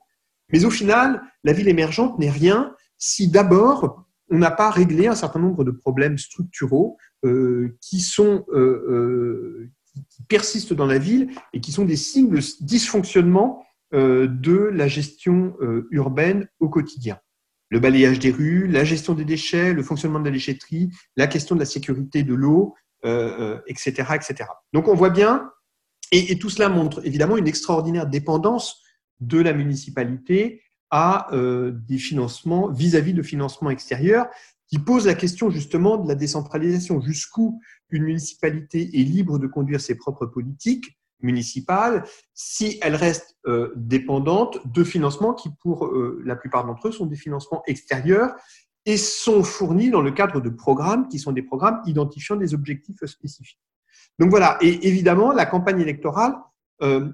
Mais 0.52 0.64
au 0.64 0.70
final, 0.70 1.22
la 1.42 1.52
ville 1.52 1.68
émergente 1.68 2.18
n'est 2.18 2.30
rien 2.30 2.74
si 2.98 3.28
d'abord 3.28 4.03
on 4.34 4.38
n'a 4.38 4.50
pas 4.50 4.70
réglé 4.70 5.06
un 5.06 5.14
certain 5.14 5.38
nombre 5.38 5.62
de 5.62 5.70
problèmes 5.70 6.18
structuraux 6.18 6.98
euh, 7.24 7.76
qui 7.80 8.00
sont 8.00 8.44
euh, 8.52 8.58
euh, 8.58 9.70
qui 10.10 10.24
persistent 10.24 10.72
dans 10.72 10.86
la 10.86 10.98
ville 10.98 11.30
et 11.52 11.60
qui 11.60 11.70
sont 11.70 11.84
des 11.84 11.96
signes 11.96 12.28
de 12.28 12.40
dysfonctionnement 12.60 13.64
de 13.92 14.70
la 14.72 14.88
gestion 14.88 15.54
urbaine 15.92 16.48
au 16.58 16.68
quotidien. 16.68 17.20
Le 17.70 17.78
balayage 17.78 18.18
des 18.18 18.32
rues, 18.32 18.66
la 18.66 18.82
gestion 18.82 19.14
des 19.14 19.24
déchets, 19.24 19.72
le 19.72 19.84
fonctionnement 19.84 20.18
de 20.18 20.24
la 20.24 20.32
déchetterie, 20.32 20.90
la 21.16 21.28
question 21.28 21.54
de 21.54 21.60
la 21.60 21.64
sécurité 21.64 22.24
de 22.24 22.34
l'eau, 22.34 22.74
etc., 23.04 23.92
etc. 24.16 24.46
Donc 24.72 24.88
on 24.88 24.96
voit 24.96 25.10
bien, 25.10 25.48
et, 26.10 26.36
tout 26.40 26.50
cela 26.50 26.68
montre 26.68 27.06
évidemment 27.06 27.36
une 27.36 27.46
extraordinaire 27.46 28.08
dépendance 28.08 28.82
de 29.20 29.38
la 29.38 29.52
municipalité 29.52 30.60
à 30.90 31.28
des 31.32 31.98
financements 31.98 32.70
vis-à-vis 32.70 33.12
-vis 33.12 33.16
de 33.16 33.22
financements 33.22 33.70
extérieurs 33.70 34.26
qui 34.68 34.78
pose 34.78 35.06
la 35.06 35.14
question 35.14 35.50
justement 35.50 35.96
de 35.96 36.08
la 36.08 36.14
décentralisation. 36.14 37.00
Jusqu'où 37.00 37.60
une 37.90 38.04
municipalité 38.04 38.80
est 39.00 39.04
libre 39.04 39.38
de 39.38 39.46
conduire 39.46 39.80
ses 39.80 39.94
propres 39.94 40.26
politiques 40.26 40.98
municipales 41.20 42.04
si 42.34 42.78
elle 42.82 42.96
reste 42.96 43.36
euh, 43.46 43.72
dépendante 43.76 44.58
de 44.66 44.84
financements 44.84 45.34
qui, 45.34 45.48
pour 45.60 45.86
euh, 45.86 46.20
la 46.24 46.36
plupart 46.36 46.66
d'entre 46.66 46.88
eux, 46.88 46.92
sont 46.92 47.06
des 47.06 47.16
financements 47.16 47.62
extérieurs 47.66 48.34
et 48.84 48.96
sont 48.96 49.42
fournis 49.42 49.90
dans 49.90 50.02
le 50.02 50.10
cadre 50.10 50.40
de 50.40 50.50
programmes 50.50 51.08
qui 51.08 51.18
sont 51.18 51.32
des 51.32 51.42
programmes 51.42 51.80
identifiant 51.86 52.36
des 52.36 52.52
objectifs 52.52 53.04
spécifiques. 53.06 53.60
Donc 54.18 54.30
voilà, 54.30 54.58
et 54.60 54.86
évidemment, 54.86 55.32
la 55.32 55.46
campagne 55.46 55.80
électorale, 55.80 56.34
euh, 56.82 57.08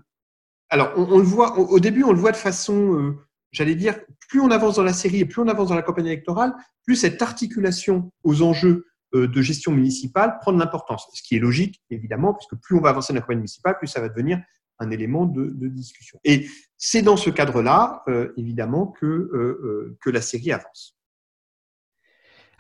alors 0.69 0.93
on, 0.97 1.19
le 1.19 1.25
voit, 1.25 1.59
au, 1.59 1.79
début, 1.79 2.05
on 2.05 2.13
le 2.13 2.19
voit 2.19 2.33
de 2.33 2.37
façon 2.37 3.17
j'allais 3.53 3.75
dire, 3.75 3.99
plus 4.29 4.41
on 4.41 4.51
avance 4.51 4.77
dans 4.77 4.83
la 4.83 4.93
série 4.93 5.21
et 5.21 5.25
plus 5.25 5.43
on 5.43 5.49
avance 5.49 5.69
dans 5.69 5.75
la 5.75 5.83
campagne 5.83 6.07
électorale, 6.07 6.55
plus 6.85 6.97
cette 6.97 7.21
articulation 7.23 8.13
aux 8.23 8.43
enjeux 8.43 8.87
euh, 9.15 9.27
de 9.27 9.43
gestion 9.43 9.73
municipale 9.73 10.39
prend 10.41 10.53
de 10.53 10.59
l'importance. 10.59 11.09
Ce 11.15 11.23
qui 11.23 11.37
est 11.37 11.41
logique, 11.41 11.83
évidemment, 11.91 12.35
puisque 12.35 12.55
plus 12.63 12.77
on 12.77 12.81
va 12.81 12.91
avancer 12.91 13.13
dans 13.13 13.17
la 13.17 13.23
campagne 13.23 13.39
municipale, 13.39 13.77
plus 13.79 13.89
ça 13.89 14.01
va 14.01 14.09
devenir 14.09 14.41
un 14.79 14.91
élément 14.91 15.27
de, 15.27 15.53
discussion. 15.69 16.19
Et 16.25 16.49
c'est 16.79 17.03
dans 17.03 17.17
ce 17.17 17.29
cadre-là, 17.29 18.03
euh, 18.09 18.33
évidemment, 18.37 18.87
que, 18.87 19.07
euh, 19.07 19.99
que 20.01 20.11
la 20.11 20.23
série 20.23 20.53
avance. 20.53 20.97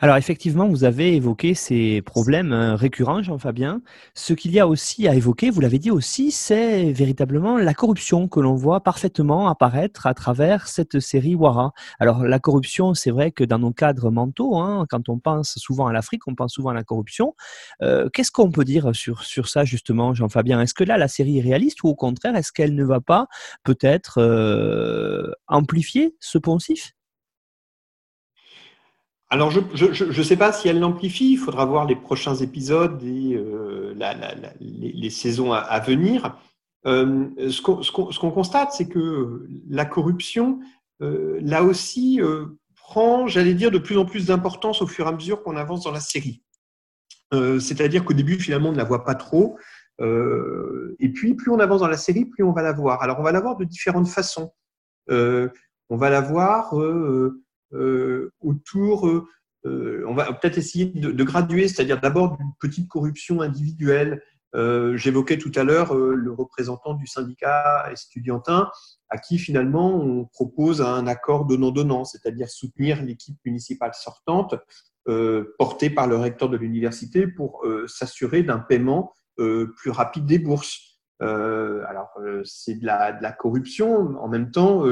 Alors 0.02 0.16
effectivement, 0.16 0.66
vous 0.66 0.84
avez 0.84 1.14
évoqué 1.14 1.52
ces 1.52 2.00
problèmes 2.00 2.54
euh, 2.54 2.74
récurrents, 2.74 3.22
Jean-Fabien. 3.22 3.82
Ce 4.14 4.32
qu'il 4.32 4.50
y 4.50 4.58
a 4.58 4.66
aussi 4.66 5.06
à 5.06 5.14
évoquer, 5.14 5.50
vous 5.50 5.60
l'avez 5.60 5.78
dit 5.78 5.90
aussi, 5.90 6.30
c'est 6.30 6.90
véritablement 6.90 7.58
la 7.58 7.74
corruption 7.74 8.26
que 8.26 8.40
l'on 8.40 8.54
voit 8.54 8.80
parfaitement 8.82 9.48
apparaître 9.48 10.06
à 10.06 10.14
travers 10.14 10.68
cette 10.68 11.00
série 11.00 11.34
Wara. 11.34 11.72
Alors 11.98 12.24
la 12.24 12.38
corruption, 12.38 12.94
c'est 12.94 13.10
vrai 13.10 13.30
que 13.30 13.44
dans 13.44 13.58
nos 13.58 13.72
cadres 13.72 14.10
mentaux, 14.10 14.56
hein, 14.56 14.86
quand 14.88 15.10
on 15.10 15.18
pense 15.18 15.58
souvent 15.58 15.86
à 15.86 15.92
l'Afrique, 15.92 16.26
on 16.26 16.34
pense 16.34 16.54
souvent 16.54 16.70
à 16.70 16.74
la 16.74 16.82
corruption. 16.82 17.34
Euh, 17.82 18.08
qu'est-ce 18.08 18.30
qu'on 18.32 18.50
peut 18.50 18.64
dire 18.64 18.94
sur, 18.94 19.22
sur 19.22 19.48
ça 19.48 19.64
justement, 19.66 20.14
Jean-Fabien? 20.14 20.62
Est-ce 20.62 20.72
que 20.72 20.84
là, 20.84 20.96
la 20.96 21.08
série 21.08 21.40
est 21.40 21.42
réaliste 21.42 21.82
ou 21.82 21.88
au 21.88 21.94
contraire, 21.94 22.36
est-ce 22.36 22.52
qu'elle 22.52 22.74
ne 22.74 22.84
va 22.84 23.00
pas 23.02 23.26
peut-être 23.64 24.16
euh, 24.16 25.30
amplifier 25.46 26.16
ce 26.20 26.38
poncif? 26.38 26.94
Alors, 29.32 29.52
je 29.52 30.04
ne 30.04 30.22
sais 30.24 30.36
pas 30.36 30.52
si 30.52 30.66
elle 30.66 30.80
l'amplifie, 30.80 31.32
il 31.32 31.36
faudra 31.36 31.64
voir 31.64 31.86
les 31.86 31.94
prochains 31.94 32.34
épisodes 32.34 33.00
et 33.04 33.36
euh, 33.36 33.94
les, 34.58 35.10
saisons 35.10 35.52
à, 35.52 35.78
venir. 35.78 36.36
Euh, 36.84 37.28
ce 37.48 37.60
qu'on 37.62 38.30
constate, 38.32 38.72
c'est 38.72 38.88
que 38.88 39.46
la 39.68 39.84
corruption, 39.84 40.58
euh, 41.00 41.38
là 41.42 41.62
aussi, 41.62 42.20
prend, 42.74 43.28
j'allais 43.28 43.54
dire, 43.54 43.70
de 43.70 43.78
plus 43.78 43.96
en 43.98 44.04
plus 44.04 44.26
d'importance 44.26 44.82
au 44.82 44.88
fur 44.88 45.06
et 45.06 45.08
à 45.08 45.12
mesure 45.12 45.44
qu'on 45.44 45.56
avance 45.56 45.84
dans 45.84 45.92
la 45.92 46.00
série. 46.00 46.42
C'est-à-dire 47.32 48.04
qu'au 48.04 48.14
début, 48.14 48.40
finalement, 48.40 48.70
on 48.70 48.72
ne 48.72 48.78
la 48.78 48.84
voit 48.84 49.04
pas 49.04 49.14
trop. 49.14 49.56
et 50.00 51.08
puis, 51.14 51.34
plus 51.34 51.52
on 51.52 51.60
avance 51.60 51.82
dans 51.82 51.86
la 51.86 51.96
série, 51.96 52.24
plus 52.24 52.42
on 52.42 52.50
va 52.50 52.62
la 52.62 52.72
voir. 52.72 53.00
Alors, 53.00 53.20
on 53.20 53.22
va 53.22 53.30
la 53.30 53.40
voir 53.40 53.56
de 53.56 53.64
différentes 53.64 54.08
façons. 54.08 54.52
on 55.08 55.96
va 55.96 56.10
la 56.10 56.20
voir 56.20 56.76
euh, 56.76 57.44
autour, 57.72 59.06
euh, 59.06 59.28
euh, 59.66 60.04
on 60.06 60.14
va 60.14 60.32
peut-être 60.32 60.58
essayer 60.58 60.86
de, 60.86 61.24
graduer, 61.24 61.68
c'est-à-dire 61.68 62.00
d'abord 62.00 62.36
d'une 62.36 62.52
petite 62.58 62.88
corruption 62.88 63.40
individuelle. 63.40 64.22
J'évoquais 64.94 65.38
tout 65.38 65.52
à 65.54 65.62
l'heure 65.62 65.94
le 65.94 66.32
représentant 66.32 66.94
du 66.94 67.06
syndicat 67.06 67.88
estudiantin 67.92 68.68
à 69.08 69.18
qui 69.18 69.38
finalement 69.38 69.94
on 69.94 70.24
propose 70.24 70.82
un 70.82 71.06
accord 71.06 71.44
donnant-donnant, 71.44 72.04
c'est-à-dire 72.04 72.48
soutenir 72.48 73.00
l'équipe 73.00 73.38
municipale 73.44 73.92
sortante 73.94 74.56
portée 75.56 75.88
par 75.88 76.08
le 76.08 76.16
recteur 76.16 76.48
de 76.48 76.56
l'université 76.56 77.28
pour 77.28 77.64
s'assurer 77.86 78.42
d'un 78.42 78.58
paiement 78.58 79.12
plus 79.36 79.90
rapide 79.90 80.26
des 80.26 80.40
bourses. 80.40 80.98
alors, 81.20 82.10
c'est 82.42 82.74
de 82.74 82.86
la, 82.86 83.32
corruption. 83.38 84.18
En 84.18 84.26
même 84.26 84.50
temps, 84.50 84.82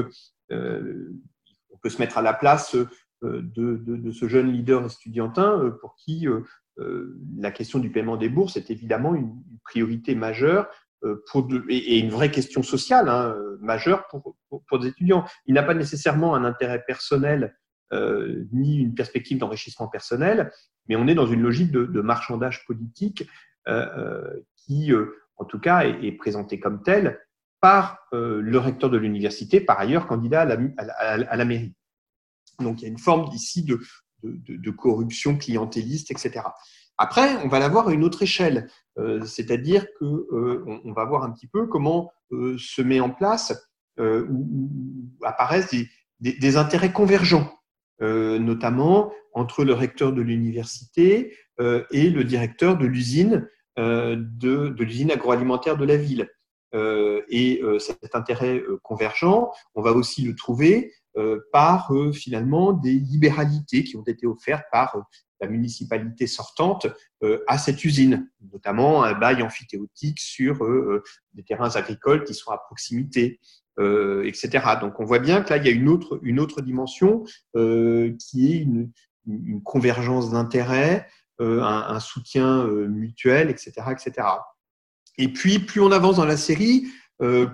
on 1.78 1.80
peut 1.82 1.90
se 1.90 1.98
mettre 2.00 2.18
à 2.18 2.22
la 2.22 2.34
place 2.34 2.76
euh, 3.24 3.42
de, 3.42 4.10
ce 4.12 4.28
jeune 4.28 4.52
leader 4.52 4.84
estudiantin 4.84 5.60
euh, 5.60 5.70
pour 5.70 5.96
qui 5.96 6.26
euh, 6.28 7.20
la 7.36 7.50
question 7.50 7.78
du 7.78 7.90
paiement 7.90 8.16
des 8.16 8.28
bourses 8.28 8.56
est 8.56 8.70
évidemment 8.70 9.14
une, 9.14 9.34
priorité 9.64 10.14
majeure 10.14 10.66
et, 11.68 11.98
une 11.98 12.08
vraie 12.10 12.30
question 12.30 12.62
sociale 12.62 13.08
hein, 13.08 13.36
majeure 13.60 14.06
pour, 14.08 14.78
des 14.78 14.88
étudiants. 14.88 15.24
Il 15.46 15.54
n'a 15.54 15.62
pas 15.62 15.74
nécessairement 15.74 16.34
un 16.34 16.44
intérêt 16.44 16.82
personnel 16.86 17.54
ni 18.52 18.78
une 18.78 18.94
perspective 18.94 19.38
d'enrichissement 19.38 19.88
personnel, 19.88 20.50
mais 20.88 20.96
on 20.96 21.06
est 21.06 21.14
dans 21.14 21.26
une 21.26 21.42
logique 21.42 21.70
de, 21.70 22.00
marchandage 22.00 22.64
politique 22.66 23.28
qui, 24.56 24.92
en 25.36 25.44
tout 25.44 25.58
cas, 25.58 25.84
est 25.84 26.12
présentée 26.12 26.58
comme 26.58 26.82
telle 26.82 27.20
par 27.60 27.98
euh, 28.12 28.40
le 28.40 28.58
recteur 28.58 28.90
de 28.90 28.96
l'université, 28.96 29.60
par 29.60 29.78
ailleurs 29.78 30.06
candidat 30.06 30.42
à 30.42 31.36
la, 31.36 31.44
mairie. 31.44 31.74
Donc 32.60 32.80
il 32.80 32.82
y 32.82 32.84
a 32.86 32.88
une 32.88 32.98
forme 32.98 33.30
ici 33.32 33.64
de, 33.64 34.70
corruption 34.70 35.36
clientéliste, 35.36 36.10
etc. 36.10 36.40
Après, 36.96 37.36
on 37.44 37.48
va 37.48 37.58
l'avoir 37.58 37.88
à 37.88 37.92
une 37.92 38.04
autre 38.04 38.22
échelle, 38.22 38.68
c'est-à-dire 39.24 39.86
qu'on 39.98 40.80
on 40.84 40.92
va 40.92 41.04
voir 41.04 41.22
un 41.22 41.30
petit 41.30 41.46
peu 41.46 41.68
comment 41.68 42.10
se 42.32 42.82
met 42.82 42.98
en 42.98 43.10
place 43.10 43.54
ou, 43.96 44.48
apparaissent 45.22 45.72
des, 46.18 46.56
intérêts 46.56 46.92
convergents, 46.92 47.48
notamment 48.00 49.12
entre 49.34 49.64
le 49.64 49.72
recteur 49.72 50.12
de 50.12 50.20
l'université 50.20 51.36
et 51.60 52.10
le 52.10 52.24
directeur 52.24 52.76
de 52.76 52.86
l'usine 52.86 53.48
de 53.76 54.82
l'usine 54.82 55.12
agroalimentaire 55.12 55.76
de 55.76 55.84
la 55.84 55.96
ville. 55.96 56.28
Et 56.72 57.62
cet 57.78 58.14
intérêt 58.14 58.62
convergent, 58.82 59.50
on 59.74 59.82
va 59.82 59.92
aussi 59.92 60.22
le 60.22 60.34
trouver 60.34 60.92
par 61.52 61.92
finalement 62.12 62.72
des 62.72 62.92
libéralités 62.92 63.84
qui 63.84 63.96
ont 63.96 64.04
été 64.04 64.26
offertes 64.26 64.66
par 64.70 64.96
la 65.40 65.48
municipalité 65.48 66.26
sortante 66.26 66.86
euh, 67.22 67.42
à 67.46 67.58
cette 67.58 67.84
usine, 67.84 68.30
notamment 68.52 69.04
un 69.04 69.14
bail 69.14 69.42
amphithéotique 69.42 70.20
sur 70.20 70.64
euh, 70.64 71.02
des 71.34 71.42
terrains 71.42 71.76
agricoles 71.76 72.24
qui 72.24 72.34
sont 72.34 72.50
à 72.50 72.58
proximité, 72.58 73.40
euh, 73.78 74.24
etc. 74.24 74.64
Donc 74.80 75.00
on 75.00 75.04
voit 75.04 75.18
bien 75.18 75.42
que 75.42 75.50
là, 75.50 75.56
il 75.58 75.66
y 75.66 75.68
a 75.68 75.72
une 75.72 75.88
autre, 75.88 76.18
une 76.22 76.40
autre 76.40 76.60
dimension 76.60 77.24
qui 77.54 78.52
est 78.52 78.58
une, 78.58 78.90
une 79.26 79.62
convergence 79.62 80.30
d'intérêts, 80.30 81.06
un, 81.38 81.62
un, 81.62 82.00
soutien 82.00 82.66
mutuel, 82.66 83.48
etc., 83.50 83.72
etc. 83.92 84.26
Et 85.18 85.32
puis, 85.32 85.58
plus 85.58 85.80
on 85.80 85.92
avance 85.92 86.16
dans 86.16 86.24
la 86.24 86.36
série, 86.36 86.86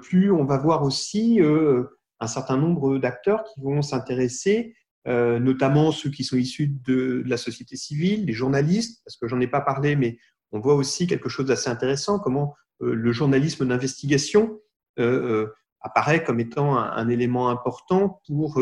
plus 0.02 0.30
on 0.30 0.44
va 0.44 0.58
voir 0.58 0.82
aussi 0.82 1.40
un 1.40 2.26
certain 2.26 2.58
nombre 2.58 2.98
d'acteurs 2.98 3.42
qui 3.44 3.60
vont 3.62 3.80
s'intéresser 3.80 4.74
euh, 5.06 5.38
notamment 5.38 5.92
ceux 5.92 6.08
qui 6.08 6.24
sont 6.24 6.38
issus 6.38 6.68
de, 6.86 7.22
la 7.26 7.36
société 7.36 7.76
civile, 7.76 8.24
les 8.24 8.32
journalistes, 8.32 9.02
parce 9.04 9.18
que 9.18 9.28
j'en 9.28 9.38
ai 9.40 9.46
pas 9.46 9.60
parlé, 9.60 9.96
mais 9.96 10.18
on 10.50 10.60
voit 10.60 10.74
aussi 10.74 11.06
quelque 11.06 11.28
chose 11.28 11.46
d'assez 11.46 11.68
intéressant, 11.68 12.18
comment 12.18 12.54
euh, 12.80 12.94
le 12.94 13.12
journalisme 13.12 13.66
d'investigation 13.66 14.58
euh, 14.98 15.46
apparaît 15.80 16.24
comme 16.24 16.40
étant 16.40 16.78
un, 16.78 17.08
élément 17.10 17.50
important 17.50 18.22
pour 18.26 18.58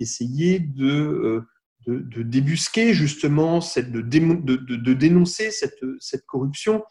essayer 0.00 0.60
de, 0.60 1.42
de, 1.86 2.22
débusquer 2.22 2.94
justement, 2.94 3.60
cette, 3.60 3.92
de, 3.92 4.00
de, 4.00 4.94
dénoncer 4.94 5.50
cette, 5.50 5.84
cette 6.00 6.24
corruption. 6.24 6.82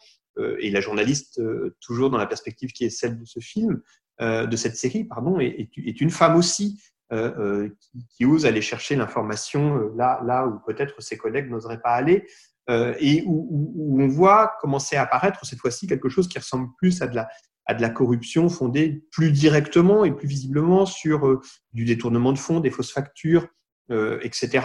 Et 0.60 0.70
la 0.70 0.80
journaliste, 0.80 1.40
toujours 1.80 2.10
dans 2.10 2.18
la 2.18 2.26
perspective 2.26 2.72
qui 2.72 2.84
est 2.84 2.90
celle 2.90 3.18
de 3.18 3.24
ce 3.24 3.40
film, 3.40 3.82
de 4.20 4.56
cette 4.56 4.76
série, 4.76 5.04
pardon, 5.04 5.38
est, 5.40 6.00
une 6.00 6.10
femme 6.10 6.36
aussi. 6.36 6.78
Euh, 7.12 7.30
euh, 7.38 7.68
qui, 8.16 8.24
osent 8.24 8.46
aller 8.46 8.62
chercher 8.62 8.96
l'information 8.96 9.76
euh, 9.76 9.92
là, 9.94 10.22
là 10.24 10.46
où 10.46 10.60
peut-être 10.64 11.02
ses 11.02 11.18
collègues 11.18 11.50
n'oseraient 11.50 11.80
pas 11.80 11.90
aller, 11.90 12.26
et 12.70 13.24
où, 13.26 14.00
on 14.00 14.06
voit 14.06 14.54
commencer 14.60 14.96
à 14.96 15.02
apparaître 15.02 15.44
cette 15.44 15.58
fois-ci 15.58 15.86
quelque 15.86 16.08
chose 16.08 16.28
qui 16.28 16.38
ressemble 16.38 16.68
plus 16.78 17.02
à 17.02 17.08
de 17.08 17.16
la, 17.16 17.28
à 17.66 17.74
de 17.74 17.82
la 17.82 17.90
corruption 17.90 18.48
fondée 18.48 19.04
plus 19.10 19.30
directement 19.30 20.04
et 20.04 20.12
plus 20.12 20.28
visiblement 20.28 20.86
sur 20.86 21.40
du 21.72 21.84
détournement 21.84 22.32
de 22.32 22.38
fonds, 22.38 22.60
des 22.60 22.70
fausses 22.70 22.92
factures, 22.92 23.48
etc. 23.90 24.64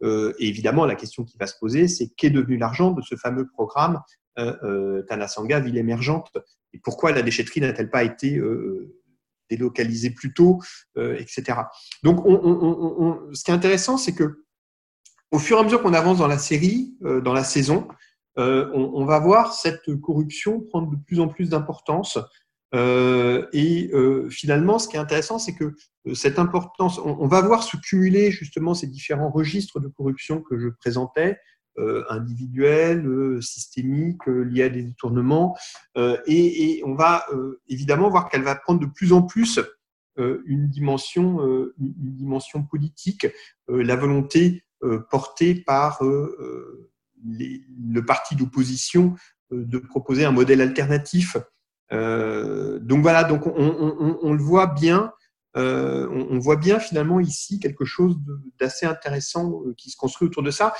et 0.00 0.48
évidemment, 0.48 0.86
la 0.86 0.94
question 0.94 1.24
qui 1.24 1.36
va 1.36 1.48
se 1.48 1.58
poser, 1.58 1.88
c'est 1.88 2.10
qu'est 2.16 2.30
devenu 2.30 2.56
l'argent 2.56 2.92
de 2.92 3.02
ce 3.02 3.16
fameux 3.16 3.48
programme 3.48 4.00
Tanasanga 4.36 5.60
Ville 5.60 5.76
émergente 5.78 6.30
et 6.72 6.78
pourquoi 6.78 7.12
la 7.12 7.22
déchetterie 7.22 7.60
n'a-t-elle 7.60 7.90
pas 7.90 8.02
été 8.02 8.40
délocaliser 9.52 10.10
plus 10.10 10.32
tôt, 10.32 10.60
euh, 10.96 11.16
etc. 11.18 11.58
Donc, 12.02 12.24
ce 13.34 13.44
qui 13.44 13.50
est 13.50 13.54
intéressant, 13.54 13.96
c'est 13.96 14.14
que 14.14 14.44
au 15.30 15.38
fur 15.38 15.56
et 15.56 15.60
à 15.60 15.62
mesure 15.62 15.82
qu'on 15.82 15.94
avance 15.94 16.18
dans 16.18 16.26
la 16.26 16.38
série, 16.38 16.94
euh, 17.04 17.20
dans 17.20 17.32
la 17.32 17.44
saison, 17.44 17.88
euh, 18.38 18.70
on, 18.74 19.04
va 19.04 19.18
voir 19.18 19.52
cette 19.52 19.94
corruption 20.00 20.60
prendre 20.60 20.90
de 20.90 20.96
plus 20.96 21.20
en 21.20 21.28
plus 21.28 21.50
d'importance. 21.50 22.18
et 22.72 23.90
finalement, 24.30 24.78
ce 24.78 24.88
qui 24.88 24.96
est 24.96 24.98
intéressant, 24.98 25.38
c'est 25.38 25.54
que 25.54 25.74
cette 26.14 26.38
importance, 26.38 26.98
on, 26.98 27.26
va 27.26 27.42
voir 27.42 27.62
se 27.62 27.76
cumuler 27.76 28.30
justement 28.30 28.72
ces 28.72 28.86
différents 28.86 29.30
registres 29.30 29.80
de 29.80 29.88
corruption 29.88 30.40
que 30.40 30.58
je 30.58 30.68
présentais, 30.68 31.38
euh, 31.78 32.04
individuelle, 32.10 33.06
euh, 33.06 33.40
systémique, 33.40 34.28
euh, 34.28 34.42
liée 34.42 34.64
à 34.64 34.68
des 34.68 34.82
détournements. 34.82 35.56
Et, 36.26 36.82
on 36.84 36.94
va 36.94 37.24
évidemment 37.66 38.10
voir 38.10 38.28
qu'elle 38.28 38.42
va 38.42 38.54
prendre 38.56 38.78
de 38.78 38.86
plus 38.86 39.14
en 39.14 39.22
plus 39.22 39.58
une, 40.18 40.68
dimension, 40.68 41.40
une 41.78 42.14
dimension 42.14 42.62
politique, 42.62 43.26
la 43.68 43.96
volonté 43.96 44.64
portée 45.10 45.54
par 45.54 46.02
le 46.02 48.00
parti 48.06 48.36
d'opposition 48.36 49.14
de 49.50 49.78
proposer 49.78 50.26
un 50.26 50.32
modèle 50.32 50.60
alternatif. 50.60 51.36
donc 51.90 53.02
voilà, 53.02 53.24
donc 53.24 53.46
on, 53.46 54.32
le 54.32 54.42
voit 54.42 54.66
bien. 54.66 55.12
on, 55.54 56.38
voit 56.38 56.56
bien 56.56 56.80
finalement 56.80 57.20
ici 57.20 57.60
quelque 57.60 57.84
chose 57.84 58.16
d'assez 58.60 58.86
intéressant 58.86 59.62
qui 59.76 59.90
se 59.90 59.96
construit 59.96 60.28
autour 60.28 60.42
de 60.42 60.50
ça. 60.50 60.74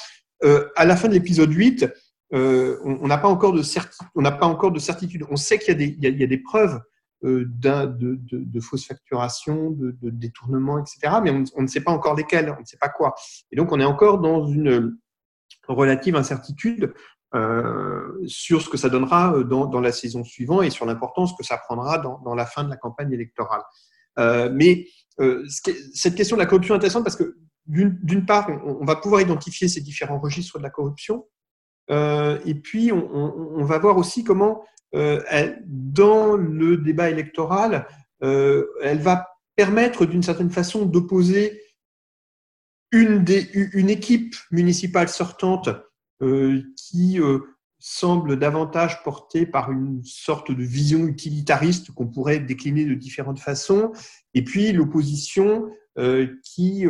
Euh, 0.45 0.69
à 0.77 0.85
la 0.85 0.97
fin 0.97 1.09
de 1.09 1.15
l'épisode 1.15 1.53
8, 1.53 1.89
euh, 2.35 2.79
on 2.85 3.07
n'a 3.07 3.19
pas, 3.19 3.29
encore 3.29 3.53
de 3.53 3.63
pas 4.31 4.47
encore 4.47 4.73
de 4.73 4.79
certitude. 4.79 5.25
On 5.31 5.37
sait 5.37 5.59
qu'il 5.59 5.81
y, 5.81 5.97
y, 6.01 6.25
a 6.25 6.27
des 6.27 6.39
preuves 6.39 6.81
euh, 7.25 7.45
de, 7.47 8.19
de, 8.31 8.61
fausses 8.61 8.87
facturations, 8.87 9.71
de, 9.71 9.97
détournements, 10.11 10.79
etc. 10.79 11.17
Mais 11.23 11.31
on, 11.31 11.63
ne 11.63 11.67
sait 11.67 11.83
pas 11.83 11.93
encore 11.93 12.17
lesquelles, 12.17 12.55
on 12.57 12.61
ne 12.61 12.67
sait 12.67 12.79
pas 12.79 12.89
quoi. 12.89 13.15
Et 13.51 13.57
donc, 13.57 13.71
on 13.71 13.81
est 13.81 13.85
encore 13.85 14.19
dans 14.19 14.47
une 14.47 14.97
relative 15.69 16.17
incertitude 16.17 16.93
sur 18.27 18.61
ce 18.61 18.69
que 18.69 18.77
ça 18.77 18.91
donnera 18.91 19.43
dans, 19.45 19.81
la 19.81 19.93
saison 19.93 20.23
suivante 20.23 20.65
et 20.65 20.71
sur 20.71 20.85
l'importance 20.85 21.35
que 21.35 21.45
ça 21.45 21.57
prendra 21.57 21.99
dans, 21.99 22.35
la 22.35 22.45
fin 22.45 22.65
de 22.65 22.69
la 22.69 22.77
campagne 22.77 23.13
électorale. 23.13 23.63
mais 24.53 24.87
cette 25.49 26.15
question 26.15 26.37
de 26.37 26.43
la 26.43 26.47
corruption 26.47 26.75
est 26.75 26.79
intéressante 26.79 27.05
parce 27.05 27.17
que 27.17 27.39
d'une 27.67 28.27
part, 28.27 28.49
on, 28.65 28.85
va 28.85 28.97
pouvoir 28.97 29.21
identifier 29.21 29.69
ces 29.69 29.81
différents 29.81 30.19
registres 30.19 30.59
de 30.59 30.63
la 30.63 30.71
corruption, 30.71 31.27
euh, 31.91 32.39
et 32.45 32.55
puis 32.55 32.93
on, 32.93 33.65
va 33.65 33.79
voir 33.79 33.97
aussi 33.97 34.25
comment, 34.25 34.65
euh, 34.95 35.23
dans 35.67 36.37
le 36.37 36.77
débat 36.77 37.11
électoral, 37.11 37.87
euh, 38.23 38.67
elle 38.83 39.01
va 39.01 39.29
permettre 39.57 40.07
d'une 40.07 40.23
certaine 40.23 40.51
façon 40.51 40.87
d'opposer 40.87 41.61
une, 42.93 43.25
une, 43.73 43.91
équipe 43.91 44.35
municipale 44.51 45.09
sortante 45.09 45.71
qui 46.77 47.19
semble 47.79 48.39
davantage 48.39 49.03
portée 49.03 49.45
par 49.45 49.73
une 49.73 50.05
sorte 50.05 50.53
de 50.53 50.63
vision 50.63 51.07
utilitariste 51.07 51.91
qu'on 51.93 52.07
pourrait 52.07 52.39
décliner 52.39 52.85
de 52.85 52.95
différentes 52.95 53.41
façons, 53.41 53.93
et 54.35 54.45
puis 54.45 54.73
l'opposition 54.73 55.71
qui 56.45 56.87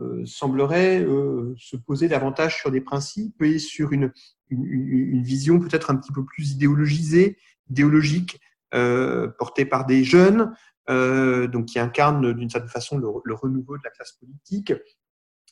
euh, 0.00 0.24
semblerait 0.26 1.00
euh, 1.02 1.54
se 1.58 1.76
poser 1.76 2.06
davantage 2.06 2.56
sur 2.56 2.70
des 2.70 2.80
principes 2.80 3.42
et 3.42 3.58
sur 3.58 3.92
une, 3.92 4.12
une, 4.48 5.22
vision 5.24 5.58
peut-être 5.58 5.90
un 5.90 5.96
petit 5.96 6.12
peu 6.12 6.24
plus 6.24 6.52
idéologisée, 6.52 7.36
idéologique, 7.68 8.40
euh, 8.74 9.26
portée 9.26 9.64
par 9.64 9.86
des 9.86 10.04
jeunes, 10.04 10.54
donc 10.88 11.66
qui 11.66 11.78
incarnent 11.78 12.32
d'une 12.32 12.48
certaine 12.48 12.70
façon 12.70 12.96
le, 12.96 13.34
renouveau 13.34 13.76
de 13.76 13.82
la 13.82 13.90
classe 13.90 14.12
politique. 14.12 14.72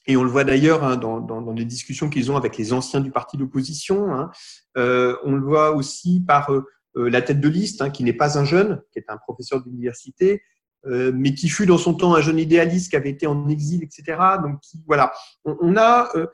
Et 0.07 0.16
on 0.16 0.22
le 0.22 0.30
voit 0.30 0.44
d'ailleurs 0.44 0.84
hein, 0.84 0.97
dans, 0.97 1.20
dans, 1.20 1.53
les 1.53 1.64
discussions 1.64 2.09
qu'ils 2.09 2.30
ont 2.30 2.36
avec 2.36 2.57
les 2.57 2.72
anciens 2.72 3.01
du 3.01 3.11
parti 3.11 3.36
d'opposition. 3.36 4.14
Hein. 4.14 4.30
on 4.76 5.32
le 5.32 5.42
voit 5.42 5.72
aussi 5.72 6.20
par 6.20 6.51
la 6.94 7.20
tête 7.20 7.40
de 7.40 7.49
liste, 7.49 7.82
hein, 7.82 7.90
qui 7.90 8.05
n'est 8.05 8.14
pas 8.14 8.38
un 8.38 8.44
jeune, 8.44 8.80
qui 8.92 8.99
est 8.99 9.07
un 9.09 9.18
professeur 9.18 9.62
d'université, 9.62 10.42
euh, 10.87 11.11
mais 11.14 11.34
qui 11.34 11.49
fut 11.49 11.66
dans 11.66 11.78
son 11.78 11.95
temps 11.95 12.14
un 12.14 12.20
jeune 12.20 12.39
idéaliste 12.39 12.91
qui 12.91 12.97
avait 12.97 13.11
été 13.11 13.26
en 13.26 13.49
exil, 13.49 13.82
etc. 13.82 14.18
Donc 14.43 14.61
voilà, 14.87 15.12
on, 15.45 15.76
a 15.76 16.09
euh, 16.14 16.26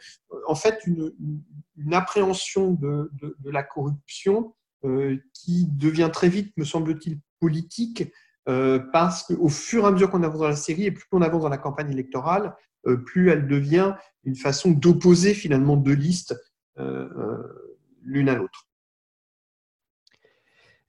en 0.47 0.55
fait 0.55 0.81
une, 0.87 1.13
appréhension 1.93 2.73
de, 2.73 3.11
la 3.45 3.63
corruption 3.63 4.55
euh, 4.85 5.17
qui 5.33 5.67
devient 5.67 6.11
très 6.13 6.29
vite, 6.29 6.53
me 6.57 6.65
semble-t-il, 6.65 7.19
politique, 7.41 8.13
parce 8.45 9.25
qu'au 9.25 9.49
fur 9.49 9.85
et 9.85 9.87
à 9.87 9.91
mesure 9.91 10.11
qu'on 10.11 10.23
avance 10.23 10.41
dans 10.41 10.49
la 10.49 10.57
série 10.57 10.87
et 10.87 10.91
plus 10.93 11.07
on 11.13 11.23
avance 11.23 11.43
dans 11.43 11.49
la 11.49 11.59
campagne 11.59 11.91
électorale, 11.91 12.55
plus 13.07 13.31
elle 13.31 13.49
devient 13.49 13.95
une 14.25 14.37
façon 14.37 14.71
d'opposer 14.71 15.35
finalement 15.35 15.77
deux 15.77 15.95
listes 15.95 16.37
l'une 16.77 18.29
à 18.29 18.35
l'autre. 18.35 18.69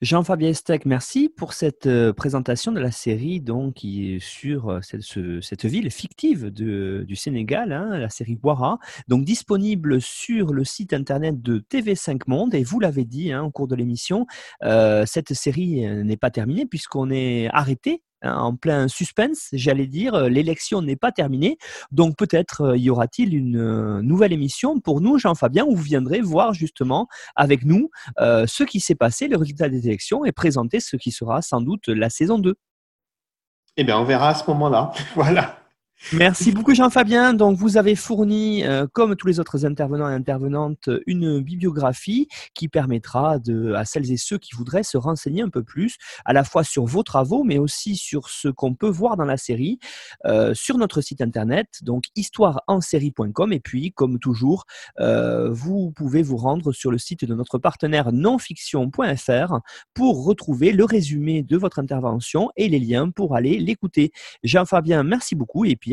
Jean-Fabien 0.03 0.53
Steck, 0.53 0.85
merci 0.85 1.29
pour 1.29 1.53
cette 1.53 1.85
euh, 1.85 2.11
présentation 2.11 2.73
de 2.73 2.79
la 2.81 2.91
série 2.91 3.39
donc, 3.39 3.75
qui 3.75 4.15
est 4.15 4.19
sur 4.19 4.69
euh, 4.69 4.81
cette, 4.81 5.63
ville 5.63 5.89
fictive 5.89 6.49
du 6.51 7.15
Sénégal, 7.15 7.71
hein, 7.71 7.97
la 7.97 8.09
série 8.09 8.35
Boira, 8.35 8.79
donc 9.07 9.23
disponible 9.23 10.01
sur 10.01 10.51
le 10.51 10.65
site 10.65 10.91
internet 10.91 11.41
de 11.41 11.59
TV5 11.59 12.19
Monde. 12.27 12.53
Et 12.53 12.65
vous 12.65 12.81
l'avez 12.81 13.05
dit 13.05 13.31
hein, 13.31 13.43
au 13.43 13.51
cours 13.51 13.69
de 13.69 13.75
l'émission, 13.75 14.27
euh, 14.63 15.05
cette 15.05 15.33
série 15.33 15.87
n'est 16.03 16.17
pas 16.17 16.31
terminée 16.31 16.65
puisqu'on 16.65 17.09
est 17.09 17.47
arrêté 17.53 18.03
en 18.23 18.55
plein 18.55 18.87
suspense, 18.87 19.49
j'allais 19.53 19.87
dire. 19.87 20.29
L'élection 20.29 20.81
n'est 20.81 20.95
pas 20.95 21.11
terminée, 21.11 21.57
donc 21.91 22.17
peut-être 22.17 22.75
y 22.77 22.89
aura-t-il 22.89 23.35
une 23.35 24.01
nouvelle 24.01 24.33
émission 24.33 24.79
pour 24.79 25.01
nous, 25.01 25.17
Jean-Fabien, 25.17 25.65
où 25.65 25.75
vous 25.75 25.83
viendrez 25.83 26.21
voir 26.21 26.53
justement 26.53 27.07
avec 27.35 27.65
nous 27.65 27.89
ce 28.19 28.63
qui 28.63 28.79
s'est 28.79 28.95
passé, 28.95 29.27
le 29.27 29.37
résultat 29.37 29.69
des 29.69 29.87
élections, 29.87 30.25
et 30.25 30.31
présenter 30.31 30.79
ce 30.79 30.95
qui 30.95 31.11
sera 31.11 31.41
sans 31.41 31.61
doute 31.61 31.87
la 31.87 32.09
saison 32.09 32.39
2. 32.39 32.55
Eh 33.77 33.83
bien, 33.83 33.97
on 33.97 34.03
verra 34.03 34.29
à 34.29 34.35
ce 34.35 34.49
moment-là. 34.49 34.91
voilà. 35.15 35.62
Merci 36.11 36.51
beaucoup 36.51 36.75
Jean-Fabien. 36.75 37.33
Donc 37.33 37.57
vous 37.57 37.77
avez 37.77 37.95
fourni, 37.95 38.65
euh, 38.65 38.85
comme 38.91 39.15
tous 39.15 39.25
les 39.25 39.39
autres 39.39 39.65
intervenants 39.65 40.09
et 40.09 40.13
intervenantes, 40.13 40.89
une 41.07 41.39
bibliographie 41.39 42.27
qui 42.53 42.67
permettra 42.67 43.39
de, 43.39 43.73
à 43.73 43.85
celles 43.85 44.11
et 44.11 44.17
ceux 44.17 44.37
qui 44.37 44.53
voudraient 44.53 44.83
se 44.83 44.97
renseigner 44.97 45.41
un 45.41 45.49
peu 45.49 45.63
plus, 45.63 45.95
à 46.25 46.33
la 46.33 46.43
fois 46.43 46.63
sur 46.63 46.85
vos 46.85 47.03
travaux, 47.03 47.43
mais 47.43 47.57
aussi 47.57 47.95
sur 47.95 48.29
ce 48.29 48.49
qu'on 48.49 48.75
peut 48.75 48.89
voir 48.89 49.15
dans 49.15 49.23
la 49.23 49.37
série, 49.37 49.79
euh, 50.25 50.53
sur 50.53 50.77
notre 50.77 51.01
site 51.01 51.21
internet, 51.21 51.67
donc 51.81 52.03
histoireensérie.com. 52.15 53.53
Et 53.53 53.59
puis, 53.61 53.91
comme 53.93 54.19
toujours, 54.19 54.65
euh, 54.99 55.49
vous 55.51 55.91
pouvez 55.91 56.21
vous 56.21 56.37
rendre 56.37 56.73
sur 56.73 56.91
le 56.91 56.97
site 56.97 57.25
de 57.25 57.33
notre 57.33 57.57
partenaire 57.57 58.11
nonfiction.fr 58.11 59.59
pour 59.93 60.25
retrouver 60.25 60.73
le 60.73 60.83
résumé 60.83 61.43
de 61.43 61.57
votre 61.57 61.79
intervention 61.79 62.51
et 62.57 62.67
les 62.67 62.79
liens 62.79 63.09
pour 63.09 63.35
aller 63.35 63.57
l'écouter. 63.57 64.11
Jean-Fabien, 64.43 65.03
merci 65.03 65.33
beaucoup 65.33 65.65
et 65.65 65.75
puis 65.75 65.92